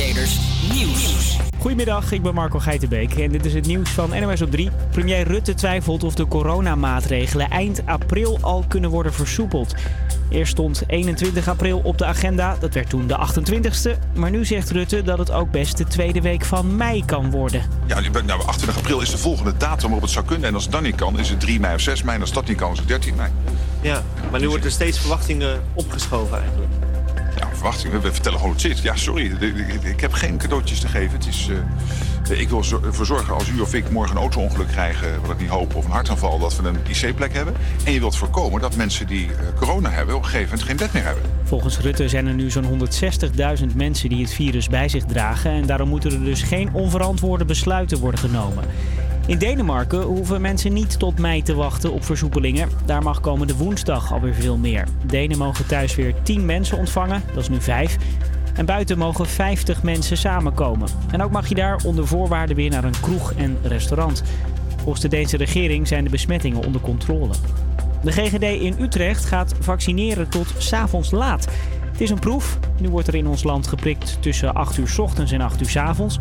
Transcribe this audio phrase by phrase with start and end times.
[0.00, 0.38] Creators
[0.72, 1.36] Nieuws.
[1.58, 4.70] Goedemiddag, ik ben Marco Geitenbeek en dit is het nieuws van NOS op 3.
[4.90, 9.74] Premier Rutte twijfelt of de coronamaatregelen eind april al kunnen worden versoepeld.
[10.30, 14.14] Eerst stond 21 april op de agenda, dat werd toen de 28ste.
[14.14, 17.62] Maar nu zegt Rutte dat het ook best de tweede week van mei kan worden.
[17.86, 20.48] Ja, nou, 28 april is de volgende datum waarop het zou kunnen.
[20.48, 22.16] En als het dan niet kan, is het 3 mei of 6 mei.
[22.16, 23.30] En als dat niet kan, is het 13 mei.
[23.80, 26.79] Ja, maar nu wordt er steeds verwachtingen opgeschoven eigenlijk.
[27.60, 28.00] Verwachtingen.
[28.00, 28.78] We vertellen hoe het zit.
[28.78, 29.32] Ja, sorry.
[29.82, 31.18] Ik heb geen cadeautjes te geven.
[31.18, 31.48] Het is,
[32.30, 35.40] uh, ik wil ervoor zorgen als u of ik morgen een auto-ongeluk krijgen, wat ik
[35.40, 37.54] niet hoop, of een hartaanval, dat we een IC-plek hebben.
[37.84, 40.76] En je wilt voorkomen dat mensen die uh, corona hebben op een gegeven moment geen
[40.76, 41.22] bed meer hebben.
[41.44, 42.88] Volgens Rutte zijn er nu zo'n
[43.60, 45.50] 160.000 mensen die het virus bij zich dragen.
[45.50, 48.64] En daarom moeten er dus geen onverantwoorde besluiten worden genomen.
[49.30, 52.68] In Denemarken hoeven mensen niet tot mei te wachten op versoepelingen.
[52.84, 54.86] Daar mag komende woensdag alweer veel meer.
[55.06, 57.96] Denen mogen thuis weer 10 mensen ontvangen, dat is nu 5.
[58.54, 60.88] En buiten mogen 50 mensen samenkomen.
[61.10, 64.22] En ook mag je daar onder voorwaarden weer naar een kroeg en restaurant.
[64.76, 67.32] Volgens de Deense regering zijn de besmettingen onder controle.
[68.02, 71.48] De GGD in Utrecht gaat vaccineren tot s'avonds laat.
[72.00, 72.58] Het is een proef.
[72.78, 76.18] Nu wordt er in ons land geprikt tussen 8 uur ochtends en 8 uur avonds.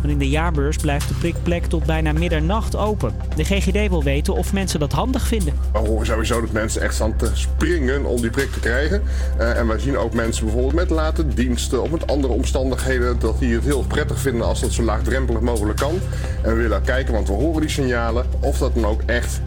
[0.00, 3.14] Maar in de jaarbeurs blijft de prikplek tot bijna middernacht open.
[3.36, 5.54] De GGD wil weten of mensen dat handig vinden.
[5.72, 9.02] We horen sowieso dat mensen echt staan te springen om die prik te krijgen.
[9.38, 13.18] Uh, en wij zien ook mensen bijvoorbeeld met late diensten of met andere omstandigheden...
[13.18, 15.98] dat die het heel prettig vinden als dat zo laagdrempelig mogelijk kan.
[16.42, 19.40] En we willen kijken, want we horen die signalen, of dat dan ook echt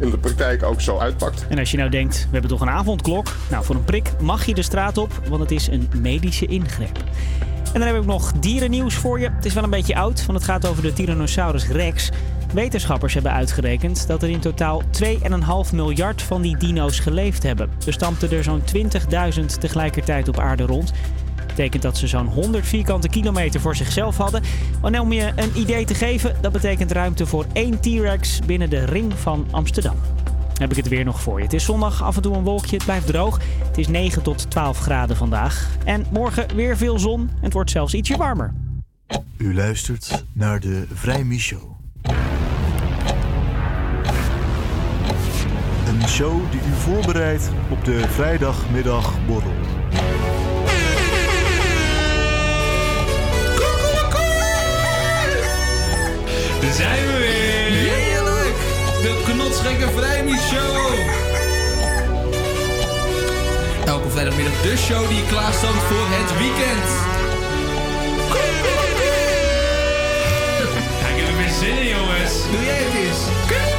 [0.00, 1.46] in de praktijk ook zo uitpakt.
[1.48, 3.36] En als je nou denkt, we hebben toch een avondklok?
[3.50, 6.98] Nou, voor een prik mag je de straat op, want het is een medische ingreep.
[7.72, 9.30] En dan heb ik nog dierennieuws voor je.
[9.30, 12.10] Het is wel een beetje oud, want het gaat over de Tyrannosaurus rex.
[12.52, 17.70] Wetenschappers hebben uitgerekend dat er in totaal 2,5 miljard van die dino's geleefd hebben.
[17.86, 18.62] Er stampten er zo'n
[19.40, 20.92] 20.000 tegelijkertijd op aarde rond
[21.60, 24.42] betekent dat ze zo'n 100 vierkante kilometer voor zichzelf hadden.
[24.82, 28.84] En om je een idee te geven, dat betekent ruimte voor één T-Rex binnen de
[28.84, 29.96] ring van Amsterdam.
[30.54, 31.44] heb ik het weer nog voor je.
[31.44, 33.40] Het is zondag, af en toe een wolkje, het blijft droog.
[33.64, 35.68] Het is 9 tot 12 graden vandaag.
[35.84, 38.54] En morgen weer veel zon en het wordt zelfs ietsje warmer.
[39.36, 41.78] U luistert naar de Vrij Show.
[45.86, 49.79] Een show die u voorbereidt op de vrijdagmiddagborrel.
[56.60, 57.92] Daar zijn we weer.
[57.92, 58.56] Heerlijk.
[59.02, 60.76] De Knotsgekke Vrijmies Show.
[63.84, 66.88] Elke vrijdagmiddag de show die klaarstaat voor het weekend.
[71.00, 72.34] Ja, ik heb er weer zin in, jongens.
[72.52, 73.22] Doe jij het eens?
[73.50, 73.70] Kijk,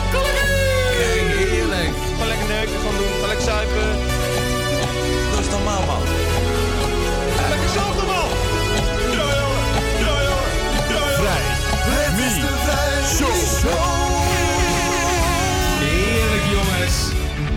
[1.49, 1.93] heerlijk.
[2.13, 3.89] Gewoon lekker neuken gaan doen, gewoon lekker zuipen.
[5.31, 6.01] Dat is normaal, man.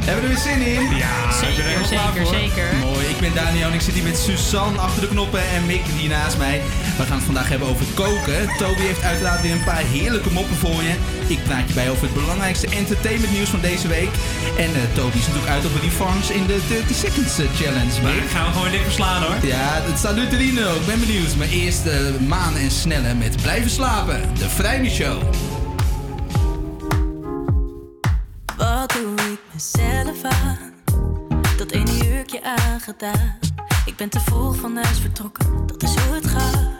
[0.04, 0.96] Hebben we er weer zin in?
[0.96, 2.76] Ja, ik ben er Zeker, zeker, zeker.
[2.80, 5.84] Mooi, ik ben Daniel en ik zit hier met Suzanne achter de knoppen en Mick
[5.96, 6.62] hier naast mij.
[6.96, 8.48] We gaan het vandaag hebben over koken.
[8.58, 10.94] Toby heeft uiteraard weer een paar heerlijke moppen voor je.
[11.26, 14.10] Ik praat je bij over het belangrijkste entertainment nieuws van deze week.
[14.58, 18.02] En eh, Toby is natuurlijk uit op een revanche in de 30 Seconds eh, Challenge.
[18.02, 18.22] Maar Mick.
[18.22, 19.36] ik ga hem gewoon dik verslaan hoor.
[19.42, 20.74] Ja, het staat Luterino.
[20.74, 21.36] Ik ben benieuwd.
[21.36, 24.20] Maar eerst de Maan en Snelle met Blijven slapen.
[24.38, 25.22] De Vrijme Show.
[29.54, 30.72] Mezelf aan?
[31.56, 33.38] Dat ene jurkje aangedaan.
[33.84, 36.70] Ik ben te vroeg van huis vertrokken, dat is hoe het gaat.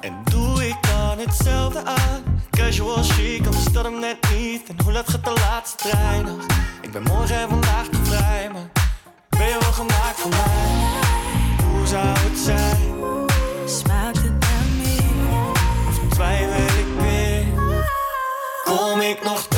[0.00, 2.22] En doe ik dan hetzelfde aan?
[2.50, 4.68] Casual chic, anders dat hem net niet.
[4.68, 6.46] En hoe laat gaat de laatste trein nog?
[6.80, 8.70] Ik ben morgen en vandaag te vrij, maar
[9.28, 10.88] ben je wel gemaakt voor mij?
[11.70, 12.78] Hoe zou het zijn?
[13.66, 15.50] Smaakt het naar meer?
[15.88, 17.46] Of twijfel ik weer?
[18.64, 19.48] Kom ik nog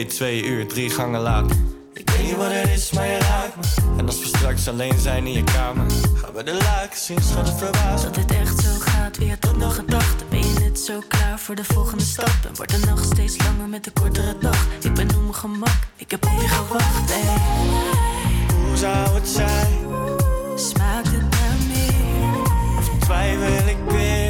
[0.00, 1.56] 1 date, 2 uur, 3 gangen later.
[1.92, 3.98] Ik weet niet wat het is, maar je raakt me.
[3.98, 7.48] En als we straks alleen zijn in je kamer, gaan we de luiken zien, schat
[7.48, 8.04] het verbaasd.
[8.04, 10.26] Dat dit echt zo gaat, weer tot nog gedachten.
[10.30, 12.34] Ben je net zo klaar voor de volgende stap?
[12.48, 14.66] En wordt de nacht steeds langer met de kortere dag.
[14.80, 17.12] Ik ben op mijn gemak, ik heb op je gewacht.
[17.12, 17.36] Hey.
[18.66, 19.78] Hoe zou het zijn?
[20.54, 22.48] Smaakt het naar meer?
[22.78, 24.29] Of twijfel ik weer?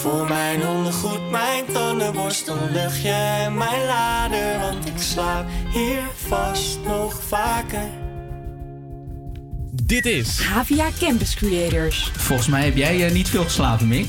[0.00, 4.60] Voor mijn ondergoed, mijn tandenborstel, luchtje mijn lader.
[4.60, 7.99] Want ik slaap hier vast nog vaker.
[9.90, 12.10] Dit is Havia Campus Creators.
[12.16, 14.08] Volgens mij heb jij eh, niet veel geslapen, Mick.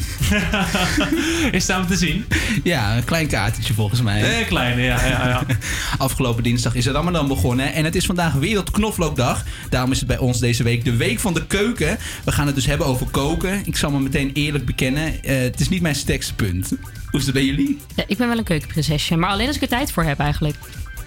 [1.52, 2.26] is om te zien?
[2.64, 4.40] Ja, een klein kaartje volgens mij.
[4.40, 5.46] Een kleine, ja, ja, ja.
[5.98, 9.44] Afgelopen dinsdag is het Ramadan begonnen en het is vandaag Wereldknoflookdag.
[9.70, 11.98] Daarom is het bij ons deze week de Week van de Keuken.
[12.24, 13.62] We gaan het dus hebben over koken.
[13.66, 16.70] Ik zal me meteen eerlijk bekennen, eh, het is niet mijn sterkste punt.
[17.10, 17.80] Hoe is het bij jullie?
[17.96, 20.56] Ja, ik ben wel een keukenprinsesje, maar alleen als ik er tijd voor heb eigenlijk.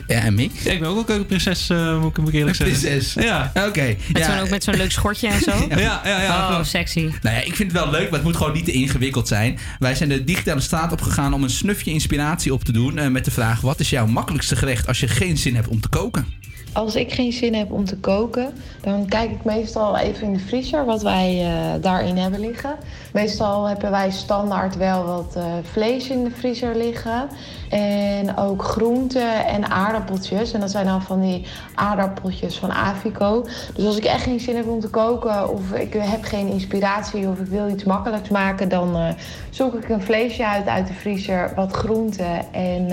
[0.07, 0.51] Ja, en Mick?
[0.63, 2.81] Ja, ik ben ook wel keukenprinses, uh, moet, ik, moet ik eerlijk zeggen.
[2.81, 3.15] Prinses?
[3.25, 3.53] Ja.
[3.67, 3.97] Oké.
[4.13, 4.33] Met Ja.
[4.35, 5.51] zo'n, ook met zo'n leuk schortje en zo.
[5.69, 6.39] Ja, ja, ja.
[6.41, 6.67] Oh, klopt.
[6.67, 7.01] sexy.
[7.01, 9.59] Nou ja, ik vind het wel leuk, maar het moet gewoon niet te ingewikkeld zijn.
[9.79, 12.99] Wij zijn de digitale straat opgegaan om een snufje inspiratie op te doen.
[12.99, 15.81] eh, met de vraag: wat is jouw makkelijkste gerecht als je geen zin hebt om
[15.81, 16.27] te koken?
[16.75, 20.39] Als ik geen zin heb om te koken, dan kijk ik meestal even in de
[20.39, 22.75] vriezer wat wij eh, daarin hebben liggen.
[23.13, 27.29] Meestal hebben wij standaard wel wat eh, vlees in de vriezer liggen.
[27.71, 30.53] En ook groenten en aardappeltjes.
[30.53, 33.47] En dat zijn dan van die aardappeltjes van Avico.
[33.75, 37.29] Dus als ik echt geen zin heb om te koken of ik heb geen inspiratie
[37.29, 39.09] of ik wil iets makkelijks maken, dan eh,
[39.51, 42.89] zoek ik een vleesje uit uit de vriezer, wat groenten en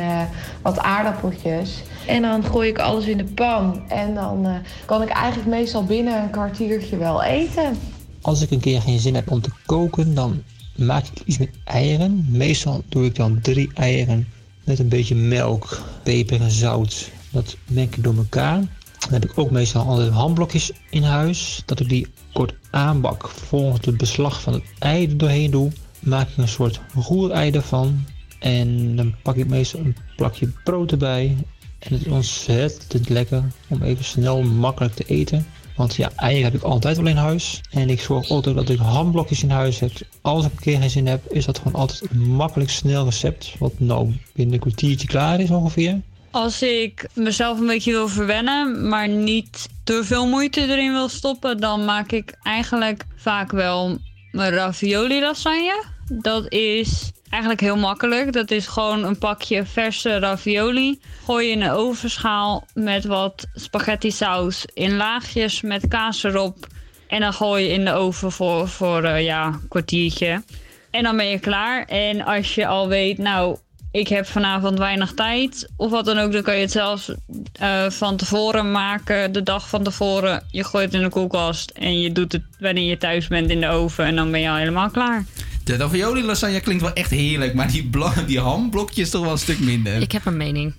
[0.62, 1.84] wat aardappeltjes.
[2.08, 3.90] En dan gooi ik alles in de pan.
[3.90, 4.56] En dan eh,
[4.86, 7.78] kan ik eigenlijk meestal binnen een kwartiertje wel eten.
[8.22, 10.44] Als ik een keer geen zin heb om te koken, dan
[10.76, 12.26] maak ik iets met eieren.
[12.30, 14.28] Meestal doe ik dan drie eieren
[14.64, 17.12] met een beetje melk, peper en zout.
[17.32, 18.60] Dat meng ik door elkaar.
[19.00, 21.64] Dan heb ik ook meestal altijd hamblokjes in huis.
[21.66, 25.72] Dat ik die kort aanbak volgens het beslag van het ei er doorheen doe.
[26.00, 28.06] Maak ik een soort roerei ervan.
[28.40, 31.38] En dan pak ik meestal een plakje brood erbij.
[31.82, 35.46] En het is ontzettend lekker om even snel makkelijk te eten.
[35.76, 37.62] Want ja, eieren heb ik altijd wel in huis.
[37.70, 39.92] En ik zorg ook dat ik hamblokjes in huis heb.
[40.22, 43.56] Als ik een keer geen zin heb, is dat gewoon altijd een makkelijk snel recept.
[43.60, 46.02] Wat nou binnen een kwartiertje klaar is ongeveer.
[46.32, 51.58] Als ik mezelf een beetje wil verwennen, maar niet te veel moeite erin wil stoppen,
[51.58, 53.98] dan maak ik eigenlijk vaak wel
[54.32, 55.84] mijn ravioli lasagne.
[56.08, 58.34] Dat is eigenlijk heel makkelijk.
[58.34, 61.00] Dat is gewoon een pakje verse ravioli.
[61.26, 66.68] Gooi je in een ovenschaal met wat spaghetti saus in laagjes met kaas erop.
[67.08, 70.44] En dan gooi je in de oven voor, voor eh, ja, een kwartiertje.
[70.92, 71.86] En dan ben je klaar.
[71.86, 73.58] En als je al weet, nou,
[73.92, 77.12] ik heb vanavond weinig tijd of wat dan ook, dan kan je het zelfs
[77.54, 80.44] eh, van tevoren maken, de dag van tevoren.
[80.52, 83.62] Je gooit het in de koelkast en je doet het wanneer je thuis bent in
[83.62, 85.26] de oven en dan ben je al helemaal klaar.
[85.72, 87.90] De ravioli lasagne klinkt wel echt heerlijk, maar die,
[88.28, 90.02] die hamblokjes toch wel een stuk minder.
[90.02, 90.74] Ik heb een mening.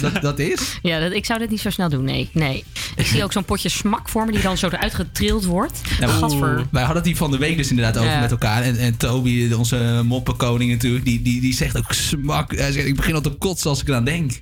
[0.00, 0.78] Dat, dat is?
[0.82, 2.28] Ja, dat, ik zou dit niet zo snel doen, nee.
[2.32, 2.64] nee.
[2.96, 5.80] Ik zie ook zo'n potje smak voor me die dan zo eruit getrild wordt.
[6.00, 6.66] Ja, Gadver.
[6.70, 8.20] Wij hadden het hier van de week dus inderdaad over Ja.
[8.20, 8.62] met elkaar.
[8.62, 12.56] En, en Toby, onze moppenkoning natuurlijk, die, die, die zegt ook smak.
[12.56, 14.32] Hij zegt, ik begin al te kotsen als ik eraan denk.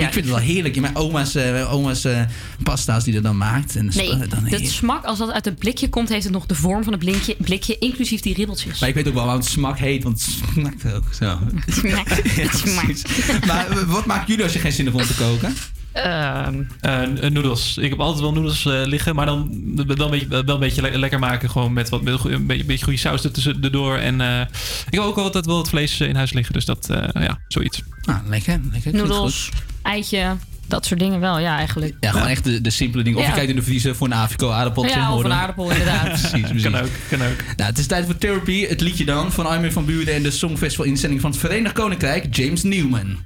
[0.00, 0.06] Ja.
[0.06, 0.80] Ik vind het wel heerlijk.
[0.80, 2.20] Mijn oma's, eh, oma's eh,
[2.62, 3.76] pasta's die er dan maakt.
[3.76, 4.70] En Nee, dan dat heerlijk.
[4.70, 7.36] smak, als dat uit het blikje komt, heeft het nog de vorm van het blikje,
[7.38, 8.78] blikje inclusief die ribbeltjes.
[8.80, 11.24] Maar ik weet ook wel waarom het smak heet, want het smaakt ook zo.
[11.82, 13.02] Ja, precies.
[13.46, 15.54] Maar eh, wat maakt jullie als je geen zin hebt om te koken?
[15.94, 17.76] N- noedels.
[17.78, 19.48] Ik heb altijd wel noedels eh, liggen, maar dan
[19.86, 21.50] wel een beetje, wel een beetje le- lekker maken.
[21.50, 23.24] Gewoon met wat met een beetje, een beetje goede saus
[23.62, 23.96] erdoor.
[23.96, 24.40] En eh,
[24.86, 27.82] ik heb ook altijd wel het vlees in huis liggen, dus dat, eh, ja, zoiets.
[28.02, 28.60] Nou, lekker.
[28.72, 28.94] lekker.
[28.94, 29.48] Noedels,
[29.82, 30.36] eitje,
[30.66, 31.94] dat soort dingen wel, ja, eigenlijk.
[32.00, 33.18] Ja, gewoon echt de, de simpele dingen.
[33.18, 33.30] Of Ja.
[33.30, 34.96] je kijkt in de vriezer voor een Avico aardappeltje.
[34.96, 36.04] Ja, of hoor een aardappel, inderdaad.
[36.20, 36.62] precies, precies.
[36.62, 37.36] Kan ook, kan ook.
[37.56, 38.66] Nou, het is tijd voor Therapy.
[38.66, 42.36] Het liedje dan van Armin van Buren en de Songfestival inzending van het Verenigd Koninkrijk,
[42.36, 43.16] James Newman.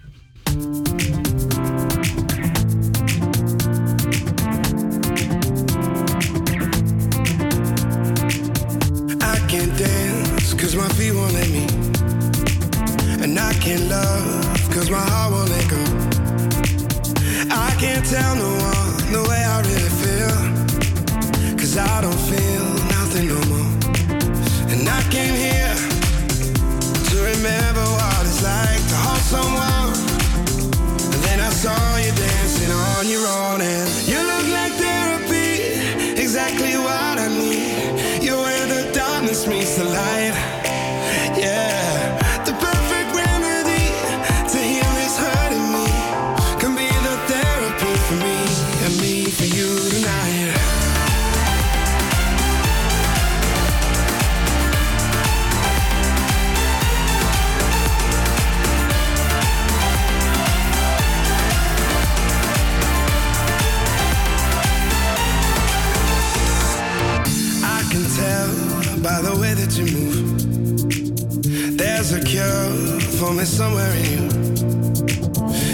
[72.09, 74.29] There's a cure for me somewhere in you.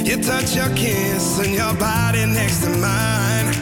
[0.05, 3.55] You touch your kiss and your body next to mine.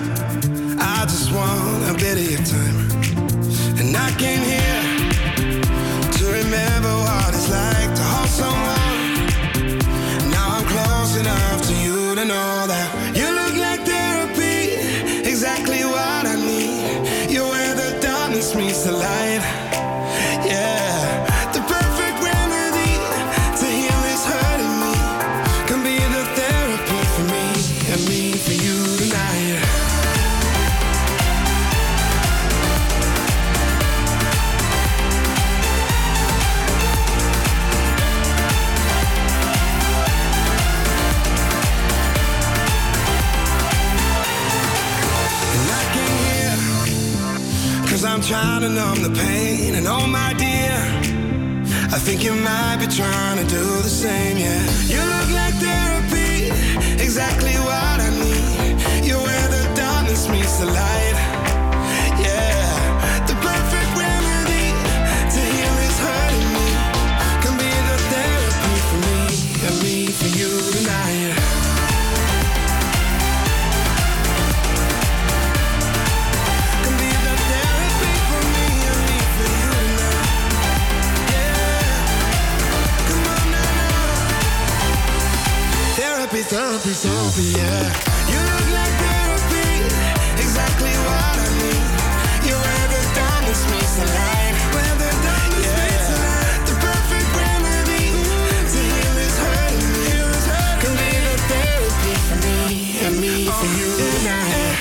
[0.80, 3.78] I just want a bit of your time.
[3.78, 4.81] And I came here
[52.04, 54.60] think you might be trying to do the same, yeah.
[54.92, 56.50] You look like therapy
[57.00, 59.06] Exactly what I need.
[59.06, 61.16] You're where the darkness meets the light
[62.18, 63.26] Yeah.
[63.28, 64.68] The perfect remedy
[65.34, 66.68] To heal this hurting me.
[67.42, 69.22] Can be the therapy for me
[69.66, 71.41] And me for you tonight
[86.52, 87.88] Therapy, therapy, therapy, yeah.
[88.28, 89.88] You look like therapy,
[90.36, 91.80] exactly what I need.
[92.44, 94.52] You're where the darkness meets the light.
[94.76, 96.60] Where the darkness meets the light.
[96.68, 98.04] The perfect remedy
[98.68, 100.12] to heal this hurting me.
[100.76, 103.88] Can be the therapy for me and me for you
[104.20, 104.76] tonight.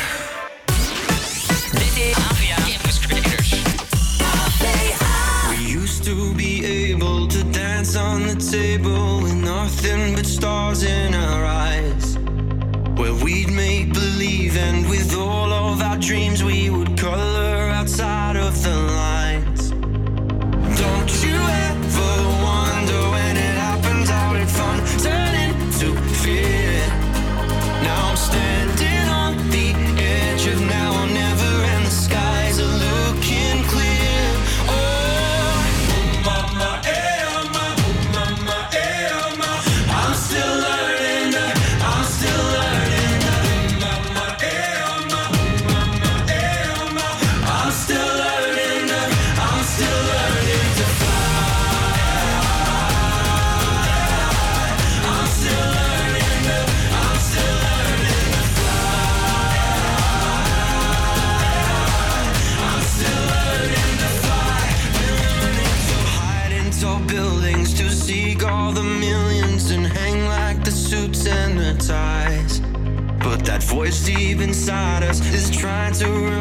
[1.71, 3.49] Dit is AVA Campus Creators.
[5.49, 6.51] We used to be
[6.91, 11.40] able to dance on the table with nothing but stars in our eyes.
[13.55, 16.50] Make believe, and with all of our dreams, we
[74.62, 76.40] inside us is trying to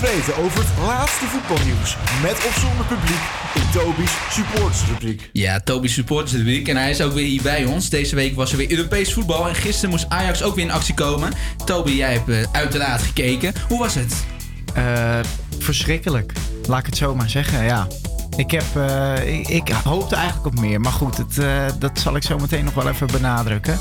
[0.00, 1.96] weten over het laatste voetbalnieuws.
[2.22, 3.20] Met of zonder publiek
[3.54, 5.30] in Toby's supportersrubriek.
[5.32, 7.88] Ja, Toby supporters de week en hij is ook weer hier bij ons.
[7.88, 10.94] Deze week was er weer Europees voetbal en gisteren moest Ajax ook weer in actie
[10.94, 11.32] komen.
[11.64, 13.52] Toby, jij hebt eh, uiteraard gekeken.
[13.68, 14.14] Hoe was het?
[14.74, 15.18] Eh,
[15.58, 16.32] verschrikkelijk.
[16.66, 17.86] Laat ik het zo maar zeggen, ja.
[18.36, 20.80] Ik, heb, eh, ik, ik hoopte eigenlijk op meer.
[20.80, 23.78] Maar goed, het, eh, dat zal ik zo meteen nog wel even benadrukken.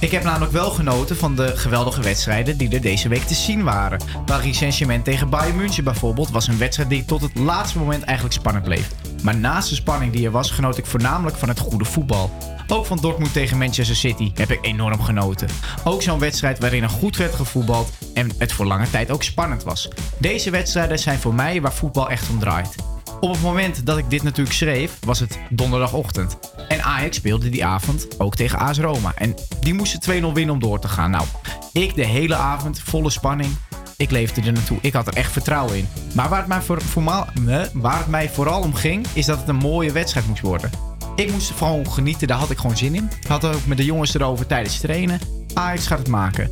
[0.00, 3.62] Ik heb namelijk wel genoten van de geweldige wedstrijden die er deze week te zien
[3.62, 4.00] waren.
[4.24, 8.36] Paris Saint-Germain tegen Bayern München bijvoorbeeld was een wedstrijd die tot het laatste moment eigenlijk
[8.38, 8.90] spannend bleef.
[9.22, 12.30] Maar naast de spanning die er was, genoot ik voornamelijk van het goede voetbal.
[12.68, 15.48] Ook van Dortmund tegen Manchester City heb ik enorm genoten.
[15.84, 19.62] Ook zo'n wedstrijd waarin er goed werd gevoetbald en het voor lange tijd ook spannend
[19.62, 19.88] was.
[20.18, 22.74] Deze wedstrijden zijn voor mij waar voetbal echt om draait.
[23.20, 26.38] Op het moment dat ik dit natuurlijk schreef, was het donderdagochtend.
[26.68, 29.12] En Ajax speelde die avond ook tegen AS Roma.
[29.14, 31.10] En die moesten 2-0 winnen om door te gaan.
[31.10, 31.24] Nou,
[31.72, 33.50] ik de hele avond, volle spanning.
[33.96, 34.78] Ik leefde er naartoe.
[34.80, 35.88] Ik had er echt vertrouwen in.
[36.14, 39.92] Maar waar het mij, waar het mij vooral om ging, is dat het een mooie
[39.92, 40.70] wedstrijd moest worden.
[41.16, 43.10] Ik moest gewoon genieten, daar had ik gewoon zin in.
[43.28, 45.20] Had ook met de jongens erover tijdens trainen.
[45.54, 46.50] Ajax gaat het maken.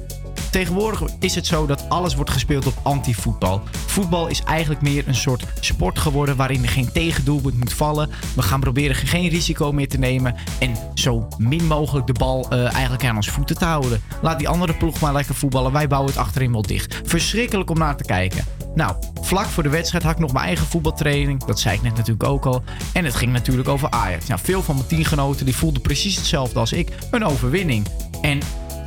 [0.57, 3.63] Tegenwoordig is het zo dat alles wordt gespeeld op anti-voetbal.
[3.87, 8.11] Voetbal is eigenlijk meer een soort sport geworden waarin er geen tegendoelpunt moet vallen.
[8.35, 12.75] We gaan proberen geen risico meer te nemen en zo min mogelijk de bal eh,
[12.75, 14.03] eigenlijk aan ons voeten te houden.
[14.23, 17.01] Laat die andere ploeg maar lekker voetballen, wij bouwen het achterin wel dicht.
[17.05, 18.45] Verschrikkelijk om naar te kijken.
[18.75, 21.45] Nou, vlak voor de wedstrijd had ik nog mijn eigen voetbaltraining.
[21.45, 22.63] Dat zei ik net natuurlijk ook al.
[22.93, 24.27] En het ging natuurlijk over Ajax.
[24.27, 26.89] Nou, veel van mijn teamgenoten die voelden precies hetzelfde als ik.
[27.11, 27.87] Een overwinning.
[28.21, 28.41] En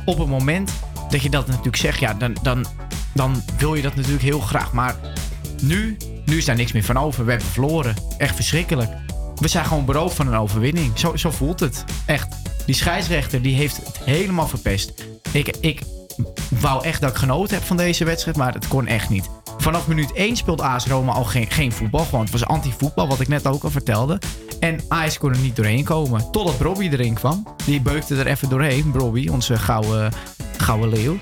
[0.04, 0.72] op het moment
[1.10, 2.66] dat je dat natuurlijk zegt, ja, dan, dan,
[3.12, 4.72] dan wil je dat natuurlijk heel graag.
[4.72, 4.96] Maar
[5.62, 7.24] nu, nu is daar niks meer van over.
[7.24, 7.94] We hebben verloren.
[8.18, 8.90] Echt verschrikkelijk.
[9.34, 10.98] We zijn gewoon beroofd van een overwinning.
[10.98, 11.84] Zo, zo voelt het.
[12.06, 12.28] Echt.
[12.66, 15.04] Die scheidsrechter die heeft het helemaal verpest.
[15.32, 15.82] Ik, ik
[16.48, 19.28] wou echt dat ik genoten heb van deze wedstrijd, maar het kon echt niet.
[19.58, 22.04] Vanaf minuut 1 speelt AS Roma al geen, geen voetbal.
[22.04, 24.18] Gewoon, het was anti-voetbal, wat ik net ook al vertelde.
[24.60, 26.30] En Ajax kon er niet doorheen komen.
[26.30, 27.46] Totdat Brobby erin kwam.
[27.64, 28.90] Die beukte er even doorheen.
[28.90, 30.12] Brobby, onze gouden,
[30.60, 31.18] gouden leeuw.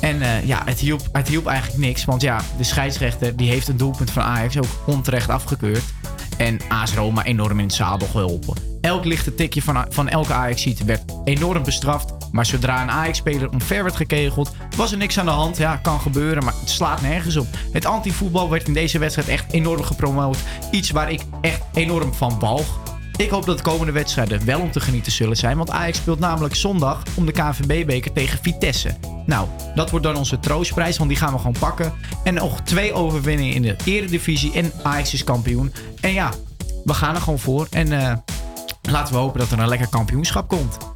[0.00, 2.04] En eh, ja, het hielp, het hielp eigenlijk niks.
[2.04, 5.84] Want ja, de scheidsrechter die heeft een doelpunt van Ajax ook onterecht afgekeurd.
[6.36, 8.54] En AS Roma enorm in het zadel geholpen.
[8.80, 12.14] Elk lichte tikje van, van elke ajax werd enorm bestraft.
[12.32, 15.56] Maar zodra een Ajax-speler omver werd gekegeld, was er niks aan de hand.
[15.56, 17.46] Ja, kan gebeuren, maar het slaat nergens op.
[17.72, 20.38] Het anti-voetbal werd in deze wedstrijd echt enorm gepromoot.
[20.70, 22.80] Iets waar ik echt enorm van walg.
[23.16, 25.56] Ik hoop dat de komende wedstrijden wel om te genieten zullen zijn.
[25.56, 28.96] Want Ajax speelt namelijk zondag om de KNVB-beker tegen Vitesse.
[29.26, 31.92] Nou, dat wordt dan onze troostprijs, want die gaan we gewoon pakken.
[32.24, 35.72] En nog twee overwinningen in de eredivisie en Ajax is kampioen.
[36.00, 36.30] En ja,
[36.84, 37.66] we gaan er gewoon voor.
[37.70, 38.16] En eh,
[38.82, 40.95] laten we hopen dat er een lekker kampioenschap komt.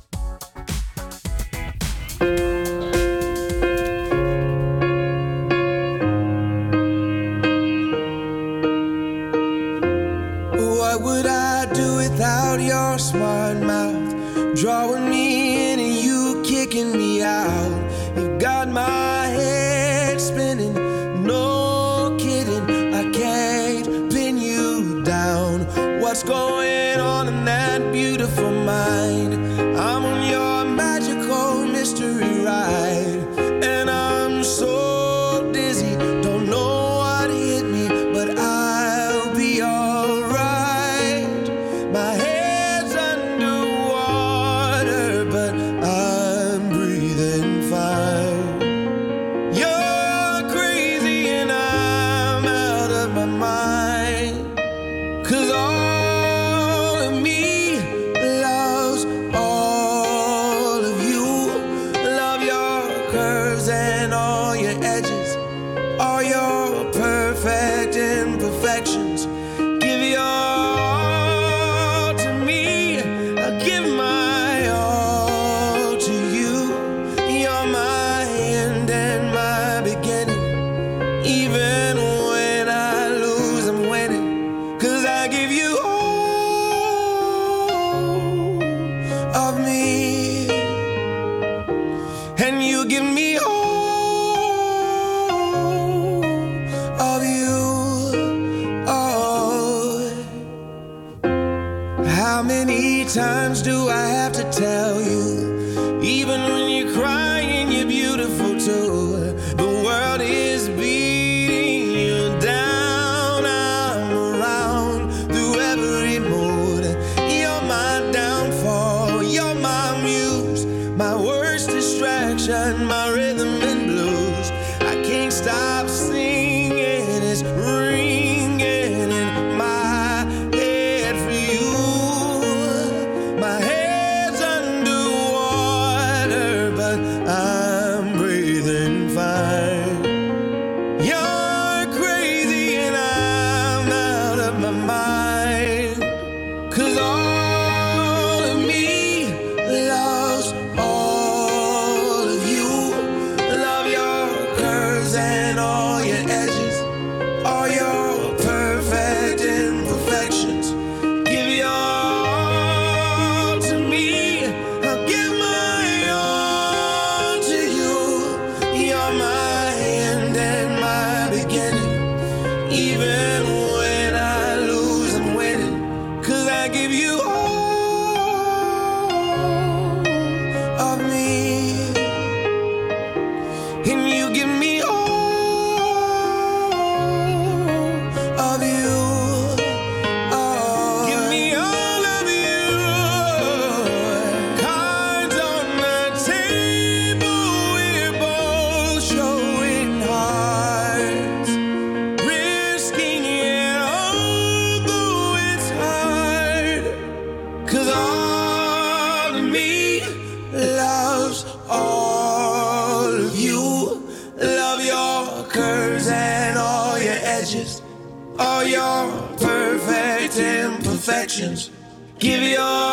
[221.38, 221.70] Imperfections.
[222.18, 222.89] Give your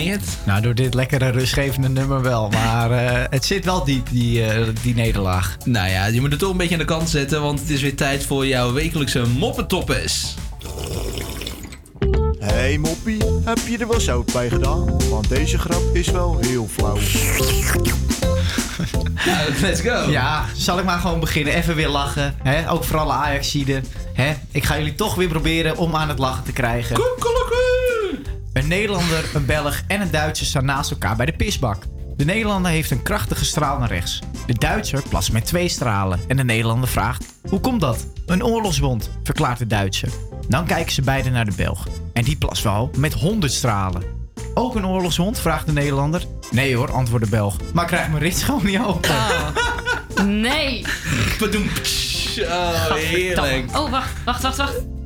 [0.00, 0.38] gekalmeerd?
[0.44, 2.48] Nou, door dit lekkere rustgevende nummer wel.
[2.48, 5.56] Maar eh, het zit wel diep, die, eh, die nederlaag.
[5.64, 7.82] Nou ja, je moet het toch een beetje aan de kant zetten, want het is
[7.82, 10.34] weer tijd voor jouw wekelijkse moppentoppers.
[12.38, 15.08] Hey moppie, heb je er wel zout bij gedaan?
[15.10, 16.96] Want deze grap is wel heel flauw.
[19.62, 20.10] let's go.
[20.10, 21.54] Ja, zal ik maar gewoon beginnen.
[21.54, 22.34] Even weer lachen.
[22.42, 22.70] Hè?
[22.70, 23.84] Ook voor alle Ajaxiden.
[24.12, 24.32] Hè?
[24.50, 26.96] Ik ga jullie toch weer proberen om aan het lachen te krijgen.
[28.52, 31.82] Een Nederlander, een Belg en een Duitser staan naast elkaar bij de pisbak.
[32.16, 34.18] De Nederlander heeft een krachtige straal naar rechts.
[34.46, 38.06] De Duitser plast met twee stralen en de Nederlander vraagt: Hoe komt dat?
[38.26, 40.08] Een oorlogswond, verklaart de Duitser.
[40.48, 41.86] Dan kijken ze beiden naar de Belg.
[42.12, 44.02] En die plast wel met 100 stralen.
[44.54, 45.40] Ook een oorlogshond?
[45.40, 46.24] vraagt de Nederlander.
[46.50, 47.56] Nee hoor, antwoordt de Belg.
[47.72, 49.14] Maar krijg mijn rits gewoon niet open.
[50.26, 50.84] Nee.
[51.38, 51.68] Bedoem.
[52.40, 53.76] Oh, heerlijk.
[53.78, 54.99] Oh, wacht, wacht, wacht, wacht.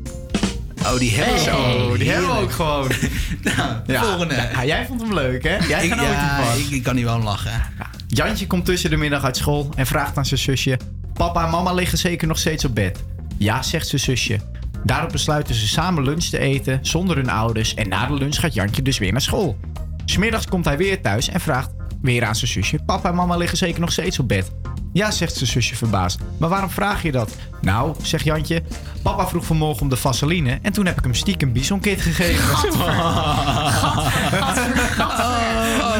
[0.86, 1.50] Oh, die hebben we Hey.
[1.88, 1.96] zo.
[1.96, 2.88] Die hebben we ook gewoon.
[3.42, 4.34] nou, Ja, volgende.
[4.34, 5.56] ja, jij vond hem leuk, hè?
[5.56, 7.62] Jij Ik- kan ja, ik, ik kan niet wel lachen.
[8.08, 10.78] Jantje komt tussen de middag uit school en vraagt aan zijn zusje:
[11.14, 13.02] Papa en mama liggen zeker nog steeds op bed?
[13.38, 14.38] Ja, zegt zijn zusje.
[14.84, 18.54] Daarop besluiten ze samen lunch te eten zonder hun ouders en na de lunch gaat
[18.54, 19.56] Jantje dus weer naar school.
[20.04, 21.70] Smiddags komt hij weer thuis en vraagt
[22.02, 24.50] weer aan zijn zusje: Papa en mama liggen zeker nog steeds op bed?
[24.94, 26.18] Ja, zegt zijn zusje verbaasd.
[26.38, 27.34] Maar waarom vraag je dat?
[27.60, 28.62] Nou, zegt Jantje,
[29.02, 32.44] papa vroeg vanmorgen om de vaseline en toen heb ik hem stiekem bisonkit gegeven.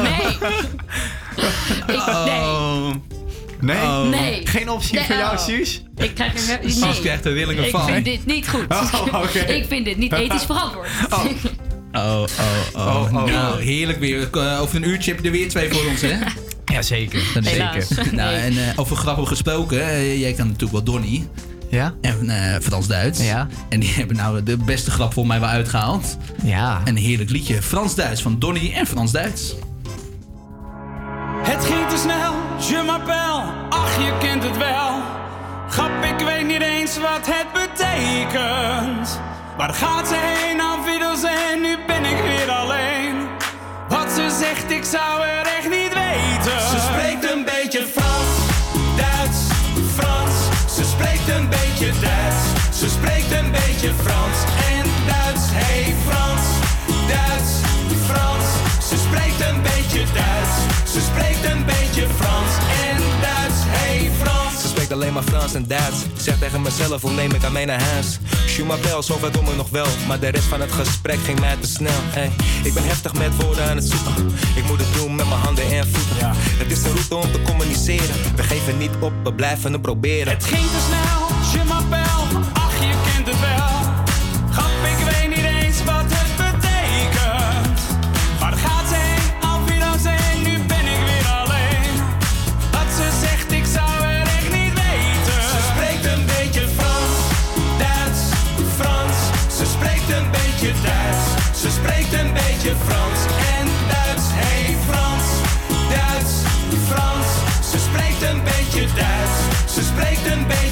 [0.01, 0.37] Nee.
[1.95, 3.01] Ik, nee.
[3.59, 3.83] Nee?
[3.83, 4.09] Oh.
[4.09, 4.47] Nee.
[4.47, 5.43] Geen optie Nee, voor jou, oh.
[5.43, 5.83] Suus?
[5.97, 6.71] Ik krijg er nee.
[6.71, 7.85] Suus krijgt er willingen Ik van.
[7.85, 8.65] vind dit niet goed.
[8.69, 9.39] Oh, oké.
[9.39, 10.87] Ik vind dit niet ethisch verantwoord.
[11.09, 11.25] Oh,
[11.93, 12.23] oh,
[12.73, 13.11] oh.
[13.25, 14.29] Nou, heerlijk weer.
[14.59, 16.17] Over een uurtje heb je er weer twee voor ons, hè?
[16.75, 17.21] Ja, zeker.
[17.43, 17.89] Helaas.
[18.11, 18.39] Nou, Nee.
[18.39, 21.27] en eh, over grappen gesproken, eh, jij kan natuurlijk wel Donnie.
[21.69, 21.93] Ja.
[22.01, 23.23] En eh Frans-Duits.
[23.23, 23.47] Ja.
[23.69, 26.17] En die hebben nou de beste grap voor mij wel uitgehaald.
[26.43, 26.81] Ja.
[26.85, 27.61] Een heerlijk liedje.
[27.61, 29.55] Frans-Duits van Donnie en Frans-Duits.
[31.43, 32.33] Het ging te snel,
[32.69, 35.01] je m'appelle, ach je kent het wel.
[35.69, 39.19] Grap, ik weet niet eens wat het betekent.
[39.57, 43.15] Waar gaat ze heen, afwiddels en nu ben ik weer alleen.
[43.89, 45.54] Wat ze zegt, ik zou er
[53.85, 54.37] beetje Frans
[54.71, 55.45] en Duits.
[55.51, 56.41] Hey Frans,
[57.07, 57.51] Duits,
[58.07, 58.45] Frans.
[58.89, 60.55] Ze spreekt een beetje Duits.
[60.93, 62.53] Ze spreekt een beetje Frans
[62.89, 63.59] en Duits.
[63.77, 64.61] Hey Frans.
[64.61, 65.97] Ze spreekt alleen maar Frans en Duits.
[66.17, 68.19] Zeg tegen mezelf, hoe neem ik aan mij naar huis?
[68.57, 69.87] Je m'appelle, zover doen we nog wel.
[70.07, 72.01] Maar de rest van het gesprek ging mij te snel.
[72.13, 72.31] Ey,
[72.63, 74.33] ik ben heftig met woorden aan het zoeken.
[74.55, 76.31] Ik moet het doen met mijn handen en voeten.
[76.61, 78.15] Het is de route om te communiceren.
[78.35, 80.33] We geven niet op, we blijven het proberen.
[80.33, 81.24] Het ging te snel,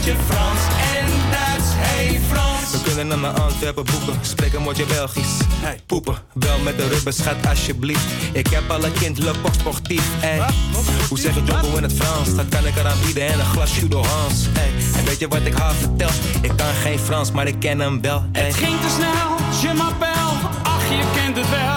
[0.06, 0.60] beetje Frans
[0.96, 1.70] en Duits.
[1.76, 2.72] Hey Frans.
[2.72, 5.38] We kunnen naar mijn Antwerpen boeken, spreek een woordje Belgisch.
[5.50, 8.06] Hey, poepen, wel met de rubbers, gaat alsjeblieft.
[8.34, 10.04] Ik heb alle kind, le sportief.
[11.10, 12.36] Hoe zeg ik jobbo in het Frans?
[12.36, 14.46] Dat kan ik eraan bieden en een glas Judo Hans.
[14.50, 15.00] Hey.
[15.00, 16.10] En weet je wat ik haar vertel?
[16.42, 18.26] Ik kan geen Frans, maar ik ken hem wel.
[18.32, 21.73] Het ging te snel, je m'appelle, ach je kent het wel.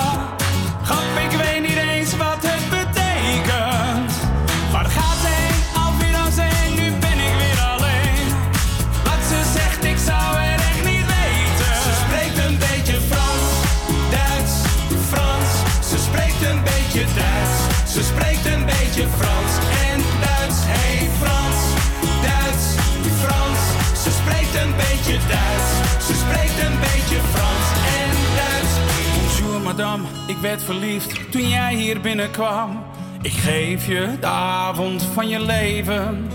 [30.26, 32.84] Ik werd verliefd toen jij hier binnenkwam.
[33.22, 36.28] Ik geef je de avond van je leven.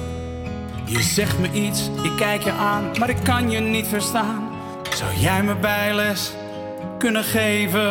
[0.85, 4.49] Je zegt me iets, ik kijk je aan, maar ik kan je niet verstaan.
[4.95, 6.31] Zou jij me bijles
[6.97, 7.81] kunnen geven?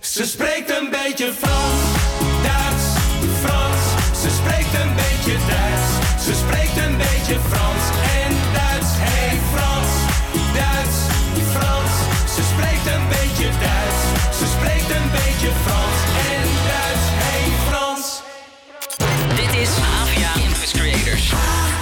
[0.00, 1.82] Ze spreekt een beetje Frans,
[2.42, 2.84] Duits,
[3.42, 4.20] Frans.
[4.22, 4.99] Ze spreekt een beetje
[15.40, 17.06] beetje Frans en Duits.
[17.18, 18.22] Hey Frans.
[19.36, 19.68] Dit is
[20.00, 21.79] Avia Campus Creators.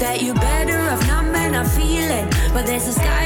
[0.00, 2.26] that you're better off numbing our feeling.
[2.54, 3.19] But there's a sky.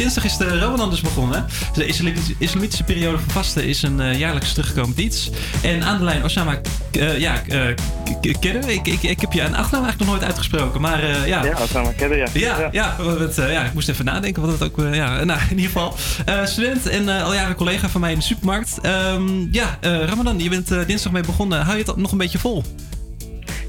[0.00, 1.46] Dinsdag is de Ramadan dus begonnen.
[1.74, 5.30] De islamitische, islamitische periode van vasten is een eh, jaarlijks terugkomend iets.
[5.62, 6.60] En aan de lijn Osama
[6.92, 7.42] eh, ja,
[8.40, 8.68] Kedder.
[8.68, 10.80] Ik, ik, ik heb je een achternaam eigenlijk nog nooit uitgesproken.
[10.80, 11.44] Maar ja.
[11.44, 12.26] Ja, Osama Kedder, ja.
[12.32, 12.96] Ja, ja.
[13.18, 14.94] het, eh, ja, ik moest even nadenken wat het ook...
[14.94, 15.94] ja, nou, in ieder geval.
[16.44, 18.78] student en al jaren collega van mij in de supermarkt.
[18.82, 21.60] Ehm, ja, Ramadan, je bent dinsdag mee begonnen.
[21.60, 22.64] Hou je het nog een beetje vol?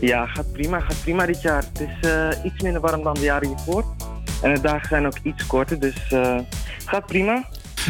[0.02, 1.64] Ja, gaat prima, gaat prima dit jaar.
[1.74, 2.10] Het is
[2.44, 3.86] iets minder warm dan de jaren hiervoor.
[4.42, 6.40] En de dagen zijn ook iets korter, dus eh,
[6.86, 7.44] gaat prima.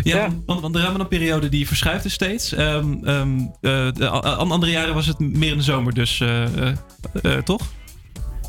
[0.04, 2.50] Ja, Want, want de Ramadan-periode die verschuift dus steeds.
[2.50, 7.62] De, a- andere jaren was het meer in de zomer, dus eh, toch?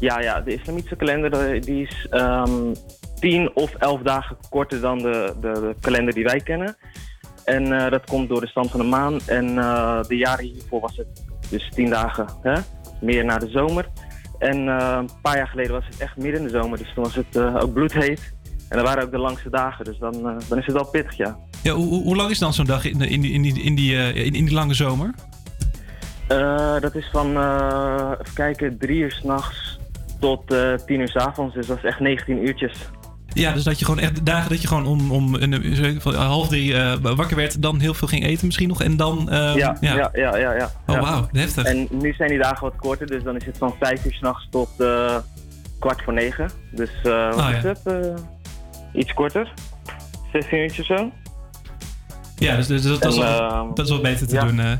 [0.00, 2.74] Ja, ja, de islamitische kalender die is ehm
[3.20, 6.76] 10 of 11 dagen korter dan de, de, de kalender die wij kennen.
[7.44, 9.20] En dat komt door de stand van de maan.
[9.26, 9.54] En
[10.08, 12.60] de jaren hiervoor was het dus 10 dagen hè?
[13.00, 13.88] meer naar de zomer.
[14.42, 17.04] En eh, een paar jaar geleden was het echt midden in de zomer, dus toen
[17.04, 18.34] was het eh, ook bloedheet.
[18.68, 21.16] En dat waren ook de langste dagen, dus dan, eh, dan is het wel pittig,
[21.16, 21.36] ja.
[21.62, 24.34] Ja, hoe, lang is dan zo'n dag in, in, die, in, die, in, die, in,
[24.34, 25.14] in die lange zomer?
[26.80, 27.28] Dat is van,
[28.12, 29.78] even kijken, drie uur s'nachts
[30.20, 30.54] tot
[30.86, 31.54] 10 uur s avonds.
[31.54, 32.90] Dus dat is echt 19 uurtjes.
[33.34, 36.48] Ja, dus dat je gewoon echt de dagen dat je gewoon om, om een, half
[36.48, 38.82] drie eh, wakker werd, dan heel veel ging eten misschien nog.
[38.82, 39.30] En dan.
[39.30, 40.70] ehm, ja, ja, ja, ja, ja.
[40.86, 41.00] Oh, Ja.
[41.00, 41.64] wauw, heftig.
[41.64, 44.46] En nu zijn die dagen wat korter, dus dan is het van 5 uur s'nachts
[44.50, 45.16] tot eh,
[45.78, 46.50] kwart voor negen.
[46.70, 47.56] Dus eh wat Oh, ja.
[47.56, 47.80] is het?
[47.84, 48.14] Eh,
[49.00, 49.52] iets korter.
[50.32, 51.10] 16 uurtjes zo.
[52.36, 54.44] Ja, dus, dus dat, is wel, ehm, dat is wel beter te ja.
[54.44, 54.60] doen.
[54.60, 54.72] eh.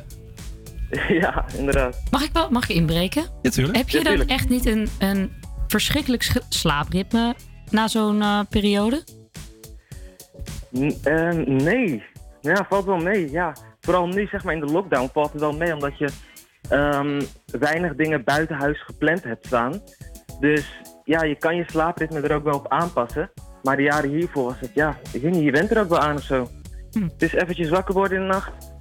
[1.21, 2.03] ja, inderdaad.
[2.11, 3.25] Mag ik wel mag ik inbreken?
[3.43, 3.77] Ja, tuurlijk.
[3.77, 5.31] Heb je Ja, dan echt niet een, een
[5.69, 7.35] verschrikkelijk sch- slaapritme
[7.73, 9.03] na zo'n eh, periode?
[10.79, 12.03] N- eh, nee.
[12.41, 13.31] Ja, valt wel mee.
[13.31, 13.53] Ja.
[13.81, 16.09] Vooral nu, zeg maar, in de lockdown valt het wel mee, omdat je
[16.69, 17.21] ehm,
[17.59, 19.81] weinig dingen buiten huis gepland hebt staan.
[20.41, 23.31] Dus ja, je kan je slaapritme er ook wel op aanpassen.
[23.63, 25.99] Maar de jaren hiervoor was het, ja, ik weet niet, je bent er ook wel
[25.99, 26.49] aan of zo.
[26.93, 28.72] Het is eventjes wakker worden in de nacht.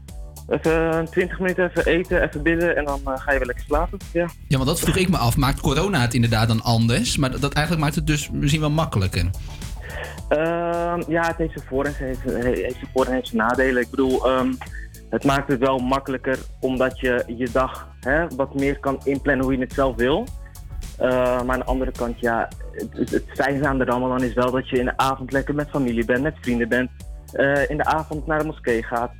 [0.49, 3.99] Even 20 minuten even eten, even bidden en dan eh, ga je weer lekker slapen.
[4.13, 4.27] Ja.
[4.47, 5.37] Ja, want dat vroeg ik me af.
[5.37, 7.17] Maakt corona het inderdaad dan anders?
[7.17, 9.29] Maar dat, dat eigenlijk maakt het dus misschien wel makkelijker.
[10.29, 13.81] Ehm, ja, het heeft zijn voor- en heeft, heeft zijn voor- en heeft zijn nadelen.
[13.81, 14.53] Ik bedoel, ehm,
[15.09, 19.53] het maakt het wel makkelijker omdat je je dag hè, wat meer kan inplannen hoe
[19.53, 20.27] je het zelf wil.
[20.97, 21.09] Eh,
[21.41, 24.51] maar aan de andere kant, ja, het, het, het fijne aan de Ramadan is wel
[24.51, 26.89] dat je in de avond lekker met familie bent, met vrienden bent.
[27.31, 29.11] eh, in de avond naar de moskee gaat.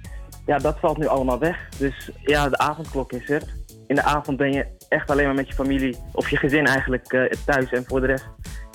[0.51, 1.57] Ja, dat valt nu allemaal weg.
[1.77, 3.41] Dus ja, de avondklok is er.
[3.87, 7.11] In de avond ben je echt alleen maar met je familie of je gezin eigenlijk
[7.13, 7.69] eh, thuis.
[7.71, 8.25] En voor de rest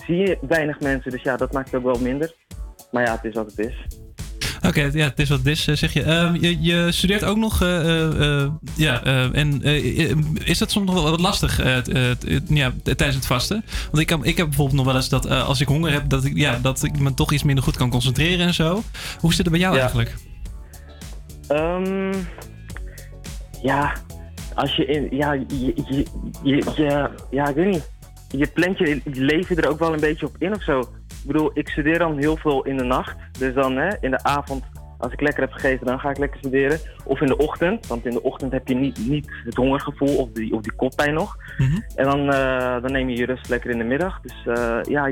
[0.07, 1.11] zie je weinig mensen.
[1.11, 2.35] Dus ja, dat maakt het ook wel minder.
[2.91, 3.75] Maar ja, het is wat het is.
[4.67, 6.03] Oké, ja, het is wat het is, eh, zeg je.
[6.03, 6.63] Ehm, je.
[6.63, 7.63] Je studeert ook nog.
[7.63, 9.63] eh, eh, eh, ja, eh, en
[10.45, 13.65] is dat soms nog wel wat lastig eh, t- eh, t- ja, tijdens het vasten?
[13.85, 16.09] Want ik, kan, ik heb bijvoorbeeld nog wel eens dat eh, als ik honger heb,
[16.09, 18.83] dat ik, ja, dat ik me toch iets minder goed kan concentreren en zo.
[19.21, 19.81] Hoe zit het bij jou Ja.
[19.81, 20.15] eigenlijk?
[21.49, 22.13] Ehm,
[23.63, 23.93] ja,
[24.55, 25.17] als je in.
[25.17, 26.05] Ja, je, je,
[26.43, 27.91] je, je- ja, ik weet niet.
[28.29, 30.81] Je plant je leven er ook wel een beetje op in of zo.
[30.81, 33.17] Ik bedoel, ik studeer dan heel veel in de nacht.
[33.39, 34.65] Dus dan hè, in de avond,
[34.99, 36.79] als ik lekker heb gegeten, dan ga ik lekker studeren.
[37.05, 40.29] Of in de ochtend, want in de ochtend heb je niet, niet het hongergevoel of
[40.33, 41.37] die, of die koppijn nog.
[41.95, 44.21] En dan, eh, dan neem je je rust lekker in de middag.
[44.21, 45.11] Dus eh, ja,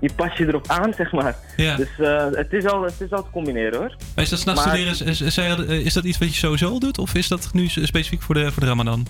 [0.00, 1.36] je, pas je erop aan, zeg maar.
[1.56, 1.76] Ja.
[1.76, 3.96] Dus eh, het, is al, het is al te combineren hoor.
[4.14, 5.38] Maar is dat s'nachts Maar- studeren, is, is,
[5.84, 6.98] is- dat iets wat je sowieso al doet?
[6.98, 9.06] Of is dat nu specifiek voor de, voor de Ramadan?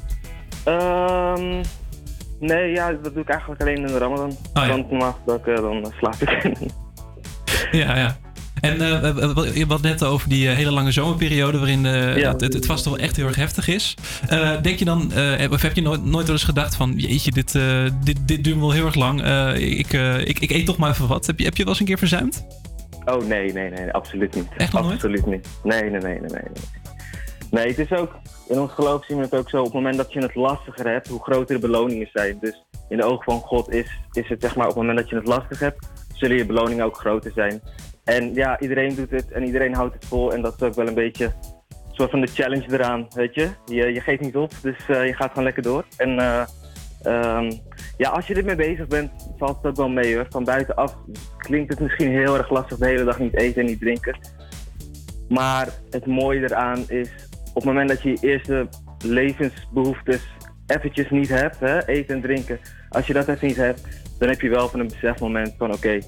[0.64, 1.62] Ehm,
[2.40, 4.36] nee, ja, dat doe ik eigenlijk alleen in de Ramadan.
[4.54, 4.68] ja.
[4.68, 6.56] Want normaal gesproken dan slaap ik.
[7.72, 8.16] Ja, ja.
[8.60, 12.32] En wat- je had net over die eh, hele lange zomerperiode waarin eh, Ja.
[12.32, 13.94] het, het, vast wel echt heel erg heftig is.
[14.62, 15.12] Denk je dan,
[15.50, 17.58] of heb je nooit, nooit wel eens gedacht van, jeetje, dit,
[18.04, 19.24] dit, dit duurt wel heel erg lang.
[19.56, 19.92] Ik,
[20.24, 21.26] ik, ik eet toch maar even wat.
[21.26, 22.44] Heb je, heb je wel eens een keer verzuimd?
[23.04, 24.46] oh nee, nee, nee, absoluut niet.
[24.56, 24.94] Echt nog nooit?
[24.94, 25.48] Absoluut niet.
[25.62, 26.28] Nee, nee, nee, nee, nee.
[26.30, 26.42] Nee,
[27.50, 28.12] nee het is ook,
[28.48, 30.88] in ons geloof zien we het ook zo, op het moment dat je het lastiger
[30.92, 32.38] hebt, hoe groter de beloningen zijn.
[32.40, 35.08] Dus in de ogen van God is, is het zeg maar, op het moment dat
[35.08, 37.60] je het lastig hebt, zullen je beloningen ook groter zijn.
[38.10, 40.86] En ja, iedereen doet het en iedereen houdt het vol en dat is ook wel
[40.86, 43.50] een beetje een soort van de challenge eraan, weet je.
[43.64, 45.84] Je, je geeft niet op, dus eh, je gaat gewoon lekker door.
[45.96, 46.42] En eh,
[47.02, 47.50] ehm,
[47.96, 50.26] ja, als je ermee bezig bent, valt het ook wel mee hoor.
[50.28, 50.96] Van buitenaf
[51.36, 54.18] klinkt het misschien heel erg lastig de hele dag niet eten en niet drinken.
[55.28, 57.10] Maar het mooie eraan is,
[57.48, 58.68] op het moment dat je je eerste
[59.04, 60.22] levensbehoeftes
[60.66, 62.60] eventjes niet hebt, hè, eten en drinken.
[62.88, 63.82] Als je dat even niet hebt,
[64.18, 65.98] dan heb je wel van een besefmoment van oké,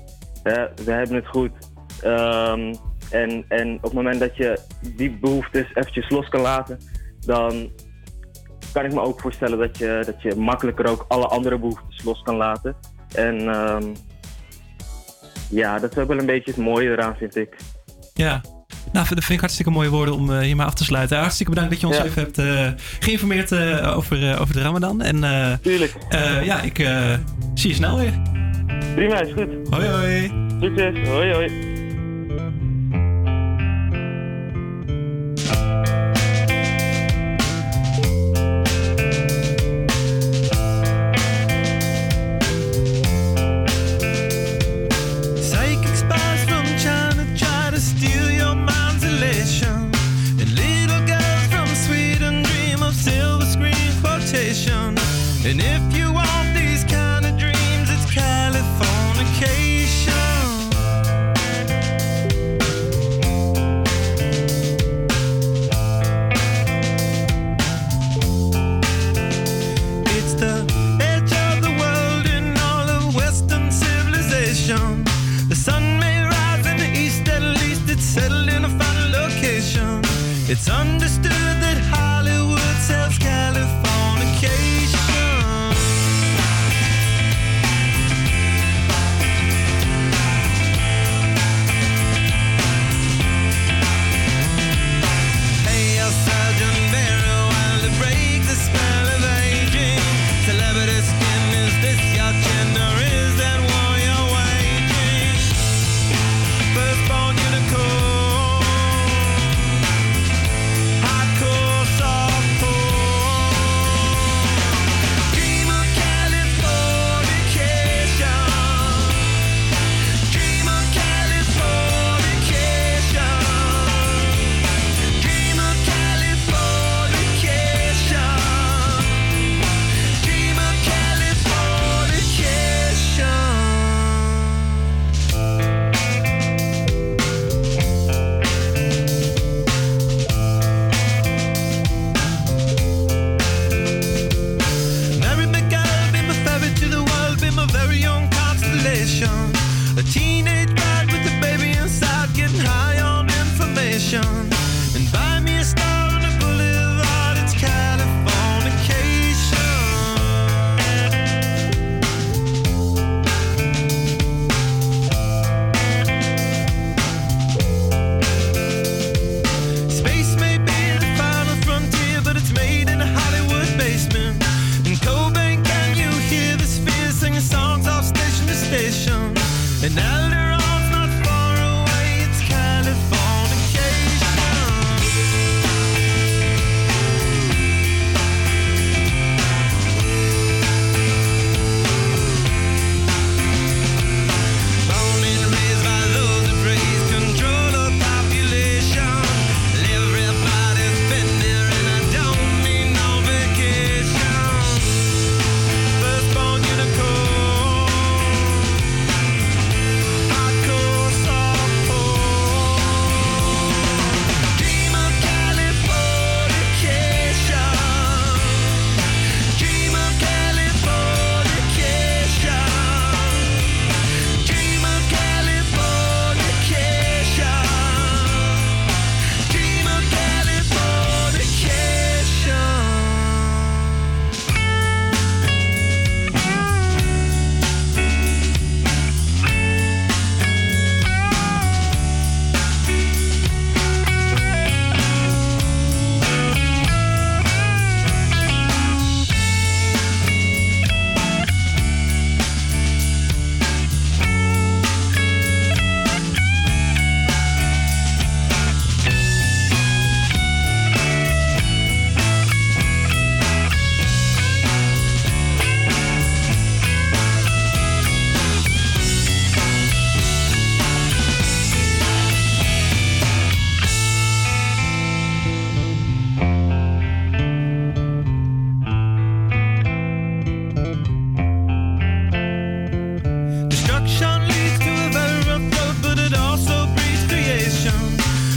[0.84, 1.70] we hebben het goed.
[2.02, 2.74] Ehm,
[3.10, 4.58] en, en op het moment dat je
[4.96, 6.78] die behoeftes eventjes los kan laten,
[7.20, 7.70] dan
[8.72, 12.22] kan ik me ook voorstellen dat je, dat je makkelijker ook alle andere behoeftes los
[12.22, 12.76] kan laten.
[13.14, 13.94] En ehm,
[15.50, 17.56] ja, dat is ook wel een beetje het mooie eraan, vind ik.
[18.14, 18.40] Ja,
[18.92, 21.18] nou, dat vind ik hartstikke mooie woorden om eh, hiermee af te sluiten.
[21.18, 22.68] Hartstikke bedankt dat je ons even hebt eh,
[23.00, 25.02] geïnformeerd eh, over, over de Ramadan.
[25.02, 25.94] En, Tuurlijk.
[26.44, 26.76] ja, ik
[27.54, 28.12] zie je snel weer.
[28.94, 29.68] Prima, is goed.
[29.70, 30.32] Hoi, hoi.
[30.60, 31.08] Succes.
[31.08, 31.81] Hoi, hoi.
[32.38, 32.71] Thank you.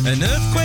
[0.08, 0.65] An earthquake.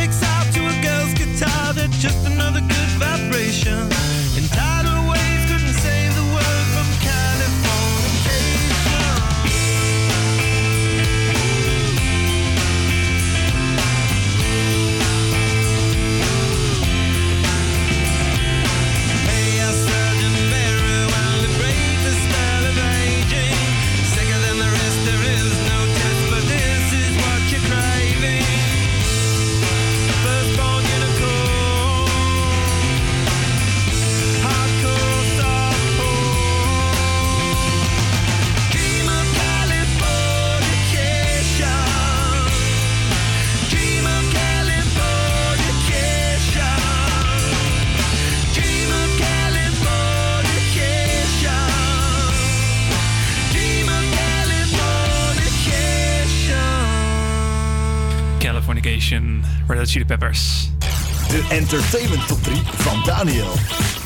[61.50, 63.52] Entertainment top 3 van Daniel.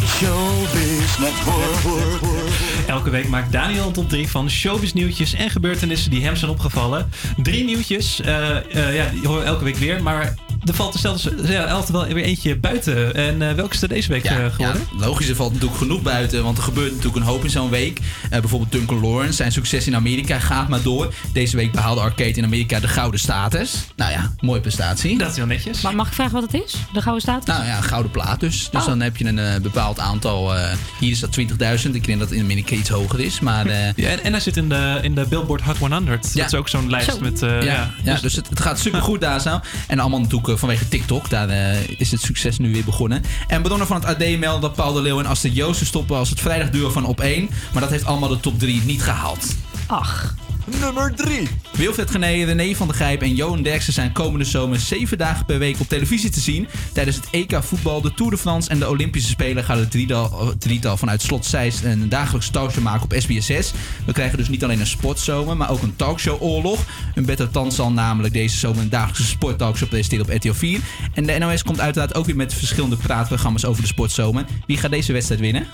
[0.06, 2.20] Showbiz Network.
[2.86, 6.50] Elke week maakt Daniel een top 3 van showbiz nieuwtjes en gebeurtenissen die hem zijn
[6.50, 7.10] opgevallen.
[7.36, 10.34] Drie nieuwtjes, eh, eh, ja, die horen we elke week weer, maar
[10.64, 13.14] er valt er zelfs ja, altijd wel weer eentje buiten.
[13.14, 14.58] En eh, welke is er deze week eh, geworden?
[14.98, 17.70] Ja, logisch, er valt natuurlijk genoeg buiten, want er gebeurt natuurlijk een hoop in zo'n
[17.70, 17.98] week.
[18.30, 21.14] Eh, bijvoorbeeld Duncan Lawrence, zijn succes in Amerika gaat maar door.
[21.32, 23.84] Deze week behaalde Arcade in Amerika de gouden status.
[23.96, 25.18] Nou ja, mooie prestatie.
[25.18, 25.80] Dat is heel netjes.
[25.80, 26.74] Maar mag ik vragen wat het is?
[26.92, 27.46] De gouden status?
[27.54, 28.68] Nou ja, gouden plaat dus.
[28.70, 28.86] Dus Oh.
[28.86, 30.54] dan heb je een eh, bepaald aantal.
[30.56, 31.94] eh, hier is dat 20.000.
[31.94, 33.40] Ik denk dat het in Amerika iets hoger is.
[33.40, 36.30] Maar, eh, Ja, en, en hij zit in de, in de Billboard Hot 100.
[36.34, 36.42] Ja.
[36.42, 37.18] Dat is ook zo'n lijst Zo.
[37.20, 37.42] met...
[37.42, 39.60] eh, ja, ja, ja, dus, het, het gaat supergoed daar zo.
[39.88, 41.30] En allemaal natuurlijk vanwege TikTok.
[41.30, 43.22] Daar eh, is het succes nu weer begonnen.
[43.48, 46.30] En bronnen van het AD melden dat Paul de Leeuw en Astrid Joosten stoppen als
[46.30, 47.50] het vrijdagduo van op 1.
[47.72, 49.56] Maar dat heeft allemaal de top 3 niet gehaald.
[49.86, 50.34] Ach.
[50.66, 51.48] Nummer 3.
[51.72, 55.58] Wilfred Gené, René van der Gijp en Johan Derksen zijn komende zomer zeven dagen per
[55.58, 56.68] week op televisie te zien.
[56.92, 60.46] Tijdens het EK voetbal, de Tour de France en de Olympische Spelen gaat het drietal,
[60.46, 63.76] het drietal vanuit Slot Zeist een dagelijks talkshow maken op SBS6.
[64.06, 66.80] We krijgen dus niet alleen een sportzomer, maar ook een talkshow-oorlog.
[67.14, 70.80] Humberto Tan zal namelijk deze zomer een dagelijkse sporttalkshow presenteren op RTL 4.
[71.14, 74.44] En de NOS komt uiteraard ook weer met verschillende praatprogramma's over de sportzomer.
[74.66, 75.66] Wie gaat deze wedstrijd winnen?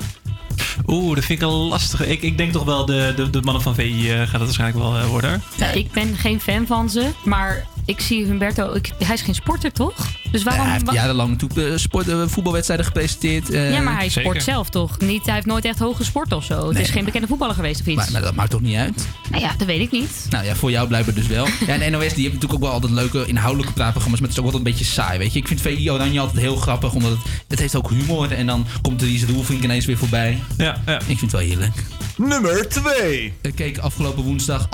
[0.86, 2.06] Oeh, dat vind ik een lastige.
[2.06, 4.78] Ik, ik denk toch wel de, de, de mannen van VI eh, gaat het waarschijnlijk
[4.78, 5.42] wel eh, worden.
[5.74, 8.72] Ik ben geen fan van ze, maar ik zie Humberto...
[8.98, 9.96] Hij is geen sporter, toch?
[10.30, 10.64] Dus waarom...
[10.64, 13.50] hij heeft jarenlang eh, sport, eh, voetbalwedstrijden gepresenteerd.
[13.50, 14.98] eh, ja, maar hij sport zelf toch?
[14.98, 16.68] Niet, hij heeft nooit echt hoog gesport of zo.
[16.68, 17.96] Het is geen bekende voetballer geweest of iets.
[17.96, 19.06] Maar, maar dat maakt toch niet uit?
[19.30, 20.26] Nou ja, dat weet ik niet.
[20.30, 21.46] Nou ja, voor jou blijkbaar dus wel.
[21.66, 24.44] Ja, en NOS die heeft natuurlijk ook wel altijd leuke inhoudelijke praatprogramma's, maar het is
[24.44, 25.38] ook altijd een beetje saai, weet je.
[25.38, 28.66] Ik vind VI Oranje altijd heel grappig, omdat het, het heeft ook humor en dan
[28.82, 30.38] komt Dries Roelvink ineens weer voorbij.
[30.56, 30.96] Ja, ja.
[30.98, 31.74] Ik vind het wel heerlijk.
[32.16, 33.32] Nummer 2.
[33.40, 34.68] Er keken afgelopen woensdag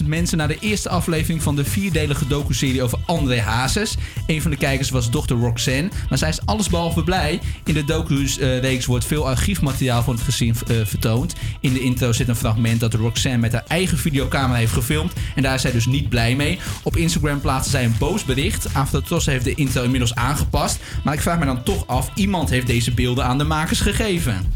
[0.00, 3.94] 800.000 mensen naar de eerste aflevering van de vierdelige docuserie over André Hazes.
[4.26, 7.40] Een van de kijkers was dochter Roxanne, maar zij is allesbehalve blij.
[7.64, 11.34] In de docu-reeks wordt veel archiefmateriaal van het gezin eh, vertoond.
[11.60, 15.42] In de intro zit een fragment dat Roxanne met haar eigen videocamera heeft gefilmd en
[15.42, 16.58] daar is zij dus niet blij mee.
[16.82, 18.74] Op Instagram plaatste zij een boos bericht.
[18.74, 22.66] Aftertos heeft de intro inmiddels aangepast, maar ik vraag me dan toch af, iemand heeft
[22.66, 24.52] deze beelden aan de makers gegeven.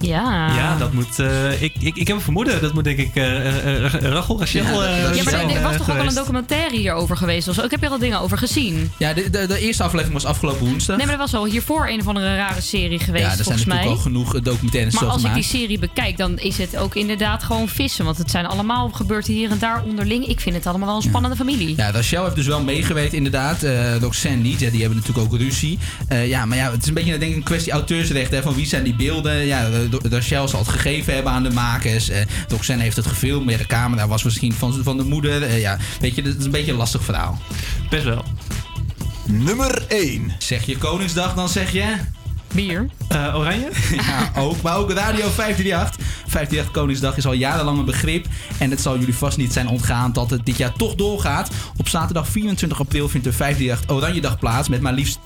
[0.00, 0.54] Ja.
[0.56, 1.18] Ja, dat moet.
[1.18, 2.60] eh, ik, ik, ik heb een vermoeden.
[2.60, 4.62] Dat moet denk ik eh, Rachel, Rachel.
[4.62, 7.54] Ja, Ja, maar zijn, er, er was toch ook al een documentaire hierover geweest of
[7.54, 7.62] zo?
[7.62, 8.92] Ik heb er al dingen over gezien.
[8.96, 10.96] Ja, de, de, de eerste aflevering was afgelopen woensdag.
[10.96, 13.44] Nee, maar er was al hiervoor een of andere rare serie geweest, ja, er zijn
[13.44, 13.96] volgens natuurlijk mij.
[13.96, 17.68] al genoeg documentaires Maar als ik die serie bekijk, dan is het ook inderdaad gewoon
[17.68, 18.04] vissen.
[18.04, 20.26] Want het zijn allemaal gebeurt hier en daar onderling.
[20.26, 21.76] Ik vind het allemaal wel een spannende familie.
[21.76, 23.62] Ja, Rachel heeft dus wel meegewerkt inderdaad.
[23.62, 24.60] Eh Roxanne niet.
[24.60, 25.78] Ja, die hebben natuurlijk ook ruzie.
[26.08, 28.30] Eh, ja, maar ja, het is een beetje denk ik, een kwestie auteursrecht.
[28.30, 29.46] Hè, van wie zijn die beelden?
[29.46, 32.08] Ja, eh, Rachel zal het gegeven hebben aan de makers.
[32.08, 33.44] Eh Roxanne heeft het gefilmd.
[33.44, 35.42] Maar ja, de camera was misschien van, van de moeder.
[35.42, 37.38] Eh, ja, weet je, dat is een beetje een lastig verhaal.
[37.90, 38.24] Best wel.
[39.26, 40.32] Nummer 1.
[40.38, 41.96] Zeg je Koningsdag, dan zeg je...
[42.54, 42.88] Bier.
[43.08, 43.68] Eh, oranje?
[43.96, 44.62] Ja, ook.
[44.62, 45.96] Maar ook Radio 538.
[46.26, 48.26] 538 Koningsdag is al jarenlang een begrip.
[48.58, 51.50] En het zal jullie vast niet zijn ontgaan dat het dit jaar toch doorgaat.
[51.76, 54.68] Op zaterdag 24 april vindt de 538 Oranje Dag plaats.
[54.68, 55.18] Met maar liefst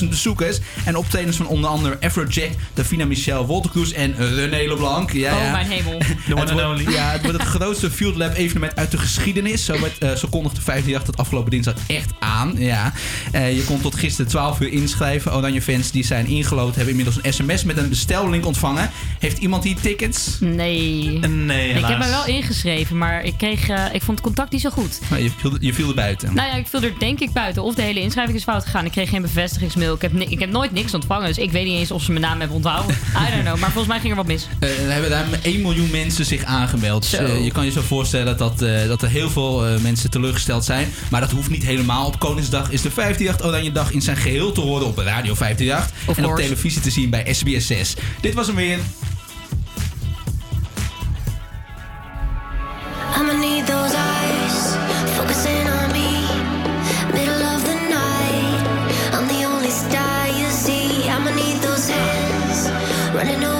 [0.00, 0.58] 10.000 bezoekers.
[0.84, 5.12] En optredens van onder andere Afrojack, Davina Michel, Walter Cruz en René Leblanc.
[5.12, 5.50] Ja, Oh, ja.
[5.50, 5.98] mijn hemel.
[6.26, 6.92] The one Het wordt, only.
[6.92, 9.64] ja, het wordt het grootste Field Lab evenement uit de geschiedenis.
[9.64, 12.54] Zo, werd, eh, zo kondigde 538 het afgelopen dinsdag echt aan.
[12.58, 12.92] Ja.
[13.32, 15.34] Eh, je kon tot gisteren 12 uur inschrijven.
[15.34, 16.26] Oranje fans die zijn
[16.74, 18.90] hebben inmiddels een sms met een bestelling ontvangen.
[19.18, 20.36] Heeft iemand hier tickets?
[20.40, 21.18] Nee.
[21.18, 24.60] Nee, Ik heb me wel ingeschreven, maar ik, kreeg, eh, ik vond het contact niet
[24.60, 25.00] zo goed.
[25.10, 26.34] Nou, je, viel, je viel er buiten.
[26.34, 27.62] Nou ja, ik viel er denk ik buiten.
[27.62, 28.84] Of de hele inschrijving is fout gegaan.
[28.84, 29.94] Ik kreeg geen bevestigingsmail.
[29.94, 31.26] Ik heb, ik heb nooit niks ontvangen.
[31.26, 32.96] Dus ik weet niet eens of ze mijn naam hebben onthouden.
[33.26, 33.58] I don't know.
[33.58, 34.48] Maar volgens mij ging er wat mis.
[34.58, 37.10] Eh, er hebben daar 1 miljoen mensen zich aangemeld.
[37.10, 38.58] Dus, je kan je zo voorstellen dat,
[38.88, 40.88] dat er heel veel mensen teleurgesteld zijn.
[41.10, 42.06] Maar dat hoeft niet helemaal.
[42.06, 46.08] Op Koningsdag is de 538 Oranje Dag in zijn geheel te horen op Radio 538.
[46.08, 46.55] Of en op course.
[46.56, 47.94] Televisie te zien bij SBS 6.
[48.20, 48.78] Dit was hem weer.
[63.26, 63.55] Need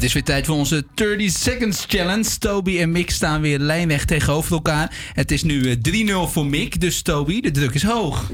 [0.00, 2.38] Het is weer tijd voor onze 30 Seconds Challenge.
[2.38, 4.94] Toby en Mick staan weer lijnweg tegenover elkaar.
[5.12, 8.30] Het is nu eh, 3-0 voor Mick, dus Toby, de druk is hoog.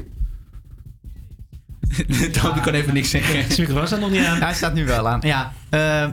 [2.41, 3.33] Toby kan even niks zeggen.
[3.33, 4.41] Zijn microfoon staat nog niet aan.
[4.41, 5.19] Hij staat nu wel aan.
[5.23, 6.07] Ja, eh,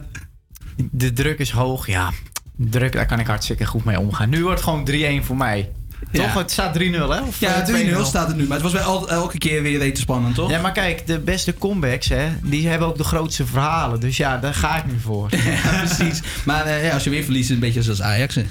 [0.90, 1.86] de druk is hoog.
[1.86, 2.12] Ja,
[2.56, 4.28] druk, daar kan ik hartstikke goed mee omgaan.
[4.28, 5.72] Nu wordt het gewoon 3-1 voor mij.
[6.10, 6.22] Ja.
[6.24, 6.34] Toch?
[6.34, 7.20] Het staat 3-0, hè?
[7.20, 8.04] Of, Ja, eh, 3-0 2-0?
[8.04, 10.50] staat het nu, maar het was wel al- elke keer weer even spannend, toch?
[10.50, 14.00] Ja, maar kijk, de beste comebacks, hè, die hebben ook de grootste verhalen.
[14.00, 15.28] Dus ja, daar ga ik nu voor.
[15.44, 16.20] Ja, precies.
[16.44, 18.34] Maar eh, ja, als je weer verliest, is het een beetje zoals Ajax.
[18.34, 18.44] Hè.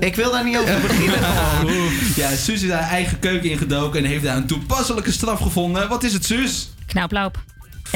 [0.00, 1.18] Ik wil daar niet over beginnen.
[2.16, 5.88] ja, Suus is haar eigen keuken ingedoken en heeft daar een toepasselijke straf gevonden.
[5.88, 6.68] Wat is het, Suus?
[6.86, 7.30] Knauwplauw.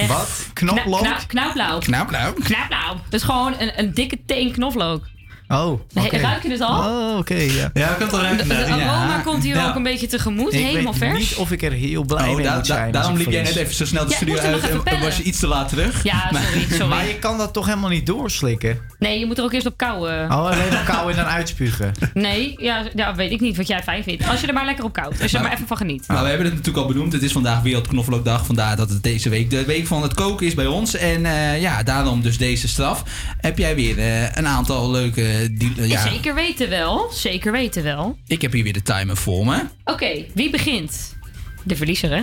[0.08, 0.28] Wat?
[0.52, 1.16] Knauwplauw.
[1.26, 1.78] Knauwplauw?
[1.78, 2.94] Knauwplauw.
[3.08, 5.06] Dat is gewoon een, een dikke teen knoflook.
[5.48, 5.80] Oh.
[5.92, 6.78] Nee, ruik je het al?
[6.78, 7.70] Oh, oké, ja.
[7.74, 8.56] Ja, ik kan het al ruiken.
[8.56, 9.20] Het aroma Ja.
[9.24, 9.68] komt hier Ja.
[9.68, 10.52] ook een beetje tegemoet.
[10.52, 11.18] Ik helemaal weet vers.
[11.18, 12.92] niet of ik er heel blij Oh, mee da- zijn.
[12.92, 15.46] daarom liep jij net even zo snel de studio uit en, was je iets te
[15.46, 16.02] laat terug.
[16.04, 16.86] Ja, sorry, sorry.
[16.86, 18.78] Maar je kan dat toch helemaal niet doorslikken?
[18.98, 20.24] Nee, je moet er ook eerst op kouwen.
[20.24, 21.92] Oh, alleen op kou en dan uitspugen.
[22.14, 24.28] Nee, ja, ja, weet ik niet wat jij fijn vindt.
[24.28, 25.22] Als je er maar lekker op koudt.
[25.22, 26.04] Als je er maar even van geniet.
[26.08, 27.12] Nou, we hebben het natuurlijk al benoemd.
[27.12, 28.46] Het is vandaag Wereldknoflookdag.
[28.46, 30.94] Vandaar dat het deze week de week van het koken is bij ons.
[30.96, 33.02] En eh, ja, daarom dus deze straf.
[33.40, 35.37] Heb jij weer eh, een aantal leuke...
[35.50, 37.10] die- eh, ja, Zeker weten wel.
[37.12, 38.18] Zeker weten wel.
[38.26, 39.62] Ik heb hier weer de timer voor me.
[39.84, 41.16] Oké, wie begint?
[41.64, 42.22] De verliezer, hè?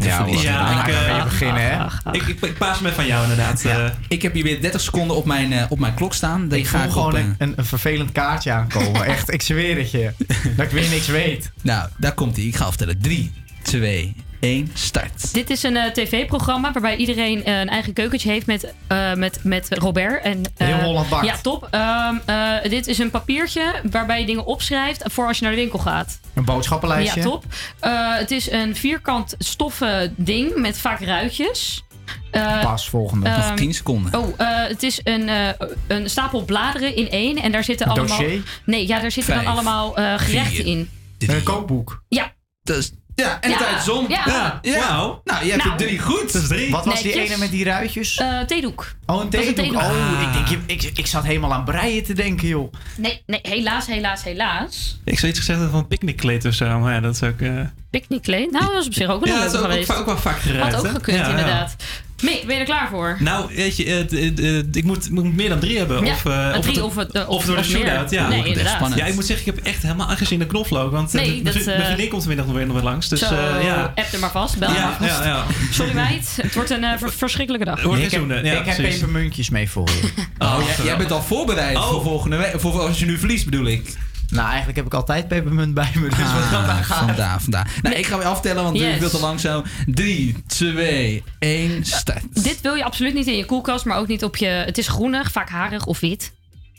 [0.00, 0.42] Ja, hoor.
[0.42, 1.84] Ja, ik, eh, beginnen, hè?
[2.12, 3.64] Ik, ik, ik paas me van jou inderdaad.
[3.64, 3.86] eh.
[4.08, 6.48] Ik heb hier weer 30 seconden op mijn, eh, op mijn klok staan.
[6.48, 9.04] Die Ik ga voel ik gewoon op, een, een, een vervelend kaartje aankomen.
[9.14, 10.10] Echt, ik zweer het je.
[10.56, 11.50] Dat ik weer niks weet.
[11.62, 12.44] Nou, daar komt hij.
[12.44, 12.98] Ik ga aftellen.
[13.00, 15.32] 3, 2, 1, start.
[15.34, 19.38] Dit is een eh, tv-programma waarbij iedereen eh, een eigen keukentje heeft met, eh, met,
[19.42, 20.22] met Robert.
[20.24, 21.26] En, eh, Heel Holland bakt.
[21.26, 21.68] Ja, top.
[21.70, 25.58] Ehm, eh, dit is een papiertje waarbij je dingen opschrijft voor als je naar de
[25.60, 26.20] winkel gaat.
[26.34, 27.20] Een boodschappenlijstje.
[27.20, 27.44] Ja, top.
[27.80, 31.82] Eh, het is een vierkant stoffen ding met vaak ruitjes.
[32.30, 33.28] Eh, Pas, volgende.
[33.28, 34.18] ehm, Nog 10 seconden.
[34.20, 35.48] Oh, eh, het is een, eh,
[35.86, 37.36] een stapel bladeren in één.
[37.36, 38.18] En daar zitten Een allemaal...
[38.18, 38.42] dossier?
[38.66, 40.66] Nee, ja, daar zitten Vijf, dan allemaal eh, gerechten vier.
[40.66, 40.90] in.
[41.18, 42.02] Een kookboek.
[42.08, 42.32] Ja.
[42.62, 44.06] Dus, ja, en Ja, tijd om.
[44.08, 44.58] ja.
[44.62, 44.78] ja.
[44.88, 45.20] Wauw.
[45.24, 45.76] Nou, je hebt Nou.
[45.80, 46.32] er drie goed.
[46.32, 46.70] Dat is drie.
[46.70, 48.16] Wat was die ene met die ruitjes?
[48.16, 48.94] Eh, theedoek.
[49.06, 49.74] oh, een een theedoek.
[49.82, 52.72] Oh, ik, denk, je- ik, ik zat helemaal aan breien te denken, joh.
[52.96, 54.98] Nee, nee, helaas, helaas, helaas.
[55.04, 57.40] Ik zou iets gezegd hebben van een picknickkleed of zo, maar ja, dat is ook...
[57.40, 57.60] eh,
[57.90, 58.50] Picknickkleed.
[58.50, 59.94] Nou, dat was op zich ook wel Ja, leuk dat is ook, geweest.
[59.94, 60.74] ook, wel vaak geruimd.
[60.74, 61.30] Had ook gekund, Ja, ja.
[61.30, 61.76] inderdaad.
[62.24, 63.16] Mick, ben je er klaar voor?
[63.20, 66.04] Nou, weet je, het- het- het- ik moet, moet meer dan drie hebben.
[66.04, 68.10] Ja, of, eh, een of, drie of het, eh, of of- door de shootout.
[68.10, 68.74] Ja, Nee, inderdaad.
[68.74, 69.00] spannend.
[69.00, 70.90] Ja, ik moet zeggen, ik heb echt helemaal aangezien de knoflook.
[70.92, 72.84] Want eh, Nee, mijn dat, vriend- eh, mijn vriendin komt vanmiddag nog weer, nog weer
[72.84, 73.08] langs.
[73.08, 73.92] Dus Zo, eh, ja.
[73.94, 75.24] app er maar vast, bel Ja, maar vast.
[75.24, 75.44] ja, ja.
[75.70, 77.78] Sorry meid, het wordt een eh, ver- verschrikkelijke dag.
[77.84, 78.98] Ik heb, ik heb precies.
[78.98, 80.22] pepermuntjes mee voor je.
[80.38, 81.88] Oh, jij, jij bent al voorbereid Oh.
[81.88, 82.60] voor volgende week.
[82.60, 83.96] Voor, voor als je nu verliest, bedoel ik.
[84.28, 86.08] Nou, eigenlijk heb ik altijd pepermunt bij me.
[86.08, 86.98] Dus wat dat Ah, aan gaat.
[87.06, 87.70] vandaar, vandaar.
[87.82, 88.98] Nou, ik ga weer aftellen, want het Yes.
[88.98, 89.62] duurt veel te lang zo.
[89.86, 92.44] 3, 2, 1, start.
[92.44, 94.46] Dit wil je absoluut niet in je koelkast, maar ook niet op je...
[94.46, 96.32] Het is groenig, vaak harig of wit.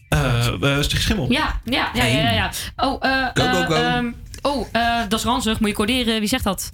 [0.09, 1.31] Eh, eh, stuk schimmel.
[1.31, 2.31] Ja, ja, ja, ja, ja.
[2.31, 2.51] ja.
[2.75, 3.73] Oh, eh Go, go, eh, go.
[3.73, 5.59] ehm, oh eh, dat is ranzig.
[5.59, 6.19] Moet je coderen.
[6.19, 6.71] Wie zegt dat?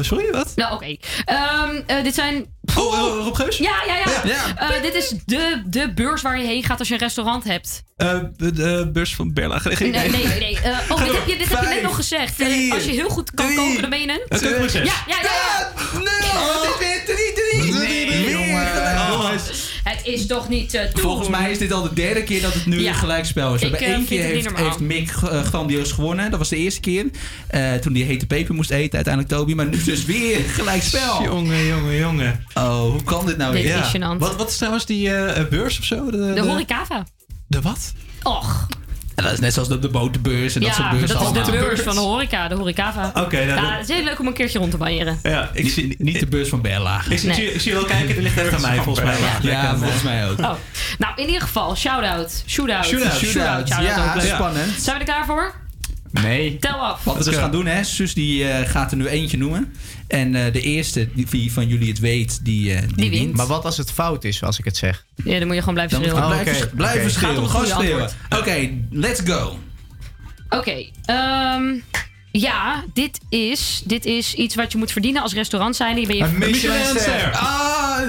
[0.00, 0.52] Sorry, wat?
[0.56, 0.96] Nou, oké.
[1.24, 2.54] Ehm, eh, dit zijn...
[2.76, 3.56] Oh, eh, Rob Geus?
[3.56, 4.20] Ja, ja, ja.
[4.24, 4.56] Ja.
[4.56, 7.82] Eh, dit is de, de beurs waar je heen gaat als je een restaurant hebt.
[7.96, 9.60] Eh, de, de beurs van Berla.
[9.64, 10.26] Nee, nee, nee.
[10.26, 10.60] nee.
[10.60, 12.34] Eh, oh, dit heb je, dit heb je net nog gezegd.
[12.34, 14.38] Vier, als je heel goed kan koken, dan ben je een...
[14.72, 15.18] Ja, ja, ja.
[15.22, 15.72] ja.
[15.94, 17.04] Oh, dit weer
[19.96, 21.02] Het is toch niet te doen.
[21.02, 22.88] Volgens mij is dit al de derde keer dat het nu Ja.
[22.88, 23.60] een gelijkspel is.
[23.60, 26.30] We Ik, hebben eh, één vind keer het niet heeft, Mick eh, grandioos gewonnen.
[26.30, 27.06] Dat was de eerste keer.
[27.48, 29.54] Eh, toen die hete peper moest eten, uiteindelijk Toby.
[29.54, 31.22] Maar nu dus weer gelijkspel.
[31.32, 32.44] Jongen, jongen, jongen.
[32.54, 33.90] Oh, hoe kan dit nou weer?
[33.96, 34.18] gênant.
[34.18, 36.10] Wat, wat is trouwens die eh, eh, beurs of zo?
[36.10, 37.06] De, De horecava.
[37.46, 37.92] De wat?
[38.22, 38.66] Och.
[39.16, 41.44] En dat is net zoals de, de boterbeurs en dat soort Ja, beurzen dat is
[41.44, 43.10] de beurs van de horeca, de horecava.
[43.14, 45.18] Oké, nou, ja, dat- het is heel leuk om een keertje rond te banjeren.
[45.22, 47.00] Ja, ik zie, Niet de beurs van Bella.
[47.08, 47.52] ik, zie, Nee.
[47.54, 49.16] ik zie wel kijken, die ligt echt aan mij volgens mij.
[49.50, 50.38] Ja, volgens mij ook.
[50.38, 50.50] Oh.
[50.98, 52.42] Nou, in ieder geval, shout-out.
[52.46, 52.84] Shootout.
[52.86, 53.12] Shootout.
[53.12, 53.68] Shootout.
[53.68, 54.72] Ja, spannend.
[54.80, 55.54] Zijn we er klaar voor?
[56.10, 56.56] Nee.
[56.58, 57.04] Tel af.
[57.04, 57.84] Wat we dus gaan doen, hè?
[57.84, 59.74] Sus die eh, gaat er nu eentje noemen.
[60.08, 63.22] En eh, de eerste die, wie van jullie het weet, die, eh, die, wint.
[63.22, 63.36] wint.
[63.36, 65.06] Maar wat als het fout is, als ik het zeg?
[65.24, 66.22] Ja, dan moet je gewoon blijven schreeuwen.
[66.22, 67.34] je blijven, oké, blijven om schreeuwen.
[67.36, 68.10] Gewoon goede schreeuwen.
[68.30, 69.58] Oké, let's go.
[70.48, 71.74] Oké, ehm,
[72.30, 76.00] ja, dit is, dit is iets wat je moet verdienen als restaurant zijn.
[76.00, 77.32] Je ben je Een Michelinster.
[77.32, 77.98] Ah,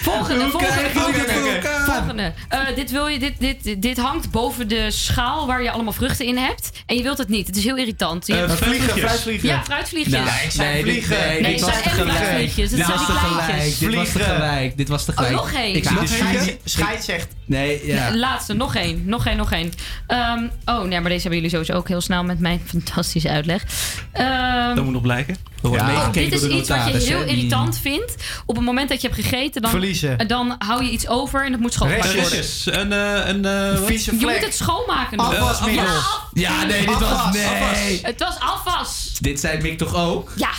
[0.00, 1.79] Volgende, Hoe volgende, dit
[2.10, 2.32] volgende.
[2.48, 6.26] Eh, dit, wil je, dit, dit, dit hangt boven de schaal waar je allemaal vruchten
[6.26, 6.70] in hebt.
[6.86, 7.46] En je wilt het niet.
[7.46, 8.26] Het is heel irritant.
[8.26, 9.48] Je Eh, hebt- vliegen, fruitvliegen.
[9.48, 10.14] ja, fruitvliegjes.
[10.14, 11.18] Nou, ik zei nee, dit- vliegen.
[11.28, 12.54] nee, Nee, dit het was tegelijk.
[12.56, 13.78] Dit zijn was tegelijk.
[13.78, 14.20] Dit was Vliegen.
[14.20, 14.76] tegelijk.
[14.76, 15.32] Dit was tegelijk.
[15.34, 15.74] nog één.
[15.76, 17.28] Ik zie de Scheid zegt.
[17.46, 18.16] Nee, ja.
[18.16, 19.02] Laatste, nog één.
[19.04, 19.72] Nog één, nog één.
[20.06, 23.64] Ehm, oh, nee, maar deze hebben jullie sowieso ook heel snel met mijn fantastische uitleg.
[24.12, 25.36] Ehm, Dat moet nog blijken.
[25.62, 25.86] Ja.
[25.86, 28.14] meegekeken dit is iets wat je heel irritant vindt.
[28.46, 30.28] Op het moment dat je hebt gegeten, dan, Verliezen.
[30.28, 33.86] dan hou je iets over en dat moet schoongemaakt Een, eh, een, eh, wat?
[33.86, 34.44] Vieze Je moet vlek.
[34.44, 35.26] het schoonmaken nog.
[35.36, 35.84] Afwasmiddel.
[35.84, 37.02] Ja, af- Ja, nee, dit was...
[37.10, 37.44] Afwas, Nee.
[37.46, 37.98] afwas.
[38.02, 39.16] het was afwas.
[39.20, 40.32] Dit zei Mick toch ook?
[40.36, 40.50] Ja,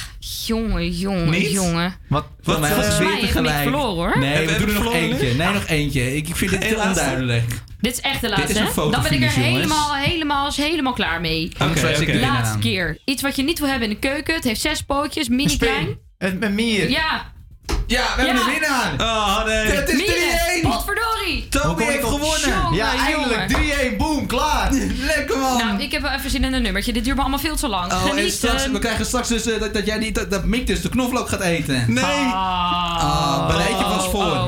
[0.45, 1.51] jongen, jongen, Niet?
[1.51, 1.95] jongen.
[2.09, 2.25] Wat?
[2.41, 3.61] Volgens mij was weer tegelijk.
[3.61, 4.19] Verloren, hoor.
[4.19, 5.33] Nee, we we doen er nog eentje.
[5.33, 6.15] Nee, nog eentje.
[6.15, 6.87] Ik, ik vind dit laatste?
[6.87, 7.51] onduidelijk.
[7.79, 8.53] Dit is echt de Dit laatste.
[8.53, 8.89] is een hè?
[8.91, 11.51] Dan ben ik er helemaal, helemaal, helemaal klaar mee.
[11.61, 11.73] Oké.
[11.73, 12.97] de winnaar Laatste keer.
[13.05, 14.35] Iets wat je niet wil hebben in de keuken.
[14.35, 15.97] Het heeft zes pootjes, mini klein.
[16.17, 16.89] Een, een mier.
[16.89, 17.31] Ja,
[17.91, 18.47] Ja, we hebben Ja.
[18.47, 18.93] een winnaar.
[18.99, 19.55] Oh, nee.
[19.67, 20.61] Het is mieren.
[20.63, 20.69] 3-1.
[20.69, 21.47] Potverdorie.
[21.49, 22.73] Toby heeft gewonnen.
[22.73, 23.49] Ja, eindelijk.
[23.49, 23.93] jongen.
[23.93, 23.97] 3-1.
[23.97, 24.27] Boom.
[24.27, 24.69] Klaar.
[25.15, 25.57] Lekker man.
[25.57, 26.93] Nou, ik heb wel even zin in een nummertje.
[26.93, 27.93] Dit duurt me allemaal veel te lang.
[27.93, 30.67] Oh, en straks, we krijgen straks dus eh, dat, dat jij niet, dat, dat Mick
[30.67, 31.83] dus de knoflook gaat eten.
[31.87, 32.03] Nee.
[32.03, 34.47] Ah, Ah, bereid je vast voor.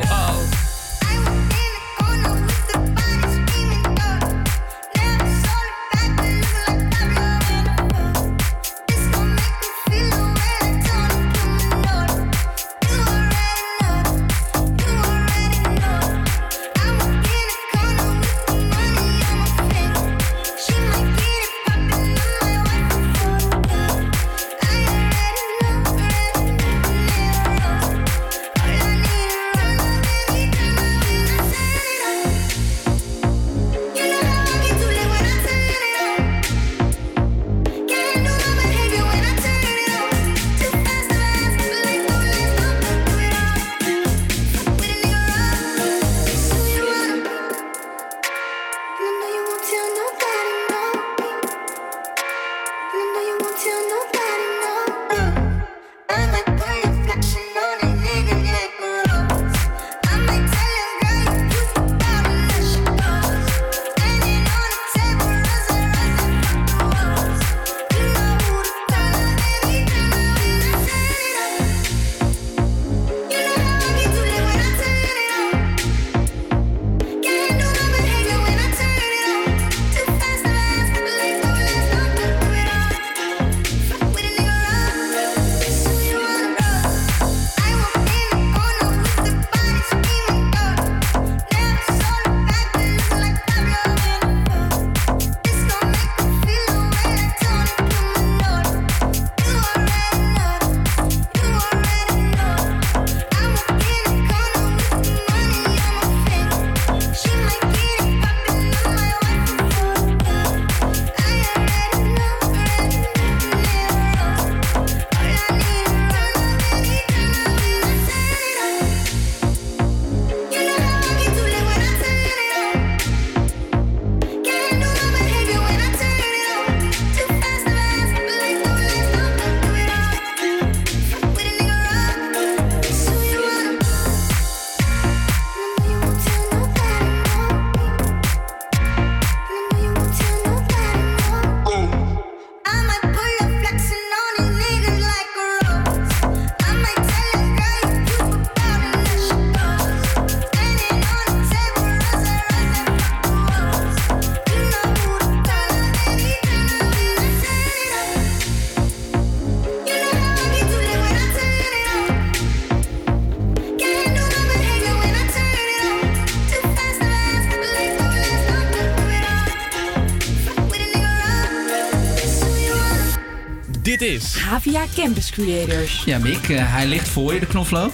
[174.04, 176.04] Is Havia Campus Creators.
[176.06, 177.91] Ja, Mick, eh, hij ligt voor je, de knoflook.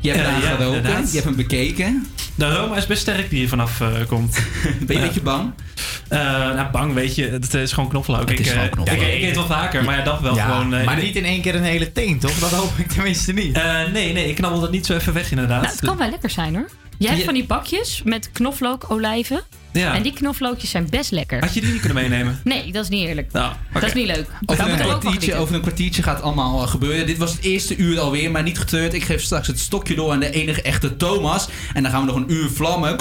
[0.00, 2.06] Je hebt hem ja, geroken, je hebt hem bekeken.
[2.34, 4.32] De aroma is best sterk die hier vanaf eh, komt.
[4.62, 5.52] Ben je een beetje bang?
[6.08, 8.28] Eh, nou, bang weet je, het is gewoon knoflook.
[8.28, 8.96] Het is ik, gewoon knoflook.
[8.96, 10.68] Ik, ik eet wel vaker, maar ja, dat wel Ja, gewoon...
[10.68, 12.38] maar niet in één keer een hele teen, toch?
[12.38, 13.56] Dat hoop ik tenminste niet.
[13.56, 15.62] Eh, nee, nee, ik knabbel dat niet zo even weg inderdaad.
[15.62, 16.68] Nou, het kan wel lekker zijn hoor.
[16.98, 19.42] Jij hebt van die bakjes met knoflook, olijven.
[19.72, 19.94] Ja.
[19.94, 21.40] En die knoflookjes zijn best lekker.
[21.40, 22.40] Had je die niet kunnen meenemen?
[22.44, 23.32] Nee, dat is niet eerlijk.
[23.32, 24.26] Nou, Dat is niet leuk.
[24.46, 27.06] Over een, kwartiertje, over een kwartiertje gaat het allemaal eh, gebeuren.
[27.06, 28.94] Dit was het eerste uur alweer, maar niet getreurd.
[28.94, 31.48] Ik geef straks het stokje door aan de enige echte Thomas.
[31.74, 32.96] En dan gaan we nog een uur vlammen.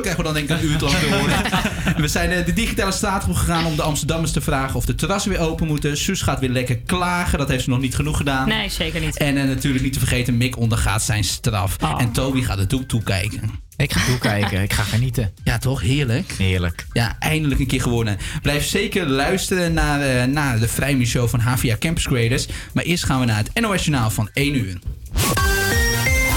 [0.00, 1.42] Krijgen we dan denk ik een uur te lang te horen.
[2.02, 4.94] we zijn eh, de digitale straat op gegaan om de Amsterdammers te vragen of de
[4.94, 5.96] terrassen weer open moeten.
[5.96, 7.38] Suus gaat weer lekker klagen.
[7.38, 8.48] Dat heeft ze nog niet genoeg gedaan.
[8.48, 9.16] Nee, zeker niet.
[9.16, 11.76] En eh, natuurlijk niet te vergeten, Mick ondergaat zijn straf.
[11.98, 13.68] En Toby gaat er toe toekijken.
[13.76, 15.32] Ik ga toekijken, ik ga genieten.
[15.44, 15.80] Ja, toch?
[15.80, 16.32] Heerlijk.
[16.38, 16.86] Heerlijk.
[16.92, 18.18] Ja, eindelijk een keer gewonnen.
[18.42, 22.46] Blijf zeker luisteren naar, eh, naar de Vrijmi Show van HVA Campus Creators.
[22.72, 24.78] Maar eerst gaan we naar het NOS Journaal van 1 uur.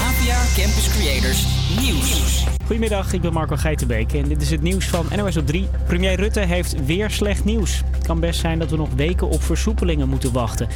[0.06, 2.44] APA Campus Creators Nieuws.
[2.64, 5.68] Goedemiddag, ik ben Marco Geitenbeek en dit is het nieuws van NOS op 3.
[5.86, 7.82] Premier Rutte heeft weer slecht nieuws.
[7.90, 10.68] Het kan best zijn dat we nog weken op versoepelingen moeten wachten.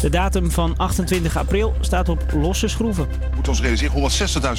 [0.00, 3.08] De datum van 28 april staat op losse schroeven.
[3.08, 4.10] We moeten ons realiseren,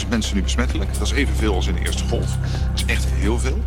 [0.04, 0.94] 160.000 mensen nu besmettelijk.
[0.94, 2.38] Dat is evenveel als in de eerste golf.
[2.72, 3.64] Dat is echt heel veel.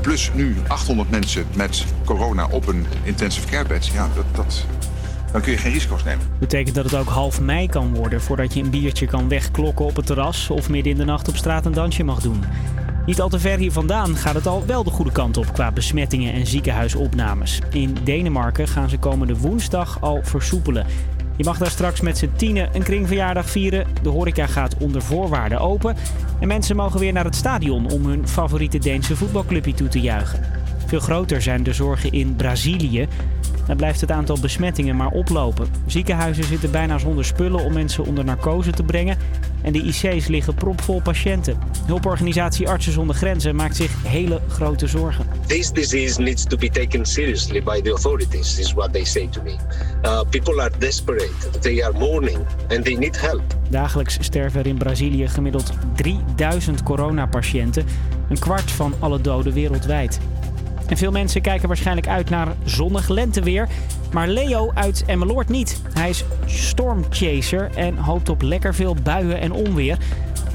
[0.00, 3.86] Plus nu 800 mensen met corona op een intensive care bed.
[3.86, 4.64] Ja, dat, dat,
[5.34, 6.26] dan kun je geen risico's nemen.
[6.38, 9.96] Betekent dat het ook half mei kan worden voordat je een biertje kan wegklokken op
[9.96, 12.44] het terras of midden in de nacht op straat een dansje mag doen.
[13.06, 15.72] Niet al te ver hier vandaan gaat het al wel de goede kant op qua
[15.72, 17.60] besmettingen en ziekenhuisopnames.
[17.70, 20.86] In Denemarken gaan ze komende woensdag al versoepelen.
[21.36, 23.86] Je mag daar straks met z'n tienen een kringverjaardag vieren.
[24.02, 25.96] De horeca gaat onder voorwaarden open.
[26.40, 30.63] En mensen mogen weer naar het stadion om hun favoriete Deense voetbalclubje toe te juichen.
[30.86, 33.08] Veel groter zijn de zorgen in Brazilië.
[33.66, 35.68] Daar blijft het aantal besmettingen maar oplopen.
[35.86, 39.16] Ziekenhuizen zitten bijna zonder spullen om mensen onder narcose te brengen.
[39.62, 41.58] En de IC's liggen propvol patiënten.
[41.86, 45.26] Hulporganisatie Artsen zonder Grenzen maakt zich hele grote zorgen.
[45.46, 49.42] This disease needs to be taken seriously by the authorities, is what they say to
[49.42, 49.56] me.
[50.02, 53.42] Uh, people are desperate, they are mourning, and they need help.
[53.68, 57.84] Dagelijks sterven er in Brazilië gemiddeld 3000 coronapatiënten.
[58.28, 60.20] Een kwart van alle doden wereldwijd.
[60.94, 63.68] En veel mensen kijken waarschijnlijk uit naar zonnig lenteweer.
[64.12, 65.82] Maar Leo uit Emmeloord niet.
[65.92, 69.98] Hij is stormchaser en hoopt op lekker veel buien en onweer.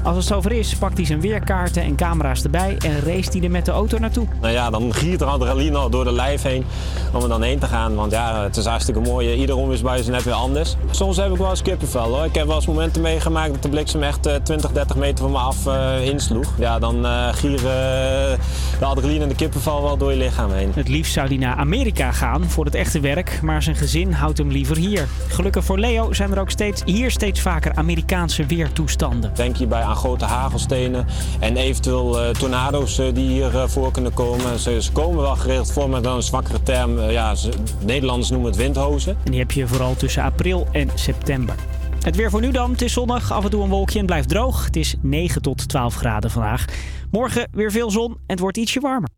[0.02, 3.50] Als het zover is, pakt hij zijn weerkaarten en camera's erbij en race hij er
[3.50, 4.26] met de auto naartoe.
[4.40, 6.64] Nou ja, dan giert er adrenaline al door de lijf heen
[7.12, 7.94] om er dan heen te gaan.
[7.94, 9.34] Want ja, het is hartstikke mooi.
[9.34, 10.76] Ieder onweersbui is net weer anders.
[10.90, 12.24] Soms heb ik wel eens kippenvel hoor.
[12.24, 15.30] Ik heb wel eens momenten meegemaakt dat de bliksem echt eh, 20, 30 meter van
[15.30, 16.52] me af eh, insloeg.
[16.58, 18.38] Ja, dan eh gieren eh,
[18.78, 20.72] de adrenaline en de kippenvel wel door je lichaam heen.
[20.74, 24.38] Het liefst zou hij naar Amerika gaan voor het echte werk, maar zijn gezin houdt
[24.38, 25.08] hem liever hier.
[25.28, 29.30] Gelukkig voor Leo zijn er ook steeds, hier steeds vaker Amerikaanse weertoestanden.
[29.34, 31.06] Denk hierbij aan grote hagelstenen
[31.40, 34.58] en eventueel eh, tornado's eh, die hier eh, voor kunnen komen.
[34.58, 37.00] Ze, ze komen wel geregeld voor met een zwakkere term.
[37.00, 37.52] Ja, ze-
[37.84, 39.16] Nederlanders noemen het windhozen.
[39.24, 41.54] En die heb je vooral tussen april en september.
[42.00, 42.70] Het weer voor nu dan.
[42.70, 44.64] Het is zonnig, af en toe een wolkje en het blijft droog.
[44.64, 46.64] Het is 9 tot 12 graden vandaag.
[47.10, 49.08] Morgen weer veel zon en het wordt ietsje warmer.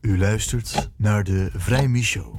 [0.00, 2.34] U luistert naar de Vrijmi Show.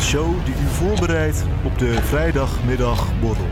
[0.00, 3.46] Een show die u voorbereidt op de vrijdagmiddagborrel.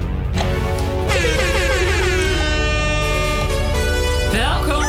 [4.33, 4.85] Welkom.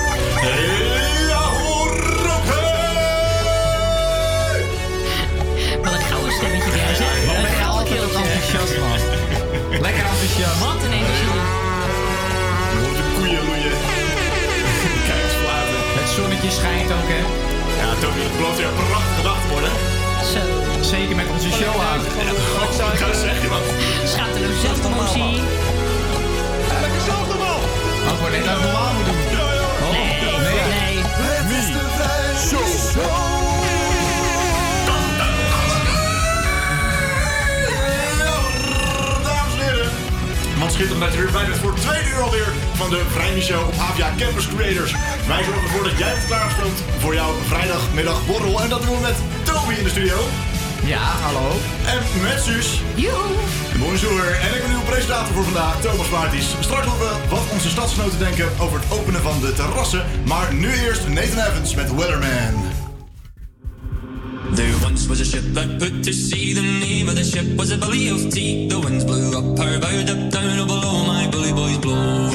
[5.84, 7.26] Wat een gouden stemmetje weer, zeg.
[7.26, 8.18] Wat Een gouden altijd keeltje.
[8.18, 9.00] enthousiast, man.
[9.86, 10.60] Lekker enthousiast.
[10.60, 11.40] Wat een energie.
[12.80, 13.76] Hoort de koeien roeien.
[15.08, 15.28] Kijk.
[16.00, 17.22] Het zonnetje schijnt ook, hè?
[17.82, 19.89] Ja, Toby, het belooft weer een prachtige dag te worden.
[20.34, 20.40] Zo.
[20.82, 22.00] Zeker met onze show aan.
[22.00, 23.62] Ik ga het zeggen, man.
[24.06, 25.42] Schaamteloze zelfpromotie.
[26.82, 27.28] Lekker zelf
[28.14, 29.16] ik word net dat ik normaal moet doen.
[29.82, 31.04] Oh, Nee, nee.
[31.04, 31.86] Het is de
[32.48, 33.39] Show.
[40.60, 43.68] Wat schitterend dat je weer bij bent voor het tweede uur alweer van de Show
[43.68, 44.92] op HVA Campus Creators.
[45.28, 48.62] Wij zorgen ervoor dat jij het klaarstoomt voor jouw vrijdagmiddag borrel.
[48.62, 50.18] En dat doen we met Toby in de studio.
[50.84, 51.52] Ja, hallo.
[51.86, 52.82] En met Suus.
[53.80, 54.26] Bonjour.
[54.42, 56.48] En ik ben uw presentator voor vandaag, Thomas Marties.
[56.60, 60.06] Straks horen we wat onze stadsgenoten denken over het openen van de terrassen.
[60.26, 62.69] Maar nu eerst Nathan Evans met Weatherman.
[64.52, 66.54] There once was a ship that put to sea.
[66.54, 68.68] The name of the ship was a belly of tea.
[68.68, 72.30] The winds blew up her bow, up down, oh below my bully boys blow.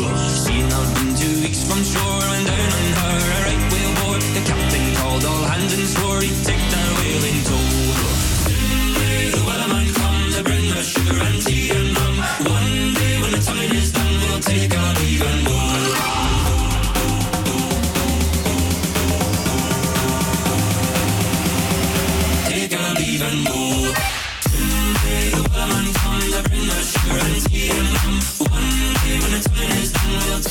[0.44, 4.20] Seen out been two weeks from shore, and down on her a right whale bore.
[4.36, 7.83] The captain called all hands and swore he'd take that whale in tow.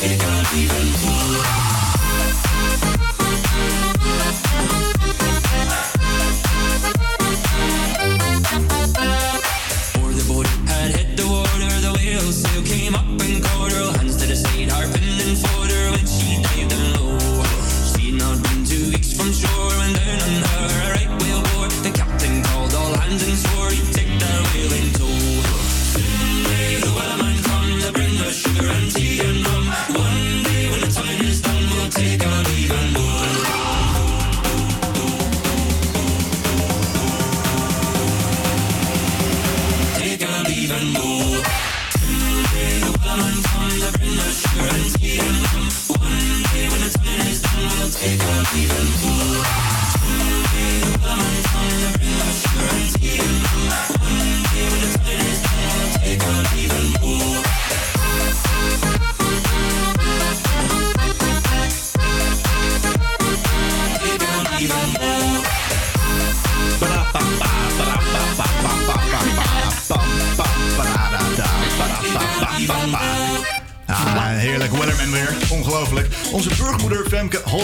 [0.06, 1.63] it could be the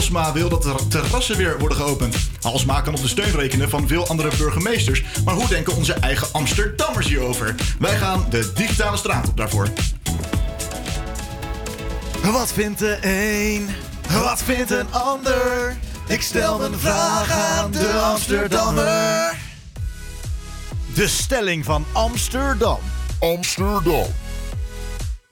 [0.09, 2.15] Halsma wil dat de terrassen weer worden geopend.
[2.41, 5.03] Halsma kan op de steun rekenen van veel andere burgemeesters.
[5.25, 7.55] Maar hoe denken onze eigen Amsterdammers hierover?
[7.79, 9.67] Wij gaan de digitale straat op daarvoor.
[12.23, 13.69] Wat vindt de een?
[14.23, 15.77] Wat vindt een ander?
[16.07, 19.37] Ik stel mijn vraag aan de Amsterdammer.
[20.93, 22.79] De stelling van Amsterdam.
[23.19, 24.05] Amsterdam.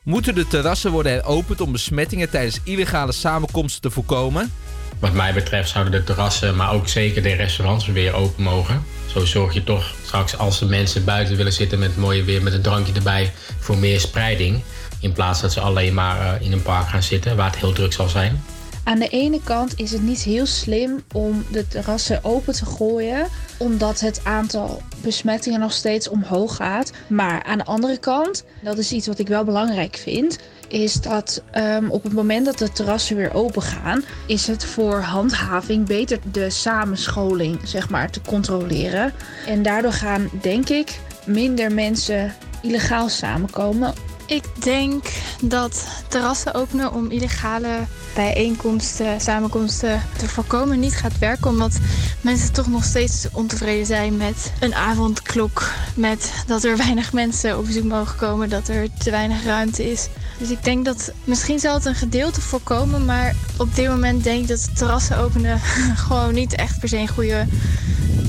[0.03, 4.51] Moeten de terrassen worden heropend om besmettingen tijdens illegale samenkomsten te voorkomen?
[4.99, 8.85] Wat mij betreft zouden de terrassen, maar ook zeker de restaurants weer open mogen.
[9.05, 12.53] Zo zorg je toch straks als de mensen buiten willen zitten met mooie weer, met
[12.53, 14.61] een drankje erbij, voor meer spreiding.
[14.99, 17.73] In plaats dat ze alleen maar eh, in een park gaan zitten waar het heel
[17.73, 18.43] druk zal zijn.
[18.87, 23.27] Aan de ene kant is het niet heel slim om de terrassen open te gooien,
[23.57, 26.91] omdat het aantal besmettingen nog steeds omhoog gaat.
[27.07, 31.43] Maar aan de andere kant, dat is iets wat ik wel belangrijk vind, is dat
[31.51, 36.19] ehm, op het moment dat de terrassen weer open gaan, is het voor handhaving beter
[36.31, 39.13] de samenscholing zeg maar te controleren.
[39.47, 43.93] En daardoor gaan, denk ik, minder mensen illegaal samenkomen.
[44.27, 45.05] Ik denk
[45.41, 51.49] dat terrassen openen om illegale bijeenkomsten, samenkomsten te voorkomen niet gaat werken.
[51.49, 51.77] Omdat
[52.21, 55.69] mensen toch nog steeds ontevreden zijn met een avondklok.
[55.95, 60.07] Met dat er weinig mensen op bezoek mogen komen, dat er te weinig ruimte is.
[60.37, 63.05] Dus ik denk dat misschien zal het een gedeelte voorkomen.
[63.05, 65.59] Maar op dit moment denk ik dat terrassen openen
[66.07, 67.45] gewoon niet echt per se een goede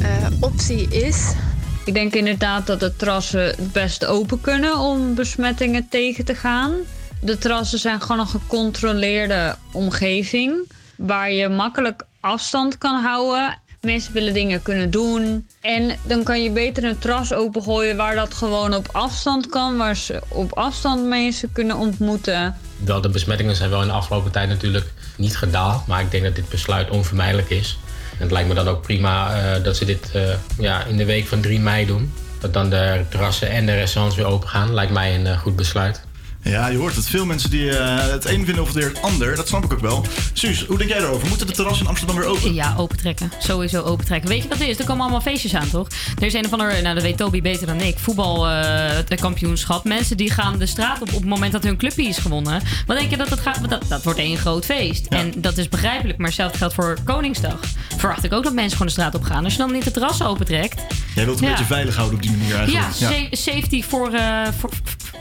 [0.01, 1.33] eh, optie is.
[1.89, 6.73] Ik denk inderdaad dat de terrassen het best open kunnen om besmettingen tegen te gaan.
[7.21, 13.59] De terrassen zijn gewoon een gecontroleerde omgeving waar je makkelijk afstand kan houden.
[13.81, 15.47] Mensen willen dingen kunnen doen.
[15.61, 19.77] En dan kan je beter een terras opengooien waar dat gewoon op afstand kan.
[19.77, 22.57] Waar ze op afstand mensen kunnen ontmoeten.
[22.85, 25.87] Wel, de besmettingen zijn wel in de afgelopen tijd natuurlijk niet gedaald.
[25.87, 27.79] Maar ik denk dat dit besluit onvermijdelijk is.
[28.19, 30.23] En het lijkt me dan ook prima eh, dat ze dit eh,
[30.59, 32.13] ja, in de week van 3 mei doen.
[32.41, 34.75] Dat dan de terrassen en de restaurants weer open gaan.
[34.75, 36.01] Lijkt mij een eh, goed besluit.
[36.43, 37.07] Ja, je hoort het.
[37.09, 39.37] Veel mensen die eh, het een vinden of het ander.
[39.37, 40.05] Dat snap ik ook wel.
[40.33, 41.29] Suus, hoe denk jij erover?
[41.29, 42.55] Moeten de terrassen in Amsterdam weer open?
[42.55, 43.33] Ja, opentrekken.
[43.39, 44.29] Sowieso opentrekken.
[44.29, 44.79] Weet je wat het is?
[44.79, 45.89] Er komen allemaal feestjes aan, toch?
[46.19, 49.85] Er is een of ander, nou dat weet Toby beter dan ik, voetbalkampioenschap.
[49.85, 52.63] Mensen die gaan de straat op op het moment dat hun clubje is gewonnen.
[52.87, 53.69] Wat denk je dat het gaat?
[53.69, 55.07] Dat, dat wordt één groot feest.
[55.07, 57.59] En dat is begrijpelijk, maar hetzelfde geldt voor Koningsdag.
[57.97, 59.45] Verwacht ik ook dat mensen gewoon de straat op gaan.
[59.45, 60.81] Als je dan niet de terrassen opentrekt.
[61.15, 61.51] Jij wilt het een Ja.
[61.57, 62.87] beetje veilig houden op die manier eigenlijk.
[63.01, 64.71] Ja, sa- safety voor, eh, voor,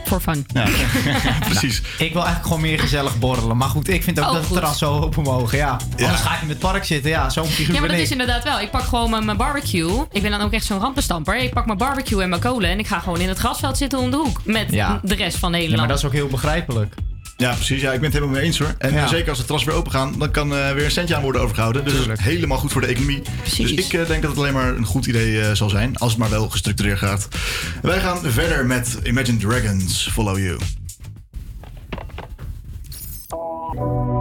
[0.04, 0.46] voor fun.
[0.54, 0.64] Ja,
[1.50, 1.78] precies.
[1.78, 3.56] Ik wil eigenlijk gewoon meer gezellig borrelen.
[3.56, 5.58] Maar goed, ik vind ook Oh, dat het terras zo open mogen.
[5.58, 5.76] Ja.
[5.98, 7.10] Anders ga ik in het park zitten.
[7.10, 8.04] Ja, zo'n figuur Ja, maar dat ik.
[8.04, 8.60] is inderdaad wel.
[8.60, 10.04] Ik pak gewoon mijn, mijn barbecue.
[10.12, 11.36] Ik ben dan ook echt zo'n rampenstamper.
[11.36, 13.98] Ik pak mijn barbecue en mijn kolen en ik ga gewoon in het grasveld zitten
[13.98, 14.40] om de hoek.
[14.44, 15.00] Met Ja.
[15.02, 15.80] de rest van Ja, Nederland.
[15.80, 16.94] maar dat is ook heel begrijpelijk.
[17.36, 17.80] Ja, precies.
[17.80, 18.74] Ja, ik ben het helemaal mee eens hoor.
[18.78, 19.06] En Ja.
[19.06, 21.40] zeker als de terras weer open gaan, dan kan eh, weer een centje aan worden
[21.40, 21.84] overgehouden.
[21.84, 23.22] Dus dat is helemaal goed voor de economie.
[23.44, 26.10] Dus ik eh, denk dat het alleen maar een goed idee eh, zal zijn, als
[26.10, 27.28] het maar wel gestructureerd gaat.
[27.82, 30.58] Wij gaan verder met Imagine Dragons Follow You.
[33.74, 34.17] You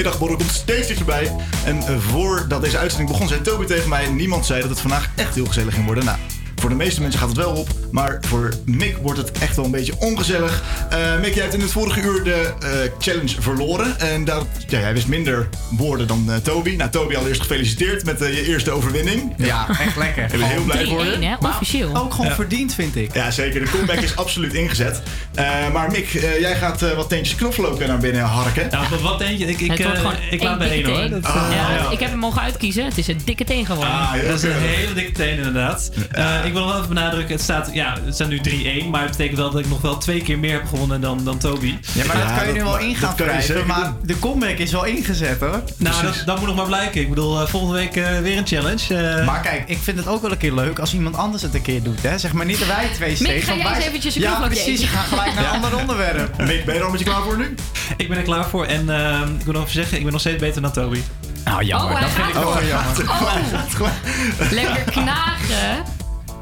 [0.00, 1.32] vrijdagmiddagborrel komt steeds dichterbij.
[1.64, 4.06] En eh, voordat deze uitzending begon, zei Toby tegen mij...
[4.08, 6.04] niemand zei dat het vandaag echt heel gezellig ging worden.
[6.04, 6.18] Nou,
[6.56, 7.68] voor de meeste mensen gaat het wel op.
[7.90, 10.62] Maar voor Mick wordt het echt wel een beetje ongezellig.
[10.90, 12.68] Eh, Mick, jij hebt in het vorige uur de eh,
[12.98, 13.98] challenge verloren.
[14.00, 16.76] En dat, ja, jij wist minder woorden dan eh, Toby.
[16.76, 19.34] Nou, Toby, allereerst gefeliciteerd met je eerste overwinning.
[19.36, 20.24] Ja, echt lekker.
[20.24, 21.16] Ik ben heel blij voor je.
[21.16, 21.34] 3-1, hè?
[21.48, 21.96] Officieel.
[21.96, 22.34] Ook gewoon Ja.
[22.34, 23.14] verdiend, vind ik.
[23.14, 23.60] Ja, zeker.
[23.60, 25.02] De comeback is absoluut ingezet.
[25.40, 28.68] Eh, maar Mick, eh, jij gaat eh, wat teentjes knoflook naar binnen harken.
[28.70, 29.46] Ja, wat- wat eentje?
[29.46, 29.88] Ik, ik, eh,
[30.30, 31.08] ik laat bij één hoor.
[31.10, 31.90] Dat, ja, ja.
[31.90, 32.84] Ik heb hem mogen uitkiezen.
[32.84, 33.94] Het is een dikke teen geworden.
[33.94, 35.90] Ah, dat is een hele dikke teen inderdaad.
[36.10, 39.00] Eh, ik wil nog wel even benadrukken, het staat, ja, het staat nu 3-1, maar
[39.02, 41.74] het betekent wel dat ik nog wel twee keer meer heb gewonnen dan, dan Toby.
[41.92, 44.84] Ja, maar dat kan je nu wel in gaan wrijven, maar de comeback is wel
[44.84, 45.62] ingezet hoor.
[45.76, 47.00] Nou, dat, dat moet nog maar blijken.
[47.00, 49.22] Ik bedoel, volgende week weer een challenge.
[49.24, 51.62] Maar kijk, ik vind het ook wel een keer leuk als iemand anders het een
[51.62, 52.02] keer doet.
[52.02, 52.18] Hè?
[52.18, 53.44] Zeg maar niet dat wij twee steeds.
[53.44, 54.80] ga want jij eens eventjes een Ja, knoflookje precies.
[54.80, 54.84] eten?
[54.94, 56.36] Ik ga gelijk naar een ander onderwerp.
[56.38, 57.54] Mick, ben je er al met je klaar voor nu?
[57.96, 60.20] Ik ben er klaar voor en eh, ik wil nog even zeggen, ik ben nog
[60.20, 61.00] steeds beter dan Toby.
[61.44, 61.92] Nou, jammer.
[61.94, 63.10] Oh, dat vind ik wel jammer.
[63.10, 64.50] Oh.
[64.50, 65.84] Lekker knagen.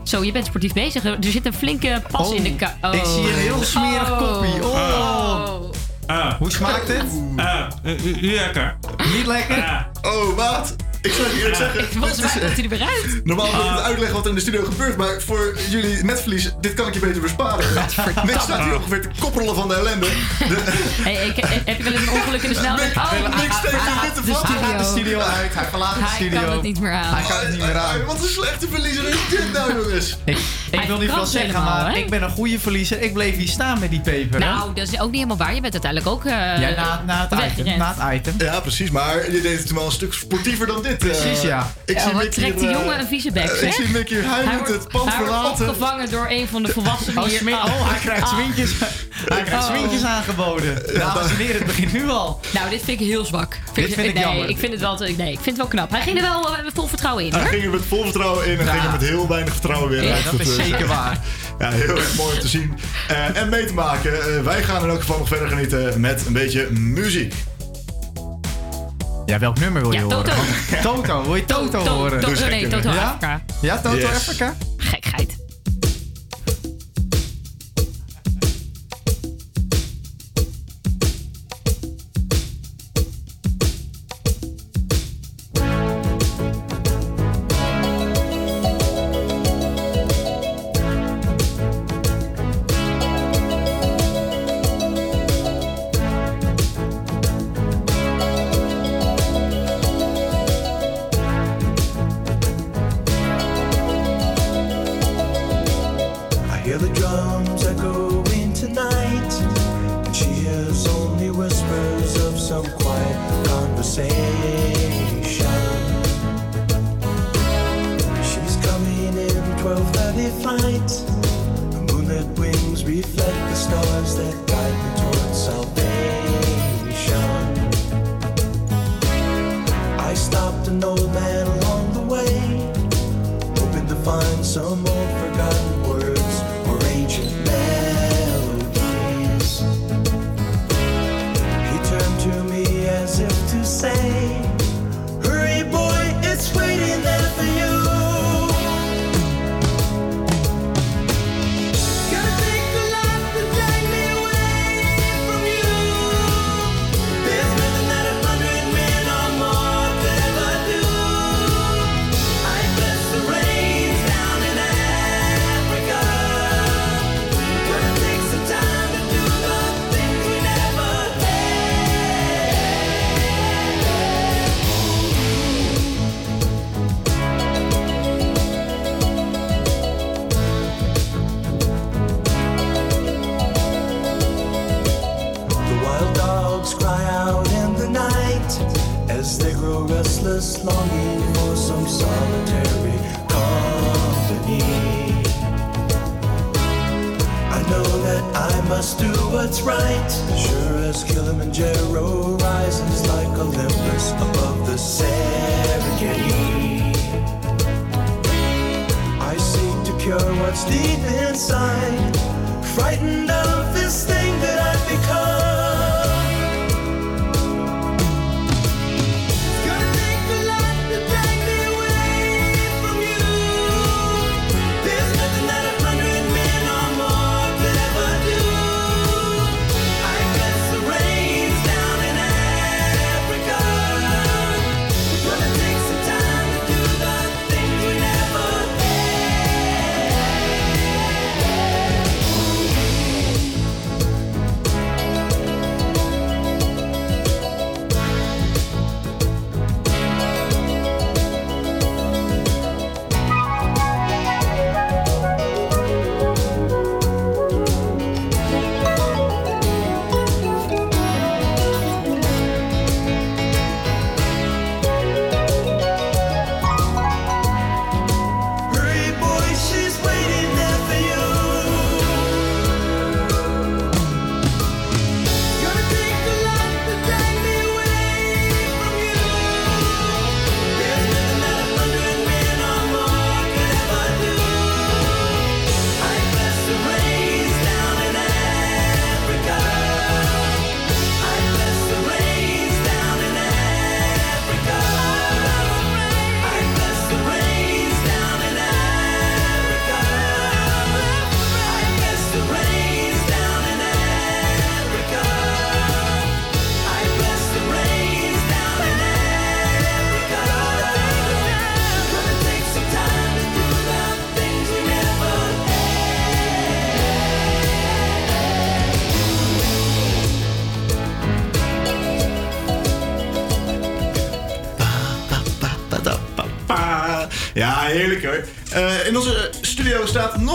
[0.05, 1.05] Zo, je bent sportief bezig.
[1.05, 2.95] Er zit een flinke pas Oh, in de ka- Oh.
[2.95, 4.65] ik zie een heel smerig koppie.
[4.67, 5.71] Oh.
[6.07, 6.35] Ah.
[6.39, 7.05] Hoe smaakt het?
[7.37, 8.77] Ah, eh, eh, lekker.
[9.17, 9.87] Niet lekker?
[10.03, 10.77] Oh, wat?
[11.03, 11.87] Ik zou je eerlijk zeggen.
[12.55, 13.21] Hij er weer uit.
[13.25, 16.51] Normaal wil ik het uitleggen wat er in de studio gebeurt, maar voor jullie netverlies,
[16.61, 17.65] dit kan ik je beter besparen.
[18.25, 20.07] Niks staat hier ongeveer te koppelen van de ellende.
[20.39, 20.57] De,
[21.03, 22.87] Hey, ik, heb je wel eens een ongeluk in de snelweg?
[22.87, 24.39] Mick, Oh, steekt hij in gaat witte de vlag.
[24.47, 24.61] studio.
[24.61, 25.55] Hij gaat de studio uit.
[25.55, 26.41] Hij verlaat de Hij studio.
[26.41, 27.15] kan het niet meer aan.
[27.15, 28.05] Hij kan het niet meer aan.
[28.05, 30.17] Wat een slechte verliezer is dit nou, jongens.
[30.25, 30.39] Ik,
[30.71, 33.01] ik wil niet veel zeggen, maar ik ben een goede verliezer.
[33.03, 34.41] Ik bleef hier staan met die peper.
[34.41, 35.55] Nou, dat is ook niet helemaal waar.
[35.55, 37.59] Je bent uiteindelijk ook eh ja, na, na, het weggerend.
[37.59, 38.35] item, na het item.
[38.39, 40.88] Ja, precies, maar je deed het wel een stuk sportiever dan dit.
[40.91, 40.97] Eh.
[40.97, 41.73] Precies, ja.
[41.85, 43.67] Ik Ja, zie Mick trekt hier, die eh, jongen een vieze bek, eh?
[43.67, 45.69] Ik zie Mick hier Hij huilend wordt, het pand hij wordt verlaten.
[45.69, 47.39] opgevangen door een van de volwassenen Oh, hier.
[47.39, 48.29] smi- oh, hij krijgt Ah.
[48.39, 48.71] swintjes,
[49.29, 49.75] hij krijgt Oh.
[49.77, 50.83] swintjes aangeboden.
[50.95, 52.41] Dames en heren, het begint nu al.
[52.51, 53.57] Nou, dit vind ik heel zwak.
[53.73, 54.49] Dit vind ik nee, jammer.
[54.49, 55.91] Ik vind het wel, te- nee, ik vind het wel knap.
[55.91, 58.65] Hij ging er wel vol vertrouwen in, Hij ging er met vol vertrouwen in en
[58.65, 58.71] Ja.
[58.73, 60.25] ging er met heel weinig vertrouwen weer Ja, uit.
[60.25, 61.19] dat is zeker waar.
[61.59, 62.79] Ja, heel erg mooi om te zien
[63.09, 64.13] eh, en mee te maken.
[64.37, 67.35] Eh, wij gaan in elk geval nog verder genieten met een beetje muziek.
[69.29, 70.31] Ja, welk nummer wil je Ja, Toto.
[70.31, 70.83] horen?
[70.83, 72.21] Toto, wil je Toto To- horen?
[72.21, 72.89] to- Doe eens nee, Toto?
[72.89, 73.41] Afrika.
[73.61, 74.05] Ja, Toto Yes.
[74.15, 74.55] Afrika?
[74.77, 75.37] Gekheid.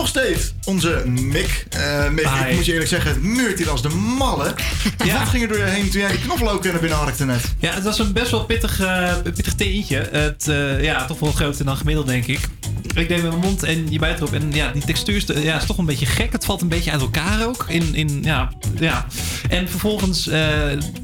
[0.04, 1.66] Nog steeds onze Mick.
[1.70, 4.54] Eh Mick, ik moet je eerlijk zeggen, neurt hier als de malle.
[4.98, 7.54] Wat ging er door je heen toen jij die knoflook naar binnen harkte net?
[7.58, 9.88] Ja, het was een best wel pittig, eh pittig.
[9.88, 12.40] Het, eh, ja, toch wel groter dan gemiddeld, denk ik.
[12.94, 14.32] Ik deed met mijn mond en je buik erop.
[14.32, 16.32] En ja, die textuur is, ja, is toch een beetje gek.
[16.32, 17.64] Het valt een beetje uit elkaar ook.
[17.68, 19.06] In, in, ja, ja.
[19.48, 20.40] En vervolgens, eh,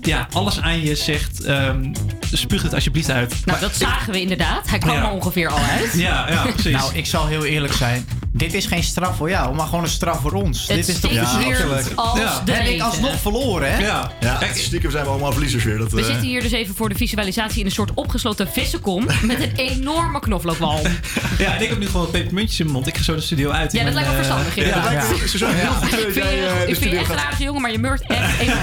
[0.03, 1.45] ja, alles aan je zegt...
[1.45, 1.93] ehm
[2.33, 3.35] spuug het alsjeblieft uit.
[3.45, 4.69] Nou, dat zagen we inderdaad.
[4.69, 5.03] Hij kwam Ja.
[5.03, 5.93] er ongeveer al uit.
[5.95, 6.73] Ja, ja, precies.
[6.73, 8.07] Nou, ik zal heel eerlijk zijn.
[8.41, 10.67] Dit is geen straf voor jou, maar gewoon een straf voor ons.
[10.67, 11.87] Het Dit is toch verschrikkelijk.
[11.95, 13.79] als de Heb ik alsnog verloren, hè?
[13.79, 14.13] Ja.
[14.21, 15.79] Ja, stiekem zijn we allemaal verliezers weer.
[15.79, 19.07] Dat, We eh, zitten hier dus even voor de visualisatie in een soort opgesloten vissenkom
[19.23, 20.81] met een enorme knoflookwalm.
[21.39, 22.87] Ja, en ik heb nu gewoon pepermuntjes in mijn mond.
[23.03, 23.73] Zo de studio uit.
[23.73, 24.55] Ja, dat lijkt me eh, verstandig.
[24.55, 27.71] Ja, heel goed Ik vind je- eh, ik vind je echt een aardige jongen, maar
[27.73, 28.59] je meurt echt enorm.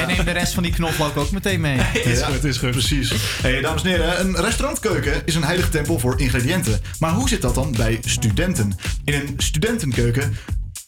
[0.00, 1.78] En neem de rest van die knoflook ook meteen mee.
[2.04, 2.70] is goed, is goed.
[2.70, 3.12] Precies.
[3.42, 6.80] Hey, dames en heren, een restaurantkeuken is een heilige tempel voor ingrediënten.
[6.98, 8.76] Maar hoe zit dat dan bij studenten?
[9.04, 10.36] In een studentenkeuken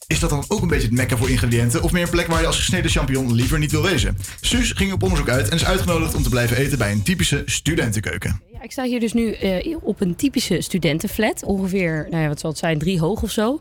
[0.07, 1.83] is dat dan ook een beetje het mekka voor ingrediënten?
[1.83, 4.19] Of meer een plek waar je als gesneden champignon liever niet wil wezen?
[4.41, 7.43] Suus ging op onderzoek uit en is uitgenodigd om te blijven eten bij een typische
[7.47, 8.41] studentenkeuken.
[8.65, 11.45] Ik sta hier dus nu eh, op een typische studentenflat.
[11.45, 13.61] Ongeveer, nou ja, wat zal het zijn, drie hoog of zo.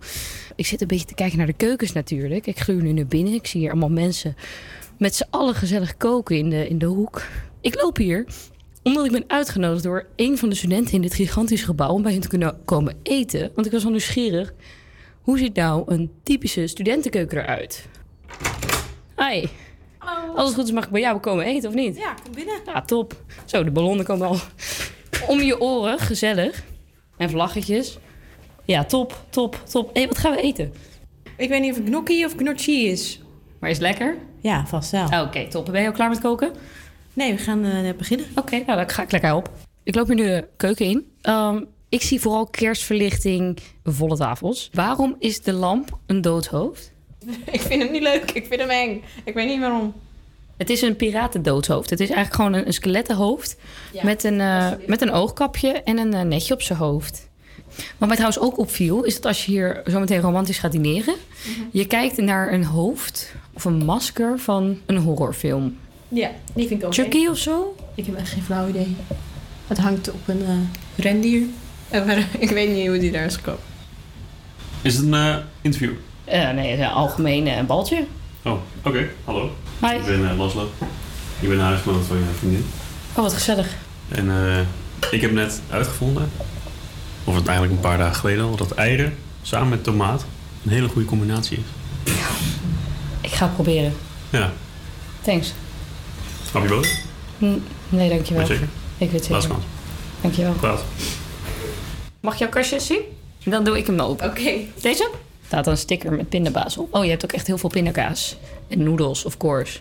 [0.56, 2.48] Ik zit een beetje te kijken naar de keukens natuurlijk.
[2.48, 3.34] Ik gluur nu naar binnen.
[3.34, 4.36] Ik zie hier allemaal mensen
[4.98, 7.22] met z'n allen gezellig koken in de, in de hoek.
[7.62, 8.26] Ik loop hier
[8.84, 11.94] omdat ik ben uitgenodigd door een van de studenten in dit gigantische gebouw...
[11.94, 13.52] om bij hen te kunnen komen eten.
[13.56, 14.54] Want ik was al nieuwsgierig.
[15.22, 17.88] Hoe ziet nou een typische studentenkeuken eruit?
[19.18, 19.46] Hi.
[19.98, 20.34] Hallo.
[20.34, 21.98] Als het goed is mag ik bij jou komen eten, of niet?
[21.98, 22.60] Ja, kom binnen.
[22.66, 23.24] Ja, top.
[23.46, 24.38] Zo, de ballonnen komen al
[25.28, 26.00] om je oren.
[26.00, 26.64] Gezellig.
[27.18, 27.98] En vlaggetjes.
[28.66, 29.90] Ja, top, top, top.
[29.96, 30.74] Hé, wat gaan we eten?
[31.38, 33.22] Ik weet niet of het gnocchi of gnocchi is.
[33.60, 34.18] Maar is het lekker?
[34.42, 35.06] Ja, vast wel.
[35.22, 35.66] Oké, top.
[35.66, 36.52] Ben je al klaar met koken?
[37.14, 38.26] Nee, we gaan net beginnen.
[38.36, 39.52] Oké, nou dan ga ik lekker op.
[39.84, 41.12] Ik loop hier nu de keuken in.
[41.22, 44.70] Ehm, ik zie vooral kerstverlichting, volle tafels.
[44.74, 46.92] Waarom is de lamp een doodhoofd?
[47.52, 48.32] ik vind hem niet leuk.
[48.32, 49.04] Ik vind hem eng.
[49.24, 49.94] Ik weet niet waarom.
[50.64, 51.90] Het is een piratendoodhoofd.
[51.90, 53.56] Het is eigenlijk gewoon een, een skelettenhoofd
[53.94, 57.30] Ja, met, een, eh, met een oogkapje en een eh, netje op zijn hoofd.
[57.98, 61.16] Wat mij trouwens ook opviel, is dat als je hier zometeen romantisch gaat dineren,
[61.72, 65.78] je kijkt naar een hoofd of een masker van een horrorfilm.
[66.08, 67.76] Ja, die vind ik ook Chucky of zo?
[67.96, 68.96] Ik heb echt geen flauw idee.
[69.68, 71.46] Het hangt op een eh, rendier.
[72.40, 73.62] Ik weet niet hoe die daar is gekomen.
[74.82, 75.94] Is het een eh, interview?
[76.26, 78.06] Eh, nee, het is een algemeen eh, baltje.
[78.44, 79.10] Oh, oké.
[79.24, 79.52] Hallo.
[79.84, 79.96] Hi.
[79.96, 80.70] Ik ben eh, Laszlo.
[81.40, 82.66] Ik ben huisgenoot van je vriendin.
[83.14, 83.68] Oh, wat gezellig.
[84.10, 84.60] En eh,
[85.12, 86.32] ik heb net uitgevonden,
[87.24, 90.26] of het eigenlijk een paar dagen geleden al, dat eieren samen met tomaat
[90.66, 92.12] een hele goede combinatie is.
[93.22, 93.94] Ik ga het proberen.
[94.30, 94.52] Ja.
[95.22, 95.54] Thanks.
[96.50, 97.00] Snap je boter?
[97.38, 97.58] Hm,
[97.90, 98.48] Nee, dankjewel.
[98.48, 98.70] Weet je zeker?
[98.98, 99.50] Ik weet Laatste zeker.
[99.50, 99.64] kans.
[100.22, 100.54] Dankjewel.
[100.54, 100.84] Praat.
[102.20, 103.02] Mag ik jouw kastje zien?
[103.46, 104.30] Dan doe ik hem open.
[104.30, 104.52] Oké.
[104.82, 105.10] Deze?
[105.54, 106.94] Staat een sticker met pindabaas op.
[106.96, 108.36] Oh, je hebt ook echt heel veel pindakaas.
[108.68, 109.80] En noedels, of course.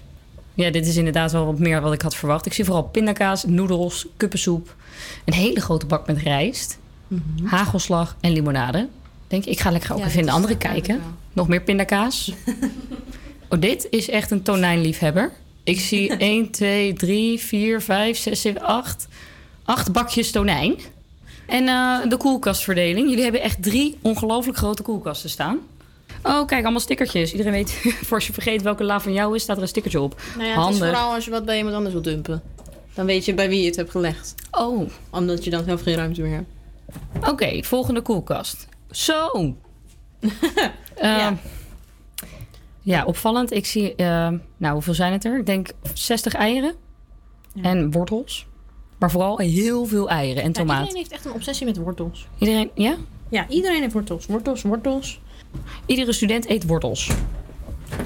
[0.55, 2.47] Ja, dit is inderdaad wel wat meer wat ik had verwacht.
[2.47, 4.75] Ik zie vooral pindakaas, noedels, kuppensoep.
[5.25, 6.79] Een hele grote bak met rijst.
[7.45, 8.89] Hagelslag en limonade.
[9.29, 10.99] Denk, ik ga lekker ook Ja, even in de andere kijken.
[10.99, 11.07] wel.
[11.33, 12.33] Nog meer pindakaas.
[13.51, 15.33] oh, dit is echt een tonijnliefhebber.
[15.65, 19.09] Ik zie 1, 2, 3, 4, 5, 6, 7, 8.
[19.65, 20.75] Acht bakjes tonijn.
[21.53, 23.09] En eh, de koelkastverdeling.
[23.09, 25.59] Jullie hebben echt drie ongelooflijk grote koelkasten staan.
[26.23, 27.31] Oh, kijk, allemaal stickertjes.
[27.31, 27.71] Iedereen weet,
[28.07, 30.21] voor als je vergeet welke la van jou is, staat er een stickertje op.
[30.37, 30.87] Nou ja, het is Handig.
[30.87, 32.43] vooral als je wat bij iemand anders wil dumpen.
[32.95, 34.35] Dan weet je bij wie je het hebt gelegd.
[34.51, 34.91] Oh.
[35.11, 37.31] Omdat je dan zelf geen ruimte meer hebt.
[37.31, 38.69] Oké, volgende koelkast.
[38.91, 39.55] Zo.
[41.01, 41.37] ja.
[42.81, 43.53] ja, opvallend.
[43.53, 45.39] Ik zie, eh, nou, hoeveel zijn het er?
[45.39, 46.75] Ik denk 60 eieren
[47.63, 48.47] en wortels.
[49.03, 50.79] Maar vooral heel veel eieren en Ja, tomaat.
[50.79, 52.27] iedereen heeft echt een obsessie met wortels.
[52.39, 52.97] Iedereen, ja?
[53.29, 54.27] Ja, iedereen heeft wortels.
[54.27, 55.21] Wortels, wortels.
[55.87, 57.07] Iedere student eet wortels.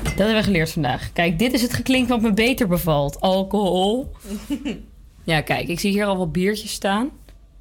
[0.03, 1.13] Dat hebben we geleerd vandaag.
[1.13, 3.21] Kijk, dit is het geklink wat me beter bevalt.
[3.21, 4.11] Alcohol.
[5.25, 7.11] Ja, kijk, ik zie hier al wat biertjes staan.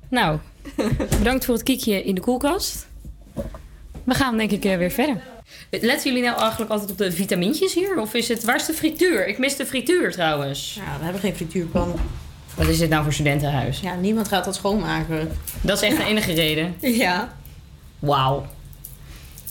[0.10, 0.40] Nou,
[1.18, 2.88] bedankt voor het kiekje in de koelkast.
[4.03, 5.22] We gaan denk ik eh, weer verder.
[5.70, 7.99] Letten jullie nou eigenlijk altijd op de vitamintjes hier?
[7.99, 8.44] Of is het...
[8.44, 9.28] Waar is de frituur?
[9.28, 10.74] Ik mis de frituur trouwens.
[10.74, 11.94] Ja, we hebben geen frituurpan.
[12.56, 13.80] Wat is dit nou voor studentenhuis?
[13.80, 15.32] Ja, niemand gaat dat schoonmaken.
[15.61, 16.76] Dat is echt de enige reden.
[16.82, 17.34] Ja.
[17.99, 18.45] Wauw.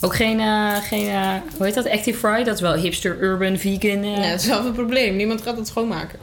[0.01, 1.89] Ook geen, eh, geen eh, hoe heet dat?
[1.89, 2.43] Active Fry?
[2.43, 4.03] Dat is wel hipster, urban, vegan.
[4.03, 4.17] eh.
[4.17, 5.15] Ja, het is wel een probleem.
[5.15, 6.19] Niemand gaat het schoonmaken.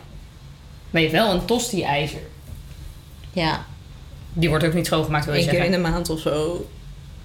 [0.90, 2.20] Maar je hebt wel een tosti-ijzer.
[3.32, 3.64] Ja.
[4.32, 6.66] Die wordt ook niet schoongemaakt, wil je Eén keer in de maand of zo.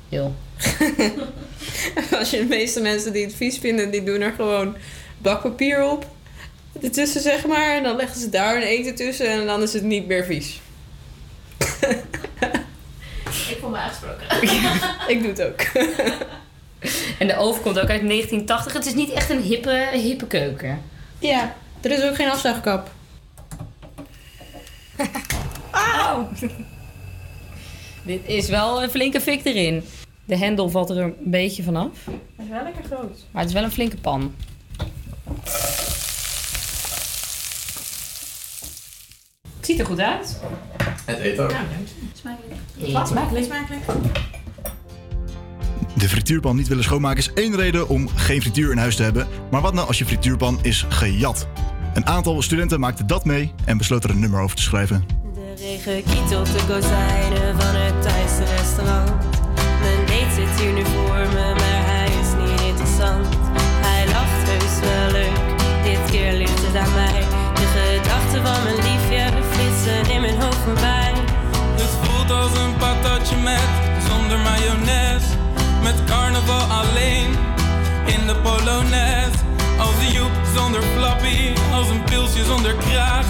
[0.09, 0.35] Heel.
[2.19, 4.75] Als je de meeste mensen die het vies vinden, die doen er gewoon
[5.17, 6.05] bakpapier op.
[6.81, 7.75] Ertussen, zeg maar.
[7.75, 10.59] En dan leggen ze daar een eten tussen en dan is het niet meer vies.
[13.49, 14.25] Ik voel me aangesproken.
[15.13, 15.61] Ik doe het ook.
[17.19, 18.73] En de oven komt ook uit 1980.
[18.73, 20.81] Het is niet echt een hippe, hippe keuken.
[21.19, 22.91] Ja, er is ook geen afzuigkap.
[25.71, 26.29] Auw.
[28.03, 29.83] Dit is wel een flinke fik erin.
[30.25, 31.91] De hendel valt er een beetje vanaf.
[32.05, 33.25] Dat is wel lekker groot.
[33.31, 34.35] Maar het is wel een flinke pan.
[39.67, 40.39] Ziet er goed uit.
[41.05, 41.51] Het eet ook.
[42.13, 42.53] Smakelijk.
[42.81, 43.45] Eet smakelijk.
[43.45, 43.83] Smakelijk.
[45.93, 49.27] De frituurpan niet willen schoonmaken is één reden om geen frituur in huis te hebben.
[49.51, 51.47] Maar wat nou als je frituurpan is gejat?
[51.93, 55.05] Een aantal studenten maakte dat mee en besloot er een nummer over te schrijven.
[55.33, 59.09] De regen kiet op de kozijnen van het Thaise restaurant.
[59.81, 63.27] Mijn date zit hier nu voor me, maar hij is niet interessant.
[63.85, 65.37] Hij lacht heus wel leuk,
[65.83, 67.21] dit keer ligt het aan mij.
[67.59, 69.23] De gedachten van mijn liefje
[69.87, 71.13] in mijn hoofd voorbij.
[71.75, 73.69] Het voelt als een patatje met
[74.09, 75.27] zonder mayonaise.
[75.83, 77.29] Met carnaval alleen
[78.05, 79.37] in de polonaise.
[79.79, 83.25] Als een joep zonder flappie, als een pilsje zonder kraag.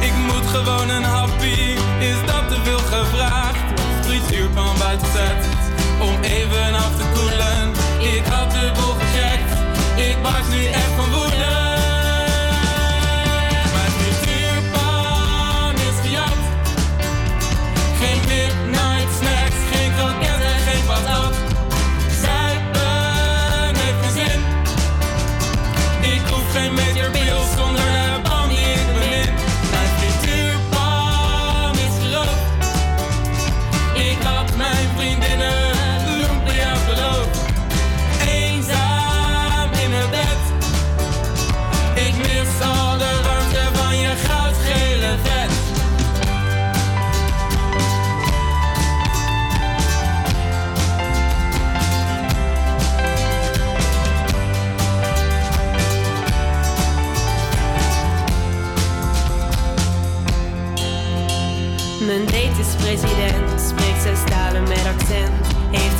[0.00, 1.60] Ik moet gewoon een happy,
[1.98, 3.80] is dat te veel gevraagd?
[4.00, 5.46] Frituurpan buiten zet,
[6.00, 7.72] om even af te koelen.
[8.14, 9.52] Ik had dubbel gecheckt,
[9.96, 11.57] ik barst nu echt van woede.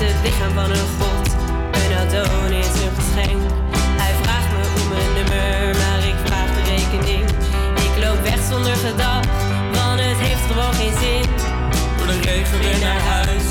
[0.00, 1.26] Het lichaam van een god,
[1.80, 3.42] een Adonis een geschenk.
[4.02, 7.24] Hij vraagt me om een nummer, maar ik vraag de rekening.
[7.86, 9.24] Ik loop weg zonder gedag,
[9.76, 11.28] want het heeft gewoon geen zin.
[11.96, 13.46] Door de regen weer naar huis.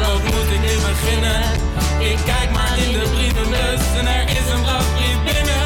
[0.00, 1.42] Wat moet ik nu beginnen?
[2.10, 5.61] Ik kijk maar in de brievenbus en er is een brandbrief binnen.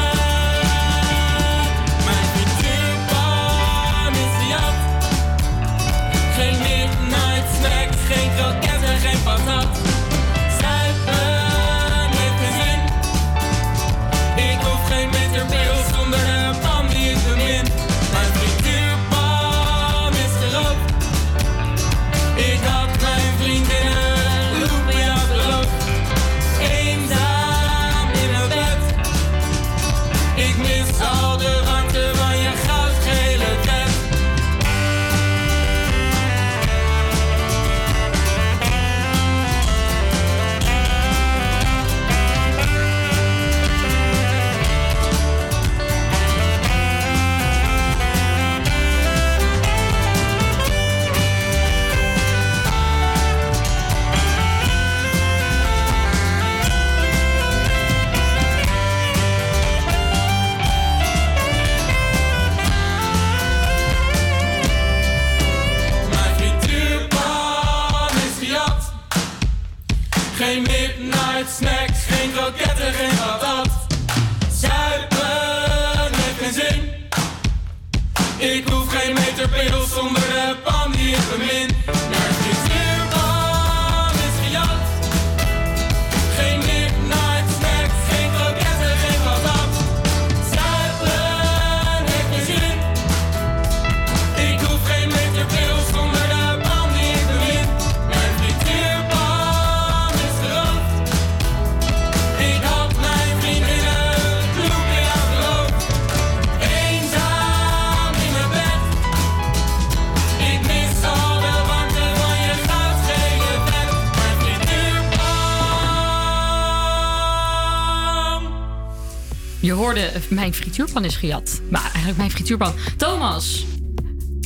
[119.67, 121.61] Je hoorde, mijn frituurpan is gejat.
[121.69, 122.73] Maar eigenlijk mijn frituurpan.
[122.97, 123.65] Thomas,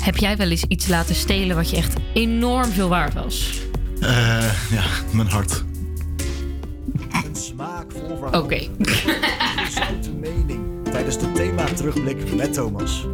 [0.01, 3.61] heb jij wel eens iets laten stelen wat je echt enorm veel waard was?
[3.99, 4.83] Eh, ja,
[5.13, 5.63] mijn hart.
[7.11, 8.41] Een smaakvol verhaal.
[8.41, 8.55] Oké.
[8.55, 13.05] Een zoute mening tijdens de thema terugblik met Thomas.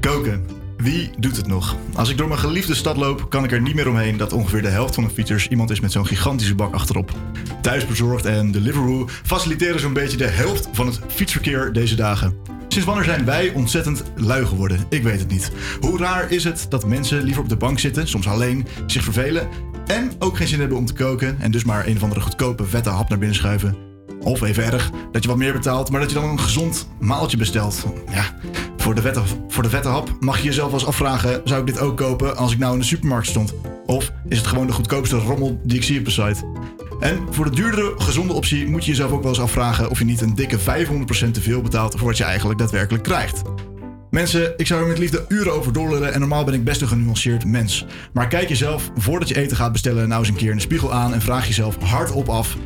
[0.00, 0.46] Koken.
[0.84, 1.76] Wie doet het nog?
[1.94, 4.62] Als ik door mijn geliefde stad loop, kan ik er niet meer omheen dat ongeveer
[4.62, 7.12] de helft van de fietsers iemand is met zo'n gigantische bak achterop.
[7.60, 12.36] Thuisbezorgd en Deliveroo faciliteren zo'n beetje de helft van het fietsverkeer deze dagen.
[12.68, 14.86] Sinds wanneer zijn wij ontzettend lui geworden?
[14.88, 15.50] Ik weet het niet.
[15.80, 19.48] Hoe raar is het dat mensen liever op de bank zitten, soms alleen, zich vervelen
[19.86, 22.64] en ook geen zin hebben om te koken en dus maar een of andere goedkope
[22.64, 23.76] vette hap naar binnen schuiven?
[24.20, 27.36] Of even erg, dat je wat meer betaalt, maar dat je dan een gezond maaltje
[27.36, 27.84] bestelt.
[28.10, 28.34] Ja,
[28.84, 31.96] voor de, vette, voor de hap mag je jezelf eens afvragen: zou ik dit ook
[31.96, 33.54] kopen als ik nou in de supermarkt stond?
[33.86, 36.44] Of is het gewoon de goedkoopste rommel die ik zie op de site?
[37.00, 40.04] En voor de duurdere, gezonde optie moet je jezelf ook wel eens afvragen of je
[40.04, 40.62] niet een dikke 500%
[41.32, 43.42] te veel betaalt voor wat je eigenlijk daadwerkelijk krijgt.
[44.10, 46.88] Mensen, ik zou er met liefde uren over doorlullen en normaal ben ik best een
[46.88, 47.86] genuanceerd mens.
[48.12, 50.92] Maar kijk jezelf voordat je eten gaat bestellen nou eens een keer in de spiegel
[50.92, 52.56] aan en vraag jezelf hardop af: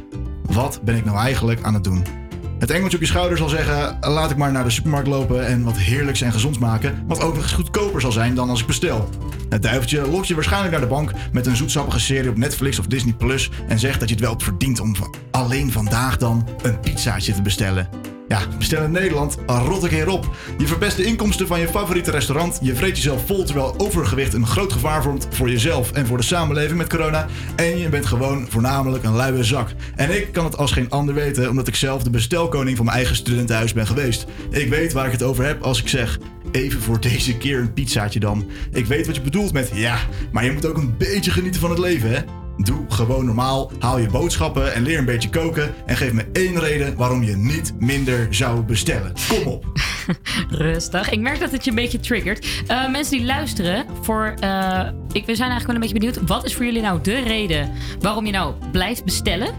[0.47, 2.28] wat ben ik nou eigenlijk aan het doen?
[2.59, 5.62] Het engeltje op je schouder zal zeggen: laat ik maar naar de supermarkt lopen en
[5.62, 9.09] wat heerlijks en gezonds maken, wat eens goedkoper zal zijn dan als ik bestel.
[9.48, 12.86] Het duiveltje lokt je waarschijnlijk naar de bank met een zoetsappige serie op Netflix of
[12.86, 14.94] Disney Plus en zegt dat je het wel verdient om
[15.30, 17.89] alleen vandaag dan een pizzaatje te bestellen.
[18.29, 20.37] Ja, bestel in Nederland, rot ik hierop.
[20.59, 22.59] Je verpest de inkomsten van je favoriete restaurant.
[22.63, 26.23] Je vreet jezelf vol terwijl overgewicht een groot gevaar vormt voor jezelf en voor de
[26.23, 27.27] samenleving met corona.
[27.57, 29.69] En je bent gewoon voornamelijk een luie zak.
[29.97, 32.97] En ik kan het als geen ander weten, omdat ik zelf de bestelkoning van mijn
[32.97, 34.27] eigen studentenhuis ben geweest.
[34.51, 36.19] Ik weet waar ik het over heb als ik zeg.
[36.53, 38.47] Even voor deze keer een pizzaatje dan.
[38.73, 39.99] Ik weet wat je bedoelt met ja,
[40.33, 42.20] maar je moet ook een beetje genieten van het leven, hè?
[42.57, 45.75] Doe gewoon normaal, haal je boodschappen en leer een beetje koken.
[45.87, 49.12] En geef me één reden waarom je niet minder zou bestellen.
[49.29, 49.66] Kom op.
[50.51, 51.11] Rustig.
[51.11, 52.62] Ik merk dat het je een beetje triggert.
[52.66, 56.20] Eh, mensen die luisteren, voor, eh, ik, we zijn eigenlijk wel een beetje benieuwd.
[56.27, 57.70] Wat is voor jullie nou de reden
[58.01, 59.55] waarom je nou blijft bestellen?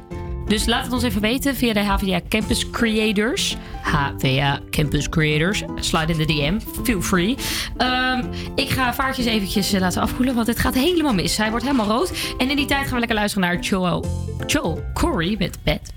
[0.49, 3.55] Dus laat het ons even weten via de HVA Campus Creators.
[3.81, 5.63] HVA Campus Creators.
[5.75, 6.59] Slide in de DM.
[6.83, 7.37] Feel free.
[7.77, 8.23] Ehm,
[8.55, 11.37] ik ga vaartjes eventjes eh, laten afkoelen, want het gaat helemaal mis.
[11.37, 12.11] Hij wordt helemaal rood.
[12.37, 14.05] En in die tijd gaan we lekker luisteren naar Joel,
[14.47, 15.93] Joel Corey met Bed.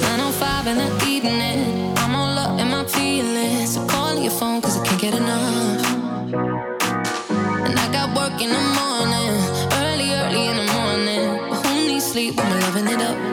[0.00, 1.98] 905 in the evening.
[1.98, 3.72] I'm all up in my feelings.
[3.72, 5.96] So call your phone cause I can't get enough.
[7.64, 8.91] And I got work in the morning.
[12.32, 13.31] keep on loving it up.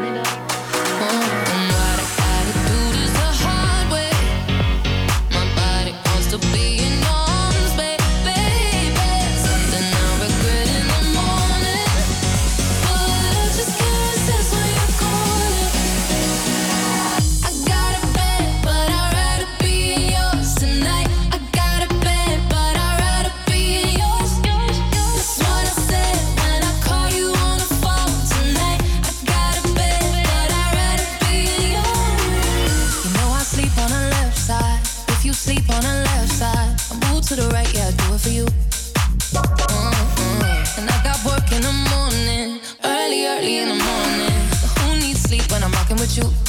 [46.10, 46.49] When I'm rocking with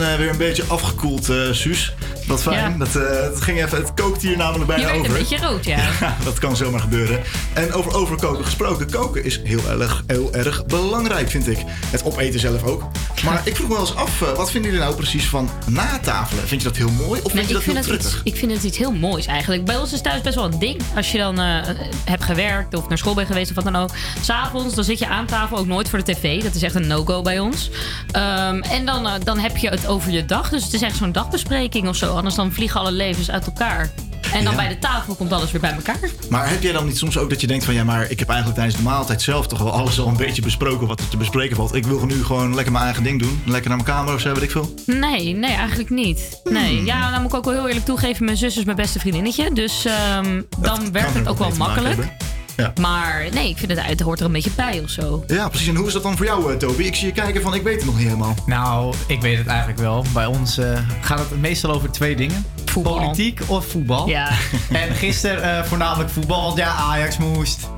[0.00, 1.94] Ben eh, weer een beetje afgekoeld, eh Suus.
[2.26, 2.70] Wat fijn.
[2.70, 2.78] Ja.
[2.78, 5.10] Dat, eh, het, ging even, het kookt hier namelijk bijna Je werd over.
[5.12, 5.76] een beetje rood, ja.
[6.00, 7.20] Ja, dat kan zomaar gebeuren.
[7.52, 8.90] En over overkoken gesproken.
[8.90, 11.58] Koken is heel erg, heel erg belangrijk, vind ik.
[11.66, 12.82] Het opeten zelf ook.
[13.24, 16.48] Maar ik vroeg me wel eens af, eh, wat vinden jullie nou precies van natafelen?
[16.48, 18.32] Vind je dat heel mooi of Nee, vind je dat vind heel het iets, truttig?
[18.32, 19.64] ik vind het iets heel moois eigenlijk.
[19.64, 20.80] Bij ons is thuis best wel een ding.
[20.96, 21.56] Als je dan eh,
[22.04, 23.90] hebt gewerkt of naar school bent geweest of wat dan ook.
[24.20, 26.42] S'avonds dan zit je aan tafel, ook nooit voor de tv.
[26.42, 27.70] Dat is echt een no-go bij ons.
[28.10, 30.48] Ehm, en dan, eh, dan heb je het over je dag.
[30.48, 32.14] Dus het is echt zo'n dagbespreking of zo.
[32.14, 33.90] Anders dan vliegen alle levens uit elkaar.
[34.32, 34.58] En dan Ja.
[34.58, 35.98] bij de tafel komt alles weer bij elkaar.
[36.30, 37.74] Maar heb jij dan niet soms ook dat je denkt van...
[37.74, 40.42] ja, maar ik heb eigenlijk tijdens de maaltijd zelf toch wel alles al een beetje
[40.42, 40.86] besproken...
[40.86, 41.74] wat er te bespreken valt.
[41.74, 43.42] Ik wil nu gewoon lekker mijn eigen ding doen.
[43.46, 44.74] Lekker naar mijn kamer of zo, weet ik veel.
[44.86, 46.40] Nee, nee, eigenlijk niet.
[46.44, 46.52] Hmm.
[46.52, 48.24] Nee, ja, dan moet ik ook wel heel eerlijk toegeven.
[48.24, 49.52] Mijn zus is mijn beste vriendinnetje.
[49.52, 51.96] Dus ehm, dan werkt het ook wel makkelijk.
[52.60, 52.72] Ja.
[52.80, 55.24] Maar nee, ik vind het, het hoort er een beetje bij of zo.
[55.26, 55.68] Ja, precies.
[55.68, 56.82] En hoe is dat dan voor jou, eh, Toby?
[56.82, 58.34] Ik zie je kijken van, ik weet het nog niet helemaal.
[58.46, 60.04] Nou, ik weet het eigenlijk wel.
[60.12, 62.44] Bij ons eh, gaat het meestal over twee dingen.
[62.82, 64.08] Politiek of voetbal.
[64.08, 64.28] Ja.
[64.70, 67.68] En gisteren eh, voornamelijk voetbal, want ja, Ajax moest.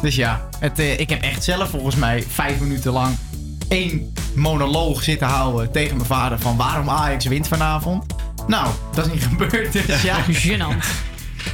[0.00, 3.16] Dus ja, het, eh, ik heb echt zelf volgens mij vijf minuten lang
[3.68, 8.04] één monoloog zitten houden tegen mijn vader van waarom Ajax wint vanavond.
[8.46, 9.72] Nou, dat is niet gebeurd.
[9.72, 10.16] Dus ja.
[10.30, 10.84] Gênant.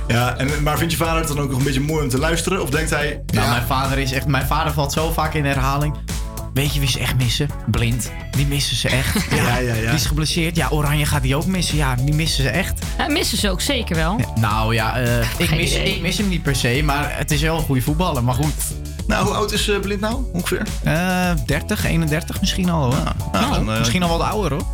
[0.08, 2.18] Ja, en, maar vindt je vader het dan ook nog een beetje mooi om te
[2.18, 2.62] luisteren?
[2.62, 3.22] Of denkt hij...
[3.26, 4.26] Nou, ja, mijn vader is echt.
[4.26, 5.96] Mijn vader valt zo vaak in herhaling.
[6.54, 7.48] Weet je wie ze echt missen?
[7.66, 8.10] Blind.
[8.30, 9.24] Die missen ze echt.
[9.34, 9.80] Ja, ja, ja.
[9.80, 10.56] Die is geblesseerd.
[10.56, 11.76] Ja, Oranje gaat die ook missen.
[11.76, 12.78] Ja, die missen ze echt.
[12.98, 14.20] Ja, missen ze ook zeker wel.
[14.34, 15.94] Nou ja, eh, ik, mis, idee.
[15.94, 18.24] ik mis hem niet per se, maar het is wel een goede voetballer.
[18.24, 18.54] Maar goed.
[19.06, 20.62] Nou, hoe oud is eh, Blind nou ongeveer?
[20.82, 23.02] Eh 30, 31 misschien al hoor.
[23.32, 24.66] nou, dan, eh, misschien al wat ouder hoor.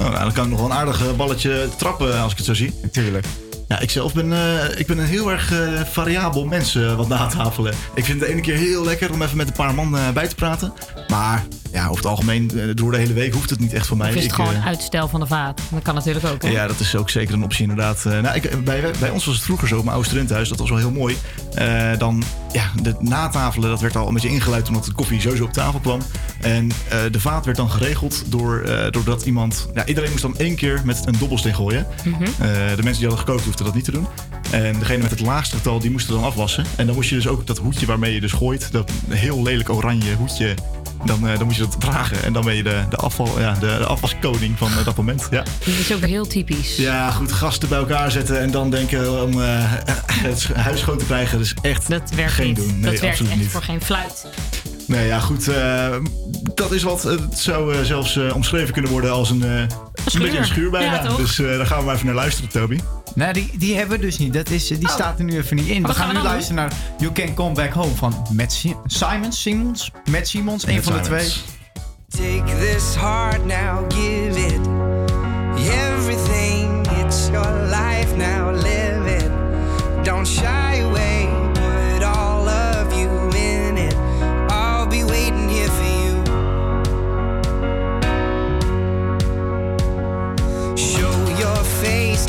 [0.00, 2.54] Oh, nou, dan kan ik nog wel een aardig balletje trappen als ik het zo
[2.54, 2.80] zie.
[2.92, 3.26] Tuurlijk.
[3.68, 7.08] Ja, ik zelf ben, eh, ik ben een heel erg eh, variabel mens eh, wat
[7.08, 7.74] natafelen.
[7.94, 10.28] Ik vind het de ene keer heel lekker om even met een paar man bij
[10.28, 10.72] te praten.
[11.08, 14.08] Maar ja, over het algemeen, door de hele week hoeft het niet echt voor mij.
[14.08, 15.60] Of is het Ik, gewoon uitstel van de vaat?
[15.68, 16.42] Dat kan natuurlijk ook.
[16.42, 16.48] Hè?
[16.48, 18.04] Ja, dat is ook zeker een optie inderdaad.
[18.04, 20.78] Nou, ik, bij, bij ons was het vroeger zo, mijn oude studentenhuis, dat was wel
[20.78, 21.16] heel mooi.
[21.98, 22.22] Dan,
[22.52, 25.80] ja, de natafelen, dat werd al een beetje ingeluid omdat de koffie sowieso op tafel
[25.80, 26.00] kwam.
[26.46, 29.68] En eh, de vaat werd dan geregeld door, eh, doordat iemand...
[29.74, 31.86] Ja, iedereen moest dan één keer met een dobbelsteen gooien.
[32.04, 32.22] Mhm.
[32.22, 32.28] Eh,
[32.76, 34.06] de mensen die hadden gekookt hoefden dat niet te doen.
[34.50, 36.64] En degene met het laagste getal, die moesten dan afwassen.
[36.76, 39.70] En dan moest je dus ook dat hoedje waarmee je dus gooit, dat heel lelijk
[39.70, 40.54] oranje hoedje...
[41.04, 43.60] Dan, dan moet je dat dragen en dan ben je de, de, afval, ja, de,
[43.60, 45.28] de afwaskoning van dat moment.
[45.30, 45.42] Ja.
[45.58, 46.76] Dat is ook heel typisch.
[46.76, 49.38] Ja, goed, gasten bij elkaar zetten en dan denken om
[50.28, 51.38] het huis schoon te krijgen.
[51.38, 52.56] Dat is echt Dat werkt geen niet.
[52.56, 52.80] doen.
[52.80, 53.50] Nee, dat werkt absoluut echt niet.
[53.50, 54.26] voor geen fluit.
[54.86, 55.48] Nee, ja, goed.
[55.48, 55.94] eh,
[56.54, 57.02] dat is wat.
[57.02, 59.68] Het zou eh, zelfs eh, omschreven kunnen worden als een, een,
[60.06, 60.22] schuur.
[60.22, 60.92] beetje een schuur bijna.
[60.94, 61.16] Ja, toch?
[61.16, 62.78] dus eh, daar gaan we maar even naar luisteren, Toby.
[63.14, 64.32] Nee, die, die hebben we dus niet.
[64.32, 65.82] Dat is, die staat er nu even niet in.
[65.86, 69.90] We gaan nu luisteren naar You Can Come Back Home van Matt Si- Simons, Simons,
[70.10, 71.32] Matt Simons, een van de twee.
[72.08, 74.25] Take this heart now, give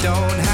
[0.08, 0.47] don't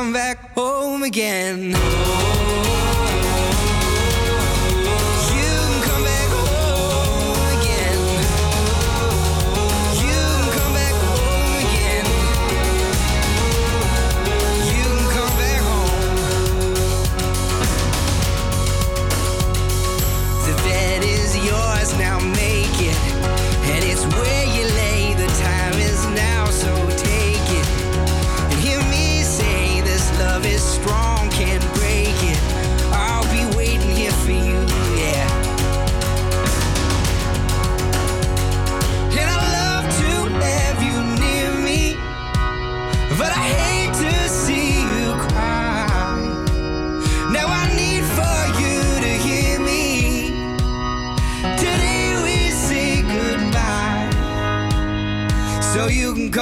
[0.00, 2.19] come back home again.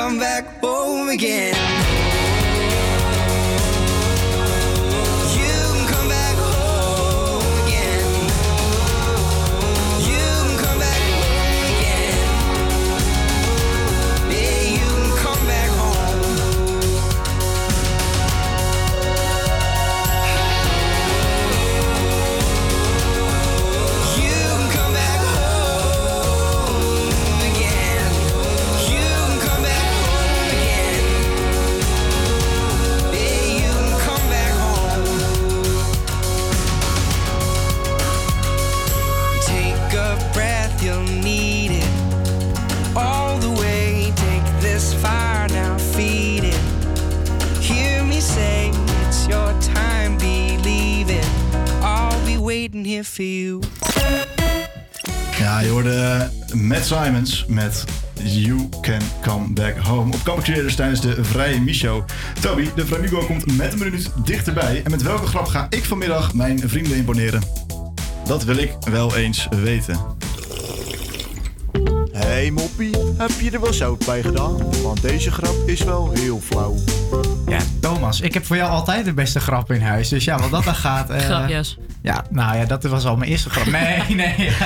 [0.08, 1.57] Come back home again.
[52.98, 53.60] Here for you.
[55.38, 57.84] Ja, je hoorde Matt Simons met
[58.14, 62.04] You Can Come Back Home op Campus Creators tijdens de Vrije Micho.
[62.40, 64.82] Toby, de Framigo komt met een minuut dichterbij.
[64.84, 67.42] En met welke grap ga ik vanmiddag mijn vrienden imponeren?
[68.24, 69.98] Dat wil ik wel eens weten.
[72.12, 74.82] Hé hey, Moppie, heb je er wel zout bij gedaan?
[74.82, 76.74] Want deze grap is wel heel flauw.
[77.48, 80.08] Ja, Thomas, ik heb voor jou altijd de beste grap in huis.
[80.08, 81.10] Dus ja, wat dat dan gaat...
[81.10, 81.78] eh, Grapjes.
[82.02, 83.66] Ja, nou ja, dat was al mijn eerste grap.
[83.66, 84.34] Nee, nee.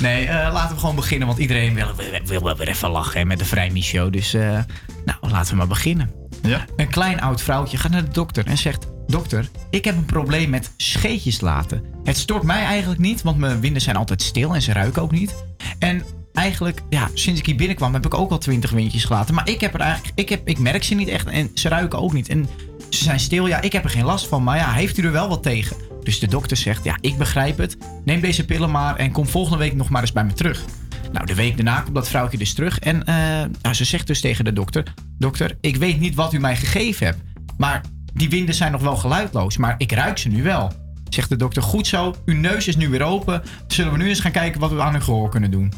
[0.00, 1.26] nee, eh, laten we gewoon beginnen.
[1.26, 4.12] Want iedereen wil, wil, wil wel weer even lachen hè, met de Vrijmi Show.
[4.12, 4.58] Dus eh,
[5.04, 6.10] nou, laten we maar beginnen.
[6.42, 6.64] Ja.
[6.76, 8.86] Een klein oud vrouwtje gaat naar de dokter en zegt...
[9.06, 11.84] Dokter, ik heb een probleem met scheetjes laten.
[12.04, 15.10] Het stoort mij eigenlijk niet, want mijn winden zijn altijd stil en ze ruiken ook
[15.10, 15.34] niet.
[15.78, 16.02] En
[16.38, 19.34] eigenlijk, ja, sinds ik hier binnenkwam heb ik ook al twintig windjes gelaten.
[19.34, 21.98] Maar ik heb er eigenlijk, ik, heb, ik merk ze niet echt en ze ruiken
[21.98, 22.28] ook niet.
[22.28, 22.48] En
[22.88, 24.42] ze zijn stil, ja, ik heb er geen last van.
[24.42, 25.76] Maar ja, heeft u er wel wat tegen?
[26.02, 27.76] Dus de dokter zegt, ja, ik begrijp het.
[28.04, 30.64] Neem deze pillen maar en kom volgende week nog maar eens bij me terug.
[31.12, 32.78] Nou, de week daarna komt dat vrouwtje dus terug.
[32.78, 33.14] En eh,
[33.62, 34.94] nou, ze zegt dus tegen de dokter...
[35.18, 37.18] Dokter, ik weet niet wat u mij gegeven hebt.
[37.56, 37.82] Maar
[38.14, 39.56] die winden zijn nog wel geluidloos.
[39.56, 40.72] Maar ik ruik ze nu wel.
[41.08, 42.14] Zegt de dokter, goed zo.
[42.24, 43.42] Uw neus is nu weer open.
[43.66, 45.72] Zullen we nu eens gaan kijken wat we aan uw gehoor kunnen doen?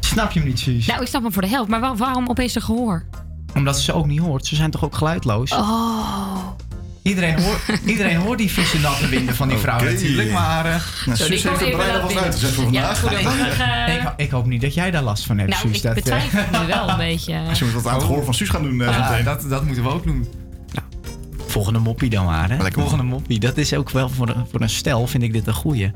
[0.00, 0.86] Snap je hem niet, Suus?
[0.86, 1.68] Nou, ik snap hem voor de helft.
[1.70, 3.04] Maar wa- waarom opeens de gehoor?
[3.54, 4.46] Omdat ze ze ook niet hoort.
[4.46, 5.52] Ze zijn toch ook geluidloos?
[5.52, 6.36] Oh.
[7.02, 9.84] Iedereen, hoort, iedereen hoort die vieze natte winden van die vrouw Oké.
[9.92, 10.30] natuurlijk.
[10.32, 10.64] Maar...
[10.66, 10.74] eh,
[11.06, 12.24] Nou, Suus heeft laten alvast binnen.
[12.24, 13.10] uitgezet voor vandaag.
[13.58, 15.76] Ja, ik, ik hoop niet dat jij daar last van hebt, Nou, Suus.
[15.76, 17.38] ik Dat, eh, betwijfel nu wel een beetje.
[17.48, 18.80] Als je moet wat aan het gehoor van Suus gaan doen.
[18.82, 20.26] eh, Ja, dat, dat moeten we ook doen.
[20.72, 20.86] Nou,
[21.46, 22.50] volgende moppie dan maar.
[22.50, 22.70] Hè?
[22.72, 23.38] volgende moppie.
[23.40, 25.90] Dat is ook wel voor een, voor een stel, vind ik dit een goeie.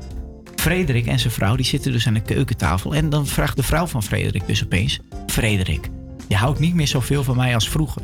[0.65, 2.95] Frederik en zijn vrouw die zitten dus aan de keukentafel.
[2.95, 4.99] En dan vraagt de vrouw van Frederik dus opeens...
[5.27, 5.89] Frederik,
[6.27, 8.01] je houdt niet meer zoveel van mij als vroeger.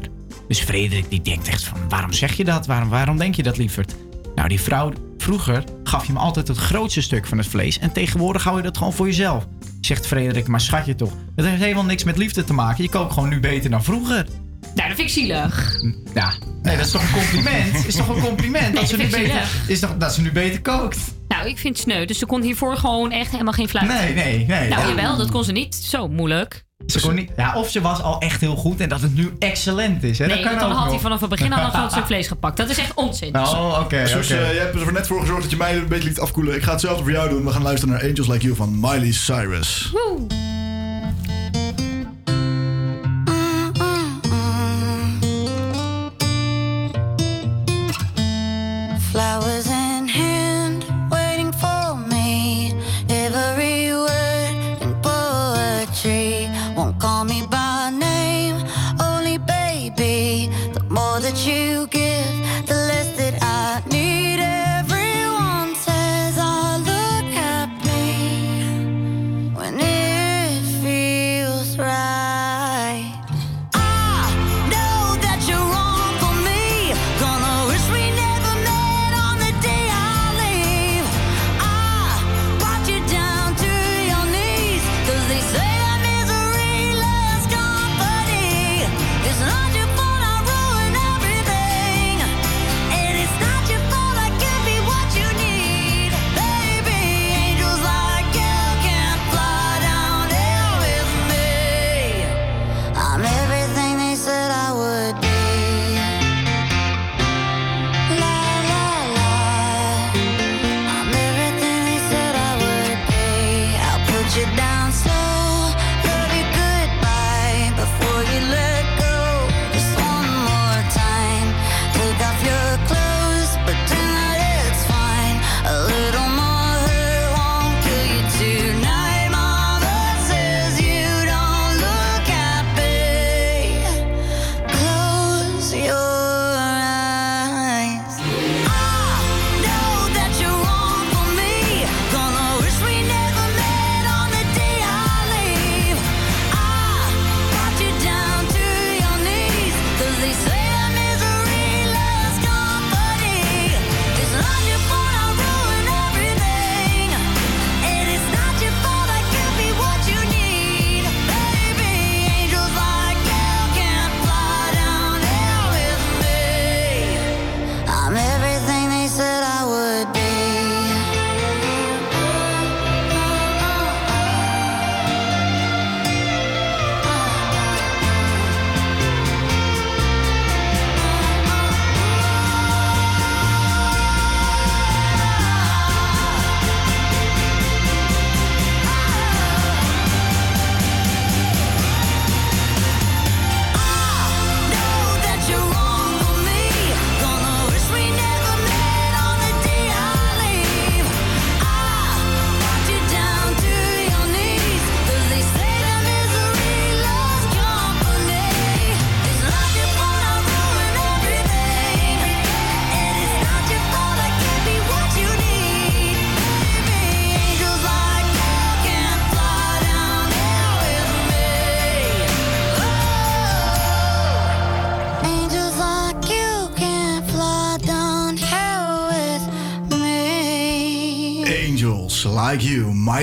[0.47, 1.77] Dus Frederik die denkt echt van...
[1.89, 2.65] Waarom zeg je dat?
[2.65, 3.95] Waarom, waarom denk je dat, lieverd?
[4.35, 4.93] Nou, die vrouw...
[5.17, 7.79] Vroeger gaf je me altijd het grootste stuk van het vlees.
[7.79, 9.47] En tegenwoordig hou je dat gewoon voor jezelf.
[9.81, 11.13] Zegt Frederik, maar schatje toch.
[11.35, 12.83] Dat heeft helemaal niks met liefde te maken.
[12.83, 14.25] Je kookt gewoon nu beter dan vroeger.
[14.61, 15.73] Nou, dat vind ik zielig.
[16.13, 17.87] Ja, nee, dat is toch een compliment?
[17.87, 20.61] Is toch een compliment Nee, dat, ze nu beter, is toch, dat ze nu beter
[20.61, 20.97] kookt?
[21.27, 22.05] Nou, ik vind het sneu.
[22.05, 23.87] Dus ze kon hiervoor gewoon echt helemaal geen fluit.
[23.87, 24.67] Nee, nee, nee.
[24.69, 24.87] Nou, Ja.
[24.87, 25.75] jawel, dat kon ze niet.
[25.75, 26.63] Zo moeilijk.
[26.85, 29.33] Ze kon niet, ja, of ze was al echt heel goed en dat het nu
[29.39, 30.19] excellent is.
[30.19, 30.25] Hè?
[30.25, 32.27] nee, dat kan dan ook had hij vanaf het begin al een groot stuk vlees
[32.27, 32.57] gepakt.
[32.57, 33.35] Dat is echt onzin.
[33.37, 34.41] Oh, oké, Suus, oké.
[34.41, 36.55] eh, jij hebt er net voor gezorgd dat je mij een beetje liet afkoelen.
[36.55, 37.45] Ik ga hetzelfde voor jou doen.
[37.45, 39.91] We gaan luisteren naar Angels Like You van Miley Cyrus.
[39.91, 40.27] Woe.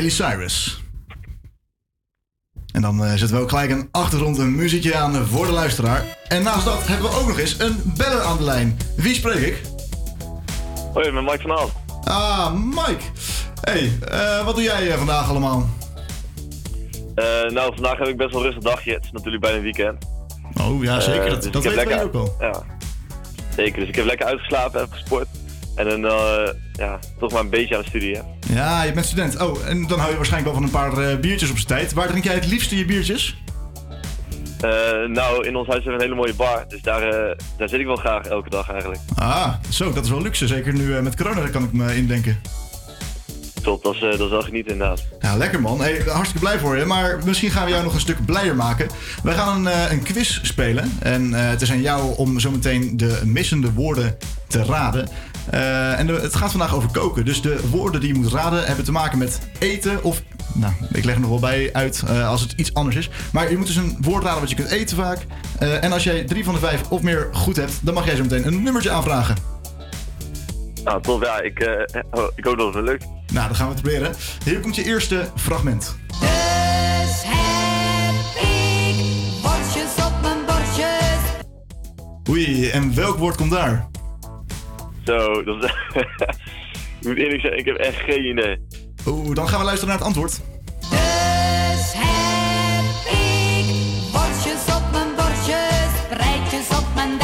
[0.08, 0.80] Miley Cyrus.
[2.72, 6.04] En dan eh, zetten we ook gelijk een achtergrond een muziekje aan voor de luisteraar.
[6.28, 8.76] En naast dat hebben we ook nog eens een beller aan de lijn.
[8.96, 9.60] Wie spreek ik?
[10.92, 11.70] Hoi, met Mike van Aal.
[12.04, 13.04] Ah, Mike.
[13.60, 15.68] Hey, eh, wat doe jij eh, vandaag allemaal?
[17.14, 18.92] Eh, nou, vandaag heb ik best wel een rustig dagje.
[18.94, 20.04] Het is natuurlijk bijna weekend.
[20.60, 21.24] Oh ja, zeker.
[21.24, 22.36] Eh, dat dus dat wij lekker- ook al.
[22.40, 22.62] Ja,
[23.56, 23.78] zeker.
[23.80, 25.28] Dus ik heb lekker uitgeslapen, heb gesport.
[25.74, 26.48] En eh,
[26.78, 28.22] ja, toch maar een beetje aan de studie, hè.
[28.54, 29.40] Ja, je bent student.
[29.40, 31.92] Oh, en dan hou je waarschijnlijk wel van een paar eh, biertjes op z'n tijd.
[31.92, 33.36] Waar drink jij het liefste je biertjes?
[34.60, 34.70] Eh,
[35.08, 36.64] nou, in ons huis hebben we een hele mooie bar.
[36.68, 39.00] Dus daar, eh, daar zit ik wel graag elke dag eigenlijk.
[39.14, 40.46] Ah, zo, dat is wel luxe.
[40.46, 42.40] Zeker nu met corona, daar kan ik me indenken.
[43.62, 45.06] Top, dat is, dat is wel genieten inderdaad.
[45.20, 45.80] Ja, lekker man.
[45.80, 46.84] Hey, hartstikke blij voor je.
[46.84, 48.88] Maar misschien gaan we jou nog een stuk blijer maken.
[49.22, 50.92] Wij gaan een, een quiz spelen.
[51.00, 55.08] En het is aan jou om zometeen de missende woorden te raden.
[55.50, 57.24] Eh, en de- het gaat vandaag over koken.
[57.24, 60.22] Dus de woorden die je moet raden hebben te maken met eten of...
[60.54, 63.10] Nou, ik leg er nog wel bij uit eh, als het iets anders is.
[63.32, 65.26] Maar je moet dus een woord raden wat je kunt eten vaak.
[65.58, 68.16] Eh, en als jij drie van de vijf of meer goed hebt, dan mag jij
[68.16, 69.36] zo meteen een nummertje aanvragen.
[70.84, 71.22] Nou, top.
[71.22, 73.04] Ja, ik, eh, oh, ik hoop dat het me lukt.
[73.32, 74.14] Nou, dan gaan we het proberen.
[74.44, 75.96] Hier komt je eerste fragment.
[76.20, 79.04] Dus heb ik
[79.42, 81.18] bordjes op mijn bordjes.
[82.30, 83.86] Oei, en welk woord komt daar?
[85.08, 85.70] Zo, dat is...
[87.00, 88.58] ik moet eerlijk zeggen, ik heb echt geen idee.
[89.06, 90.40] Oeh, dan gaan we luisteren naar het antwoord.
[90.90, 93.66] Dus heb ik
[94.12, 95.90] bordjes op mijn bordjes.
[96.10, 97.16] Rijtjes op mijn.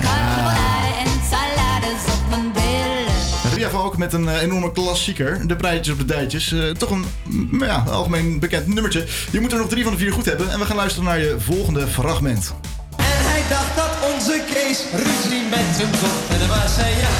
[0.00, 3.54] Carbonade en salades op mijn billen.
[3.54, 5.46] Ria Valk met een eh, enorme klassieker.
[5.46, 6.52] De breitjes op de dijtjes.
[6.52, 9.06] Eh, toch een mm, ja, algemeen bekend nummertje.
[9.30, 10.50] Je moet er nog drie van de vier goed hebben.
[10.50, 12.54] En we gaan luisteren naar je volgende fragment.
[12.96, 16.40] En hij dacht dat onze Kees ruzie met hem zocht.
[16.40, 17.10] En waar zei ja,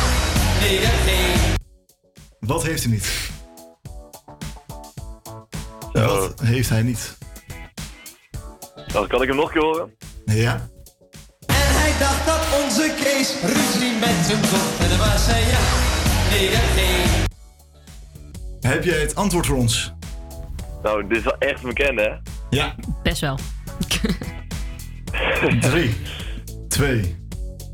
[0.60, 1.55] nee, nee.
[2.40, 3.31] Wat heeft hij niet?
[5.93, 7.19] Wat heeft hij niet?
[8.93, 9.97] Nou, kan ik hem nog een keer horen?
[10.24, 10.69] Ja.
[11.47, 14.90] En hij dacht dat onze Kees ruzie met hem zocht.
[14.93, 15.60] En waar zei ja,
[16.31, 17.24] nee, nee.
[18.60, 19.93] Heb jij het antwoord voor ons?
[20.82, 22.10] Nou, dit is wel echt bekend, hè?
[22.51, 22.74] Ja.
[23.02, 23.39] Best wel.
[25.60, 25.94] Drie,
[26.73, 27.16] twee,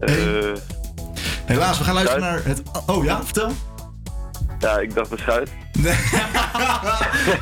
[0.00, 0.56] één.
[1.44, 2.62] Helaas, we gaan luisteren naar het...
[2.86, 3.52] Oh ja, vertel.
[4.58, 5.50] Ja, ik dacht beschuit.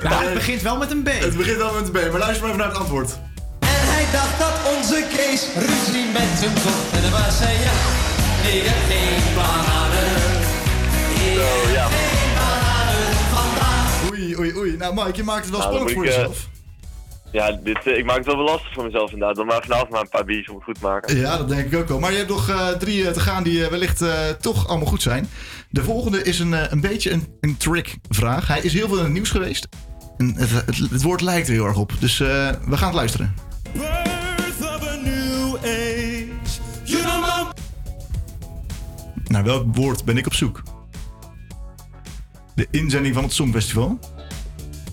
[0.03, 1.09] Nou, het begint wel met een B.
[1.09, 3.19] Het begint wel met een B, maar luister maar even naar het antwoord.
[3.59, 7.05] En hij dacht dat onze Kees ruzie met hem zocht.
[7.05, 7.73] En waar zei ja,
[8.43, 9.35] nee, nee.
[9.35, 10.45] Bananen.
[11.35, 11.89] Zo, ja.
[14.11, 14.77] Oei, oei, oei.
[14.77, 16.49] Nou Mike, je maakt het wel Nou, dan spannend voor ik, eh, jezelf.
[17.37, 19.37] Ja, dit, eh, ik maak het wel wel lastig voor mezelf inderdaad.
[19.37, 21.17] Dan maar vanavond maar een paar biertjes om het goed te maken.
[21.17, 21.99] Ja, dat denk ik ook wel.
[22.01, 24.87] Maar je hebt nog eh, drie eh, te gaan die eh, wellicht eh, toch allemaal
[24.87, 25.29] goed zijn.
[25.71, 28.49] De volgende is een, eh, een beetje een, een trick-vraag.
[28.49, 29.69] Hij is heel veel in het nieuws geweest.
[30.17, 31.93] En het, het, het woord lijkt er heel erg op.
[31.99, 32.27] Dus eh,
[32.67, 33.35] we gaan het luisteren.
[33.73, 36.27] Birth of a new age.
[36.85, 37.53] You know my
[39.25, 40.63] Naar welk woord ben ik op zoek?
[42.55, 43.99] De inzending van het Songfestival.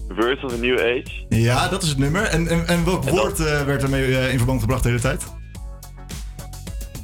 [0.08, 1.26] Words of a New Age.
[1.30, 2.24] Ja, dat is het nummer.
[2.24, 5.24] En, en, en welk woord eh, werd ermee eh, in verband gebracht de hele tijd?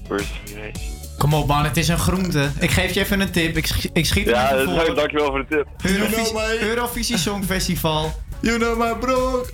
[0.08, 0.80] Words of a New Age.
[1.18, 2.50] Kom op man, het is een groente.
[2.60, 3.58] Ik geef je even een tip.
[3.58, 4.82] Ik, sch- ik schiet Ja, voor.
[4.90, 5.92] is, dankjewel voor de tip.
[5.92, 8.12] Eurovisie, Eurovisie Songfestival.
[8.42, 9.46] You know my bro.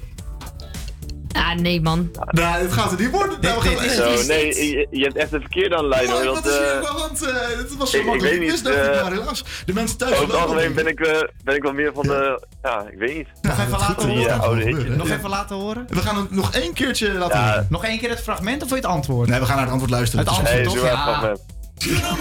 [1.35, 2.11] Ah, nee, man.
[2.29, 3.37] Nou, het gaat er niet worden.
[3.41, 6.19] Nou, Zo, nee, je, je hebt echt de verkeerde aan de lijn hoor.
[6.19, 7.21] Oh, Dat, wat is hier eh, aan de hand?
[7.23, 8.35] Eh, Het was zo ik- ik makkelijk.
[8.35, 9.43] Ik wist niet, eh, maar helaas.
[9.65, 10.11] De mensen thuis...
[10.13, 12.45] over het algemeen ben ik, eh, ben ik wel meer van de...
[12.63, 13.27] Ja, ik weet niet.
[13.41, 14.97] Nog even laten eh, horen.
[14.97, 15.85] Nog even laten horen.
[15.89, 17.67] We gaan het nog één keertje laten horen.
[17.69, 19.29] Nog één keer het fragment of wil je het antwoord?
[19.29, 20.25] Nee, we gaan naar het antwoord luisteren.
[20.25, 21.21] Het Het is- antwoord toch?
[21.21, 21.41] het
[21.77, 22.15] Ja.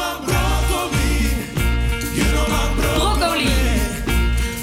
[2.95, 3.49] Broccoli.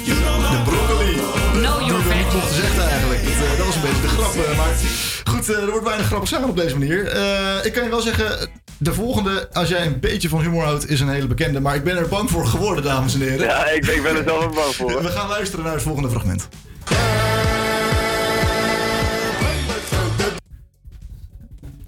[0.04, 1.14] De broccoli.
[1.62, 2.02] Know your
[4.22, 4.56] grap.
[4.56, 4.74] maar
[5.24, 7.08] goed, eh, er wordt weinig grappig samen op deze manier.
[7.08, 10.90] Eh, ik kan je wel zeggen, de volgende, als jij een beetje van humor houdt,
[10.90, 11.60] is een hele bekende.
[11.60, 13.46] Maar ik ben er bang voor geworden, dames en heren.
[13.46, 15.02] Ja, ik, ik ben er zelf ook bang voor.
[15.02, 16.48] We gaan luisteren naar het volgende fragment.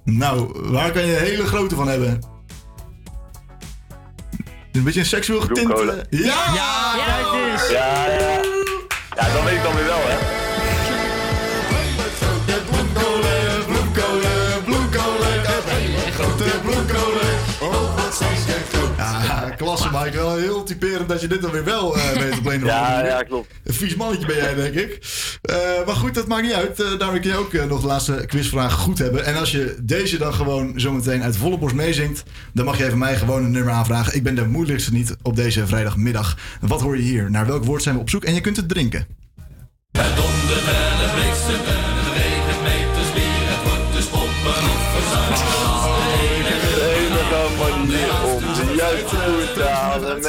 [0.04, 2.32] Nou, waar kan je een hele grote van hebben?
[4.72, 5.62] Een beetje een seksueel getinte.
[5.62, 6.06] Bloemkolen.
[6.10, 6.54] Ja!
[6.54, 7.70] Ja, kijk eens.
[7.70, 8.40] Ja, ja.
[9.16, 10.33] Ja, dan weet ik dan weer wel, hè.
[19.76, 20.16] Klasse, Mike.
[20.16, 22.78] Wel heel typerend dat je dit dan weer wel eh weet op een of Ja,
[22.78, 23.10] andere manier.
[23.10, 23.52] ja, klopt.
[23.64, 24.98] Een vies mannetje ben jij, denk ik.
[25.42, 25.56] Eh,
[25.86, 26.80] maar goed, dat maakt niet uit.
[26.80, 29.24] Eh, daarmee kun je ook eh, nog de laatste quizvraag goed hebben.
[29.24, 32.22] En als je deze dan gewoon zometeen uit volle borst meezingt...
[32.52, 34.14] dan mag je even mij gewoon een nummer aanvragen.
[34.14, 36.36] Ik ben de moeilijkste niet op deze vrijdagmiddag.
[36.60, 37.30] Wat hoor je hier?
[37.30, 38.24] Naar welk woord zijn we op zoek?
[38.24, 39.06] En je kunt het drinken.
[39.92, 41.83] Het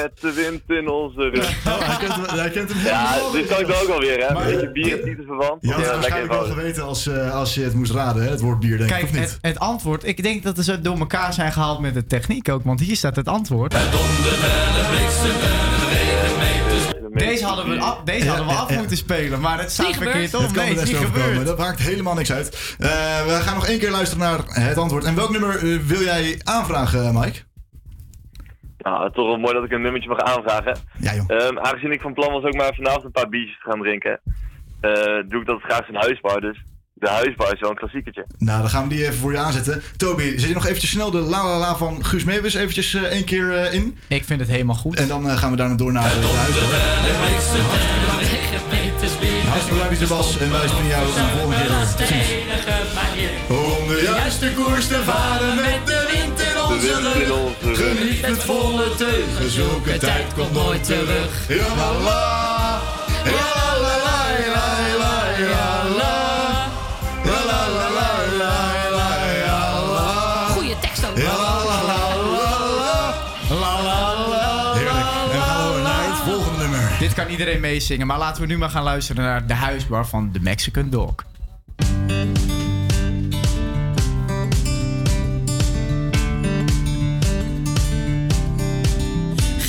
[0.04, 1.64] met de wind in onze rug.
[1.64, 3.32] hij, kent hem, hij kent hem Ja, helemaal.
[3.32, 4.34] dit kan ik dan ook alweer, hè?
[4.34, 5.58] Maar- Beetje bier en titel verwant.
[5.62, 8.30] Je had het waarschijnlijk wel geweten als, eh, als je het moest raden, hè?
[8.30, 9.22] het woord bier, denk ik, Kijk, of niet?
[9.22, 10.06] het, het antwoord.
[10.06, 12.64] Ik denk dat ze door elkaar zijn gehaald met de techniek ook.
[12.64, 13.72] Want hier staat het antwoord.
[13.72, 16.38] dondert en het bliksemt en het regent
[17.14, 18.78] meters Deze hadden we, af, deze hadden we Ja, af ja.
[18.78, 19.40] moeten spelen.
[19.40, 20.46] Maar het staat verkeerd Het om.
[20.52, 21.28] kan Nee, er best niet overkomen.
[21.28, 21.46] gebeurd.
[21.48, 22.76] Dat maakt helemaal niks uit.
[22.80, 22.90] Eh,
[23.26, 25.04] we gaan nog één keer luisteren naar het antwoord.
[25.04, 27.40] En welk nummer eh, wil jij aanvragen, Mike?
[28.86, 30.78] Nou, toch wel mooi dat ik een nummertje mag aanvragen.
[31.00, 31.26] Ja, joh.
[31.28, 34.20] Ehm, aangezien ik van plan was ook maar vanavond een paar biertjes te gaan drinken,
[34.82, 34.92] eh,
[35.28, 36.42] doe ik dat graag in huisbar.
[36.42, 36.64] Dus
[36.94, 38.26] de huisbar is wel een klassiekertje.
[38.38, 39.82] Nou, dan gaan we die even voor je aanzetten.
[39.98, 43.02] Toby, zet je nog eventjes snel de La La La van Guus Meeuwis eventjes eh,
[43.02, 43.98] één keer eh, in?
[44.08, 45.00] Ik vind het helemaal goed.
[45.00, 47.56] En dan gaan we daarna door naar de, de huisbar.
[49.50, 50.38] Hartstikke bedankt, de Bas.
[50.38, 51.86] En wij springen jou de volgende keer weer.
[51.98, 52.28] Tot ziens.
[53.48, 56.05] Om de juiste koers te varen met de
[56.86, 57.78] wind in onze rug.
[57.78, 61.48] Geniet met volle teugen, zulke tijd komt nooit terug.
[61.48, 62.82] Ja la la,
[63.24, 64.20] ja la la la,
[64.56, 64.68] la
[65.02, 66.14] la ja la.
[67.24, 68.10] La la la la,
[68.42, 68.56] la
[68.98, 69.10] la
[69.46, 69.60] ja
[69.94, 70.48] la.
[70.50, 71.18] Goeie tekst ook.
[71.18, 72.02] Ja la la la,
[72.36, 72.50] la
[72.80, 73.14] la.
[73.50, 74.00] La la
[74.30, 74.74] la.
[74.74, 75.32] Heerlijk.
[75.34, 76.96] En gaan naar het volgende nummer.
[77.00, 78.08] Dit kan iedereen meezingen.
[78.08, 81.14] Maar laten we nu maar gaan luisteren naar de huisbar van The Mexican Dog.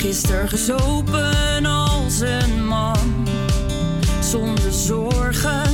[0.07, 3.27] Gisteren gezopen als een man,
[4.21, 5.66] zonder zorgen.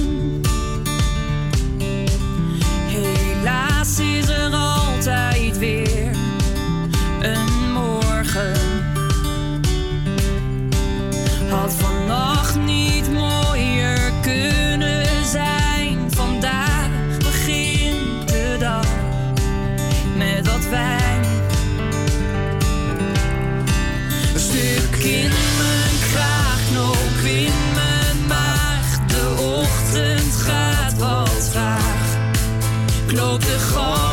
[33.34, 34.13] Ik loop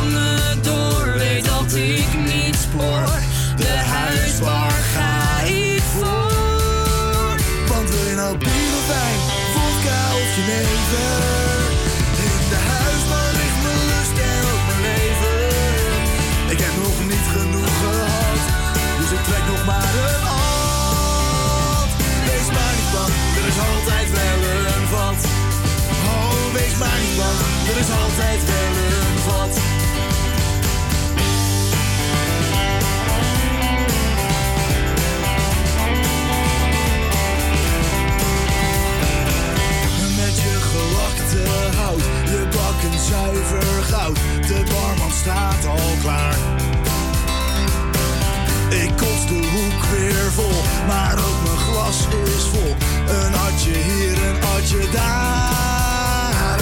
[54.70, 56.58] atje daar.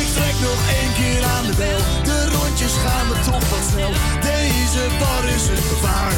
[0.00, 1.80] Ik trek nog één keer aan de bel.
[2.02, 3.92] De rondjes gaan me toch wat snel.
[4.20, 6.12] Deze bar is een gevaar.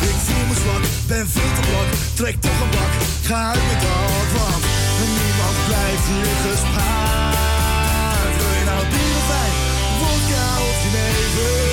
[0.00, 1.90] Ik voel me zwak, ben veel te brak.
[2.14, 2.92] Trek toch een bak,
[3.22, 4.30] ga uit mijn dak.
[4.38, 4.64] Want
[5.18, 8.36] niemand blijft hier gespaard.
[8.38, 9.54] Wil je nou bier of wijn,
[10.00, 11.71] vodka of jenever?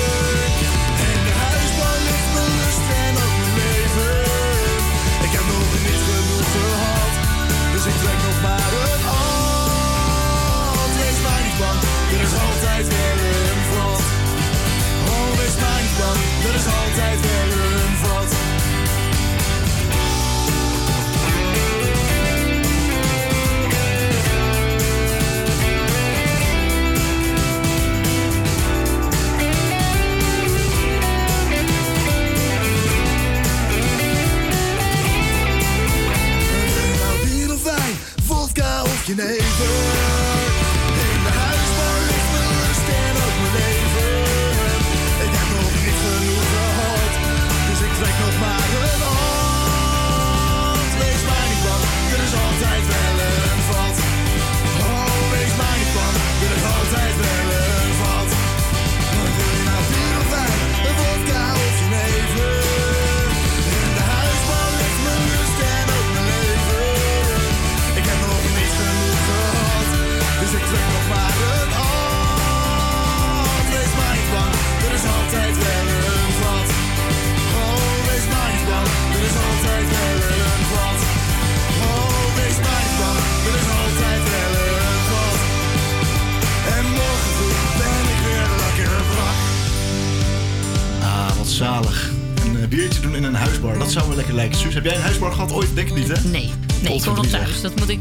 [39.20, 39.99] neighbor.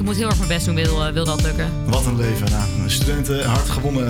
[0.10, 1.72] Moet, moet heel erg mijn best doen, wil, eh, wil dat lukken.
[1.86, 2.52] Wat een leven.
[2.52, 4.08] Nou, studenten hard gewonnen.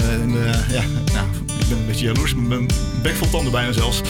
[0.71, 1.27] Ja, nou,
[1.59, 2.35] ik ben een beetje jaloers.
[2.35, 2.67] Mijn
[3.01, 4.01] bek vol tanden bijna zelfs.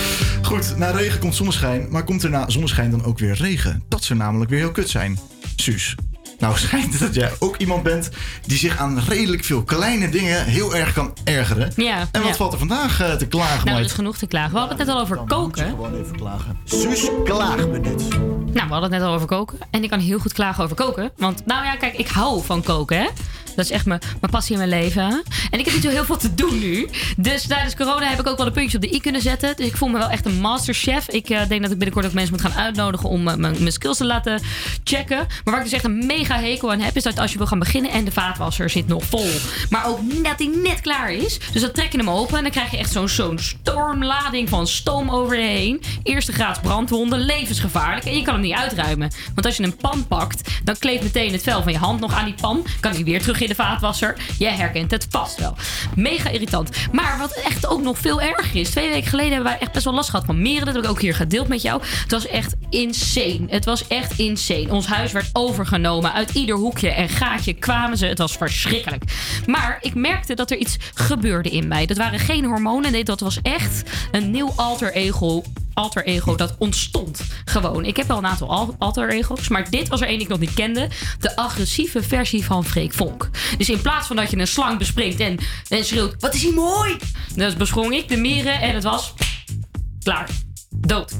[0.41, 1.87] Goed, na regen komt zonneschijn.
[1.89, 3.83] Maar komt er na zonneschijn dan ook weer regen?
[3.87, 5.19] Dat zou namelijk weer heel kut zijn.
[5.55, 5.95] Suus.
[6.39, 8.09] Nou schijnt het dat jij ook iemand bent
[8.45, 11.71] die zich aan redelijk veel kleine dingen heel erg kan ergeren.
[11.75, 11.99] Ja.
[12.11, 12.35] En wat ja.
[12.35, 14.51] valt er vandaag eh, te klagen, Nou, er is genoeg te klagen.
[14.51, 15.69] We hadden het net al over koken.
[15.69, 16.57] Gewoon even klagen.
[16.63, 18.38] Suus, klaagminuut.
[18.53, 19.57] Nou, we hadden het net al over koken.
[19.69, 21.11] En ik kan heel goed klagen over koken.
[21.17, 23.07] Want, nou ja, kijk, ik hou van koken, hè.
[23.59, 25.23] Dat is echt mijn, mijn passie in mijn leven.
[25.51, 26.89] En ik heb niet zo heel veel te doen nu.
[27.17, 29.55] Dus tijdens corona heb ik ook wel een puntje op de i kunnen zetten.
[29.55, 31.09] Dus ik voel me wel echt een masterchef.
[31.09, 33.71] Ik eh, denk dat ik binnenkort ook mensen moet gaan uitnodigen om eh, mijn, mijn
[33.71, 34.41] skills te laten
[34.83, 35.17] checken.
[35.17, 37.47] Maar waar ik dus echt een mega hekel aan heb, is dat als je wil
[37.47, 39.29] gaan beginnen en de vaatwasser zit nog vol.
[39.69, 41.39] Maar ook net die net klaar is.
[41.51, 45.09] Dus dan trek je hem open en dan krijg je echt zo'n stormlading van stoom
[45.09, 45.81] over je heen.
[46.03, 48.05] Eerste graads brandwonden, levensgevaarlijk.
[48.05, 49.11] En je kan hem niet uitruimen.
[49.33, 52.13] Want als je een pan pakt, dan kleeft meteen het vel van je hand nog
[52.13, 52.65] aan die pan.
[52.79, 54.17] Kan die weer terug in de vaatwasser.
[54.37, 55.55] Jij herkent het vast wel.
[55.95, 56.69] Mega irritant.
[56.91, 58.69] Maar wat echt ook nog veel erger is.
[58.69, 60.65] Twee weken geleden hebben wij echt best wel last gehad van meren.
[60.65, 61.81] Dat heb ik ook hier gedeeld met jou.
[61.83, 63.45] Het was echt insane.
[63.47, 64.69] Het was echt insane.
[64.69, 66.13] Ons huis werd overgenomen.
[66.13, 68.05] Uit ieder hoekje en gaatje kwamen ze.
[68.05, 69.03] Het was verschrikkelijk.
[69.45, 71.85] Maar ik merkte dat er iets gebeurde in mij.
[71.85, 72.91] Dat waren geen hormonen.
[72.91, 75.43] Nee, dat was echt een nieuw alter ego
[75.79, 77.21] alter ego dat ontstond.
[77.45, 77.85] Gewoon.
[77.85, 80.31] Ik heb wel een aantal al- alter ego's, maar dit was er één die ik
[80.31, 80.89] nog niet kende.
[81.19, 83.29] De agressieve versie van Freek Vonk.
[83.57, 85.37] Dus in plaats van dat je een slang bespringt en,
[85.67, 86.97] en schreeuwt: Wat is hij mooi?
[87.35, 89.13] Dus besprong ik de mieren en het was
[90.03, 90.29] klaar.
[90.79, 91.13] Dood.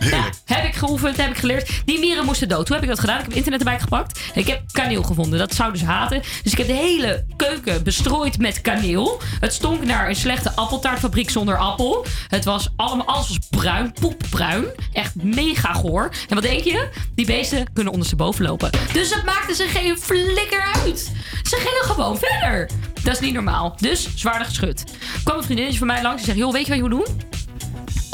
[0.00, 1.82] Ja, heb ik geoefend, heb ik geleerd.
[1.84, 2.68] Die mieren moesten dood.
[2.68, 3.18] Hoe heb ik dat gedaan?
[3.18, 4.20] Ik heb internet erbij gepakt.
[4.34, 5.38] Ik heb kaneel gevonden.
[5.38, 6.22] Dat zouden ze haten.
[6.42, 9.20] Dus ik heb de hele keuken bestrooid met kaneel.
[9.40, 12.06] Het stonk naar een slechte appeltaartfabriek zonder appel.
[12.28, 14.64] Het was allemaal, alles was bruin, poepbruin.
[14.92, 16.10] Echt mega goor.
[16.28, 16.88] En wat denk je?
[17.14, 18.70] Die beesten kunnen ondersteboven lopen.
[18.92, 21.12] Dus dat maakte ze geen flikker uit.
[21.42, 22.70] Ze gingen gewoon verder.
[23.02, 23.76] Dat is niet normaal.
[23.80, 24.84] Dus zwaarder geschud.
[25.24, 26.16] kwam een vriendinnetje van mij langs.
[26.16, 27.44] Die zegt, joh, weet je wat je moet doen?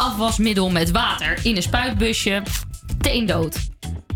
[0.02, 2.42] Afwasmiddel met water in een spuitbusje.
[2.98, 3.56] Teendood.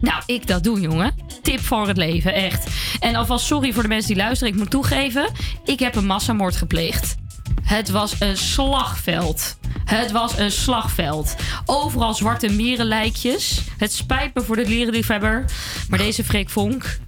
[0.00, 1.14] Nou, ik dat doen, jongen.
[1.42, 2.66] Tip voor het leven, echt.
[3.00, 4.52] En alvast sorry voor de mensen die luisteren.
[4.52, 5.30] Ik moet toegeven,
[5.64, 7.14] ik heb een massamoord gepleegd.
[7.62, 9.56] Het was een slagveld.
[9.84, 11.34] Het was een slagveld.
[11.64, 13.60] Overal zwarte mierenlijkjes.
[13.78, 15.44] Het spijt me voor de lierenliefhebber.
[15.88, 16.98] Maar deze Freek Vonk,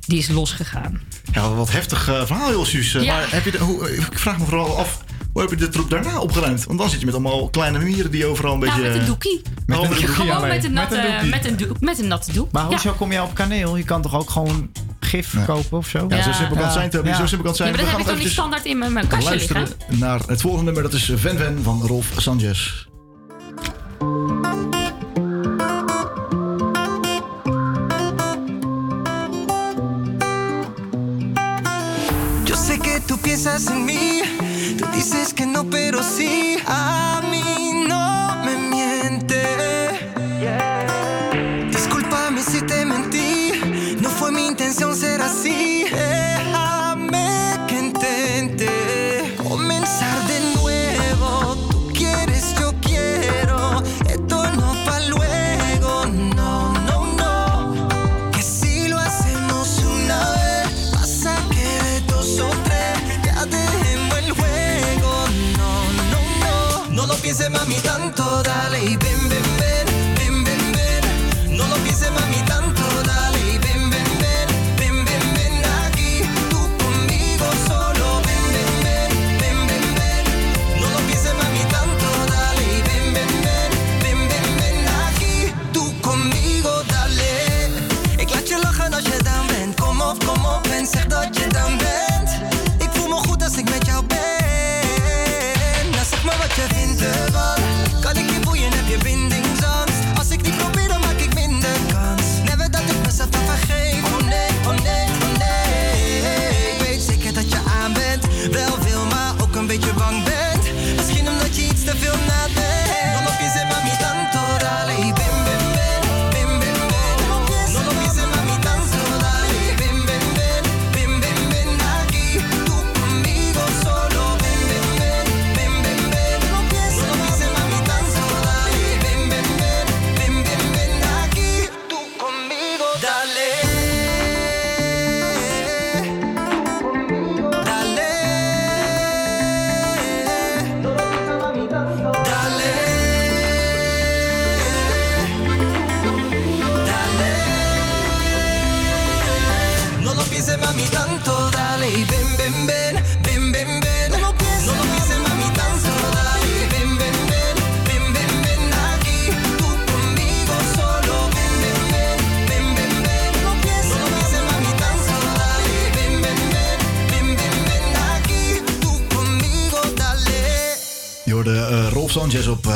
[0.00, 1.00] die is losgegaan.
[1.32, 2.94] Ja, wat heftig eh, verhaal, Suus.
[2.94, 3.14] Eh, Ja.
[3.14, 5.90] Maar heb je de, hoe, ik vraag me vooral af, hoe heb je de troep
[5.90, 6.64] daarna opgeruimd?
[6.64, 8.80] Want dan zit je met allemaal kleine mieren die overal een beetje...
[8.80, 9.42] Nou, met een doekie.
[9.66, 10.48] Met een doekie Gewoon alleen.
[10.48, 12.52] met een, natte, Met een met, een doek, met een natte doek.
[12.52, 12.68] Maar Ja.
[12.68, 13.76] hoezo kom je op kaneel?
[13.76, 16.06] Je kan toch ook gewoon gif verkopen of zo?
[16.08, 17.08] Ja, zo simpel kan het zijn, Toby.
[17.12, 17.68] Zo simpel kan het zijn.
[17.68, 19.98] Ja, maar We dat heb ik toch niet standaard in mijn, mijn kastje luisteren liggen?
[19.98, 20.82] naar het volgende nummer.
[20.82, 22.86] Dat is Ven Ven van Rolf Sanchez.
[32.46, 34.11] Yo sé que tú piensas en mí,
[35.34, 37.22] que no, pero sí, a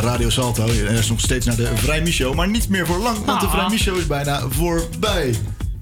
[0.06, 0.66] Radio Salto.
[0.66, 3.46] Er is nog steeds naar de Vrijmi Show, maar niet meer voor lang, want de
[3.46, 3.52] Ah.
[3.52, 5.34] Vrijmi Show is bijna voorbij.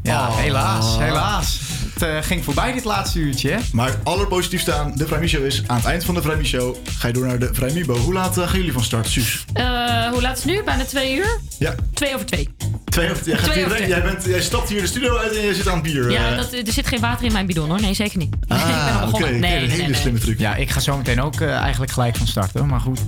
[0.03, 0.37] Ja, Ah.
[0.37, 1.61] helaas, helaas.
[1.95, 3.59] Het eh, ging voorbij dit laatste uurtje, hè?
[3.73, 7.07] Maar allerpositiefste aan de Vrijmi Show is, aan het eind van de Vrijmi Show ga
[7.07, 7.97] je door naar de Vrijmibo.
[7.97, 9.45] Hoe laat eh, gaan jullie van start, Suus?
[9.53, 9.65] Eh,
[10.09, 10.63] hoe laat is het nu?
[10.65, 11.39] Bijna twee uur?
[11.59, 11.75] Ja.
[11.95, 12.49] Twee over twee.
[12.85, 13.89] Twee, of- jij, gaat Twee hier, over twee.
[13.89, 16.11] jij, bent, jij stapt hier de studio uit en je zit aan het bier.
[16.11, 17.81] Ja, dat, er zit geen water in mijn bidon hoor.
[17.81, 18.35] Nee, zeker niet.
[18.43, 19.29] ik ben al Ah, begonnen.
[19.31, 20.01] Nee, een nee, hele nee, nee.
[20.01, 20.39] slimme truc.
[20.39, 22.67] Ja, ik ga zo meteen ook eigenlijk gelijk van start, hoor.
[22.67, 23.01] Maar goed.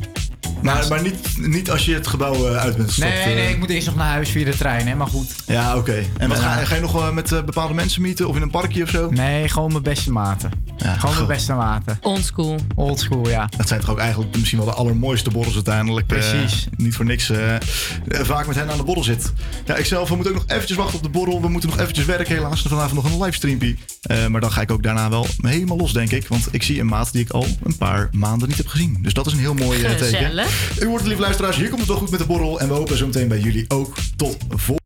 [0.67, 2.99] Maar, maar niet, niet als je het gebouw eh, uit bent.
[2.99, 3.51] Nee, nee, eh.
[3.51, 4.95] ik moet eerst nog naar huis via de trein, hè.
[4.95, 5.35] Maar goed.
[5.47, 6.05] Ja, oké.
[6.19, 6.43] En wat, Ja.
[6.55, 9.11] ga, ga je nog met eh, bepaalde mensen meeten of in een parkje of zo?
[9.11, 10.51] Nee, gewoon mijn beste maten.
[10.85, 11.99] Gewoon mijn beste maten.
[12.03, 12.59] Oldschool.
[12.75, 13.49] Oldschool, ja.
[13.57, 16.13] Dat zijn toch ook eigenlijk misschien wel de allermooiste borrels uiteindelijk.
[16.13, 16.67] eh, Precies.
[16.77, 17.61] niet voor niks eh, eh,
[18.09, 19.33] vaak met hen aan de borrel zit.
[19.65, 21.41] Ja, ik zelf we moeten ook nog eventjes wachten op de borrel.
[21.41, 22.63] We moeten nog eventjes werken helaas.
[22.63, 23.79] Vanavond nog een livestreampie.
[24.03, 26.29] Eh maar dan ga ik ook daarna wel helemaal los, denk ik.
[26.29, 28.99] Want ik zie een maat die ik al een paar maanden niet heb gezien.
[29.03, 29.99] Dus dat is een heel mooi teken.
[29.99, 30.79] Gezellig.
[30.81, 31.57] U hoort het, lieve luisteraars.
[31.57, 32.61] Hier komt het wel goed met de borrel.
[32.61, 33.95] En we hopen zo meteen bij jullie ook.
[34.17, 34.73] Tot volgende